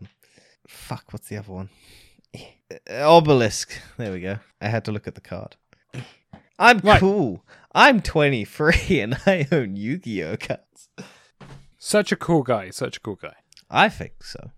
fuck 0.66 1.12
what's 1.12 1.28
the 1.28 1.36
other 1.36 1.52
one? 1.52 1.68
Obelisk. 2.90 3.72
There 3.96 4.12
we 4.12 4.20
go. 4.20 4.38
I 4.60 4.68
had 4.68 4.84
to 4.86 4.92
look 4.92 5.06
at 5.06 5.14
the 5.14 5.20
card. 5.20 5.56
I'm 6.58 6.78
Right. 6.78 7.00
cool. 7.00 7.44
I'm 7.74 8.00
23 8.00 9.00
and 9.00 9.16
I 9.26 9.46
own 9.50 9.76
Yu-Gi-Oh 9.76 10.36
cards. 10.36 10.88
Such 11.78 12.12
a 12.12 12.16
cool 12.16 12.42
guy. 12.42 12.70
Such 12.70 12.96
a 12.96 13.00
cool 13.00 13.16
guy. 13.16 13.34
I 13.70 13.88
think 13.88 14.22
so. 14.22 14.52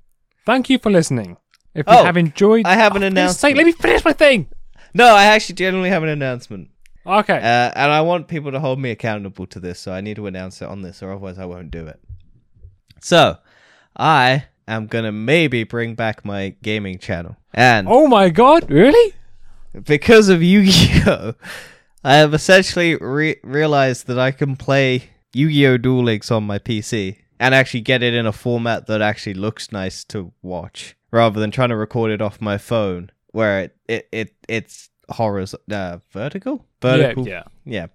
Thank 0.44 0.68
you 0.70 0.78
for 0.78 0.90
listening. 0.90 1.38
If 1.74 1.86
you 1.88 1.92
Oh, 1.94 2.04
have 2.04 2.16
enjoyed, 2.16 2.66
I 2.66 2.74
have 2.74 2.92
an 2.96 3.02
Oh, 3.02 3.06
goodness 3.06 3.38
sake, 3.38 3.52
announcement. 3.52 3.56
let 3.56 3.66
me 3.66 3.72
finish 3.90 4.04
my 4.04 4.12
thing. 4.12 4.48
No, 4.94 5.14
I 5.14 5.24
actually 5.24 5.56
genuinely 5.56 5.90
have 5.90 6.02
an 6.02 6.08
announcement. 6.08 6.70
Okay. 7.06 7.36
Uh, 7.36 7.70
and 7.74 7.92
I 7.92 8.00
want 8.00 8.28
people 8.28 8.50
to 8.52 8.60
hold 8.60 8.78
me 8.78 8.90
accountable 8.90 9.46
to 9.48 9.60
this, 9.60 9.78
so 9.80 9.92
I 9.92 10.00
need 10.00 10.16
to 10.16 10.26
announce 10.26 10.62
it 10.62 10.68
on 10.68 10.82
this, 10.82 11.02
or 11.02 11.10
otherwise 11.12 11.38
I 11.38 11.44
won't 11.44 11.70
do 11.70 11.86
it. 11.86 12.00
So, 13.00 13.38
I 13.96 14.44
am 14.68 14.86
gonna 14.86 15.12
maybe 15.12 15.64
bring 15.64 15.94
back 15.94 16.24
my 16.24 16.54
gaming 16.62 16.98
channel, 16.98 17.36
and 17.54 17.86
oh 17.88 18.06
my 18.06 18.28
god, 18.28 18.70
really? 18.70 19.14
because 19.84 20.28
of 20.28 20.42
Yu-Gi-Oh, 20.42 21.34
I 22.04 22.16
have 22.16 22.34
essentially 22.34 22.96
re- 22.96 23.40
realized 23.42 24.06
that 24.06 24.18
I 24.18 24.30
can 24.30 24.56
play 24.56 25.10
Yu-Gi-Oh 25.34 25.78
Duel 25.78 26.04
Links 26.04 26.30
on 26.30 26.44
my 26.44 26.58
PC 26.58 27.18
and 27.38 27.54
actually 27.54 27.80
get 27.82 28.02
it 28.02 28.14
in 28.14 28.26
a 28.26 28.32
format 28.32 28.86
that 28.86 29.02
actually 29.02 29.34
looks 29.34 29.70
nice 29.72 30.04
to 30.04 30.32
watch, 30.42 30.96
rather 31.10 31.40
than 31.40 31.50
trying 31.50 31.68
to 31.68 31.76
record 31.76 32.10
it 32.10 32.22
off 32.22 32.40
my 32.40 32.58
phone, 32.58 33.10
where 33.32 33.60
it 33.60 33.76
it, 33.88 34.08
it 34.12 34.34
it's 34.48 34.90
horrors 35.10 35.54
uh, 35.70 35.98
vertical 36.10 36.64
vertical 36.80 37.28
Yeah, 37.28 37.44
yeah. 37.64 37.86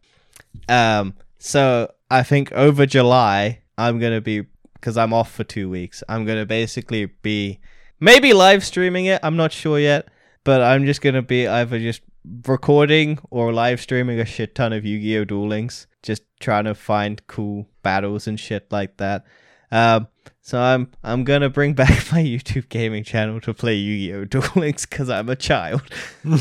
Um. 0.69 1.15
So 1.39 1.91
I 2.11 2.21
think 2.23 2.51
over 2.51 2.85
July 2.85 3.61
I'm 3.77 3.99
gonna 3.99 4.21
be 4.21 4.45
because 4.81 4.97
I'm 4.97 5.13
off 5.13 5.31
for 5.31 5.43
two 5.43 5.69
weeks. 5.69 6.03
I'm 6.09 6.25
gonna 6.25 6.45
basically 6.45 7.05
be 7.05 7.59
maybe 7.99 8.33
live 8.33 8.65
streaming 8.65 9.05
it. 9.05 9.19
I'm 9.23 9.37
not 9.37 9.53
sure 9.53 9.79
yet, 9.79 10.09
but 10.43 10.61
I'm 10.61 10.85
just 10.85 11.01
gonna 11.01 11.21
be 11.21 11.47
either 11.47 11.79
just 11.79 12.01
recording 12.45 13.19
or 13.29 13.53
live 13.53 13.79
streaming 13.79 14.19
a 14.19 14.25
shit 14.25 14.55
ton 14.55 14.73
of 14.73 14.85
Yu-Gi-Oh! 14.85 15.25
Duel 15.25 15.47
Links, 15.47 15.87
just 16.03 16.23
trying 16.39 16.65
to 16.65 16.75
find 16.75 17.25
cool 17.27 17.67
battles 17.83 18.27
and 18.27 18.39
shit 18.39 18.69
like 18.71 18.97
that. 18.97 19.23
Um. 19.71 20.07
So 20.43 20.59
I'm 20.59 20.89
I'm 21.03 21.23
gonna 21.23 21.49
bring 21.49 21.73
back 21.81 22.11
my 22.11 22.23
YouTube 22.23 22.67
gaming 22.69 23.03
channel 23.03 23.39
to 23.41 23.53
play 23.53 23.75
Yu-Gi-Oh! 23.75 24.25
Duel 24.25 24.49
Links 24.55 24.87
because 24.87 25.09
I'm 25.09 25.29
a 25.29 25.35
child. 25.35 25.83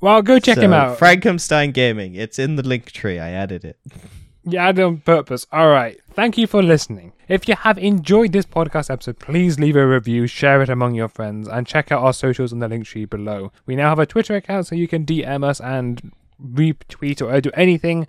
well, 0.00 0.20
go 0.22 0.40
check 0.40 0.58
him 0.58 0.72
out. 0.72 0.98
Frankenstein 0.98 1.70
Gaming. 1.70 2.16
It's 2.16 2.40
in 2.40 2.56
the 2.56 2.64
link 2.64 2.90
tree. 2.90 3.20
I 3.20 3.30
added 3.30 3.64
it. 3.64 3.78
You 4.48 4.58
added 4.58 4.84
on 4.84 4.98
purpose. 4.98 5.44
All 5.50 5.68
right. 5.70 5.98
Thank 6.12 6.38
you 6.38 6.46
for 6.46 6.62
listening. 6.62 7.12
If 7.28 7.48
you 7.48 7.56
have 7.56 7.78
enjoyed 7.78 8.30
this 8.30 8.46
podcast 8.46 8.90
episode, 8.90 9.18
please 9.18 9.58
leave 9.58 9.74
a 9.74 9.84
review, 9.84 10.28
share 10.28 10.62
it 10.62 10.68
among 10.68 10.94
your 10.94 11.08
friends, 11.08 11.48
and 11.48 11.66
check 11.66 11.90
out 11.90 12.04
our 12.04 12.12
socials 12.12 12.52
in 12.52 12.60
the 12.60 12.68
link 12.68 12.86
tree 12.86 13.06
below. 13.06 13.50
We 13.66 13.74
now 13.74 13.88
have 13.88 13.98
a 13.98 14.06
Twitter 14.06 14.36
account, 14.36 14.68
so 14.68 14.76
you 14.76 14.86
can 14.86 15.04
DM 15.04 15.42
us 15.42 15.60
and 15.60 16.12
retweet 16.40 17.20
or 17.20 17.40
do 17.40 17.50
anything. 17.54 18.06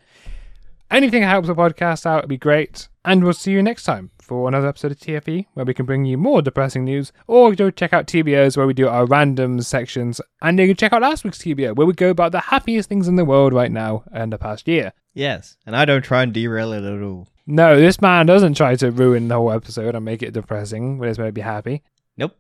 Anything 0.92 1.22
that 1.22 1.30
helps 1.30 1.48
the 1.48 1.56
podcast 1.56 2.06
out 2.06 2.24
would 2.24 2.30
be 2.30 2.38
great. 2.38 2.88
And 3.04 3.24
we'll 3.24 3.34
see 3.34 3.52
you 3.52 3.64
next 3.64 3.84
time 3.84 4.12
for 4.28 4.48
another 4.48 4.68
episode 4.68 4.92
of 4.92 5.00
TFE, 5.00 5.46
where 5.54 5.66
we 5.66 5.74
can 5.74 5.86
bring 5.86 6.06
you 6.06 6.18
more 6.18 6.42
depressing 6.42 6.84
news. 6.84 7.12
Or 7.28 7.56
go 7.56 7.72
check 7.72 7.94
out 7.94 8.06
TBOs, 8.08 8.58
where 8.58 8.68
we 8.68 8.74
do 8.74 8.88
our 8.88 9.06
random 9.06 9.62
sections. 9.62 10.20
And 10.42 10.60
you 10.60 10.68
can 10.68 10.76
check 10.76 10.94
out 10.94 11.02
last 11.02 11.24
week's 11.24 11.40
TBO, 11.40 11.76
where 11.76 11.88
we 11.88 11.94
go 11.94 12.10
about 12.10 12.34
the 12.34 12.40
happiest 12.42 12.90
things 12.90 13.08
in 13.08 13.16
the 13.16 13.26
world 13.26 13.54
right 13.54 13.72
now 13.72 14.04
and 14.12 14.32
the 14.32 14.38
past 14.38 14.68
year. 14.68 14.94
Yes, 15.14 15.58
and 15.66 15.76
I 15.76 15.86
don't 15.86 16.04
try 16.04 16.24
and 16.24 16.34
derail 16.34 16.74
it 16.74 16.84
at 16.84 17.02
all. 17.02 17.28
No, 17.48 17.80
this 17.80 18.02
man 18.02 18.26
doesn't 18.26 18.56
try 18.56 18.76
to 18.76 18.92
ruin 18.92 19.30
the 19.30 19.36
whole 19.36 19.52
episode 19.52 19.96
and 19.96 20.04
make 20.04 20.22
it 20.22 20.34
depressing 20.34 20.98
when 20.98 21.08
it's 21.10 21.18
meant 21.18 21.30
to 21.30 21.32
be 21.34 21.42
happy. 21.42 21.82
Nope. 22.18 22.36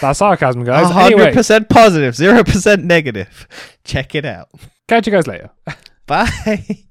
That's 0.00 0.18
sarcasm, 0.18 0.64
guys. 0.64 0.90
hundred 0.90 1.14
Anyway, 1.20 1.32
percent 1.34 1.68
positive, 1.68 2.14
zero 2.16 2.42
percent 2.44 2.84
negative. 2.84 3.46
Check 3.84 4.14
it 4.14 4.24
out. 4.24 4.48
catch 4.88 5.06
you 5.06 5.12
guys 5.12 5.26
later. 5.26 5.50
Bye. 6.06 6.84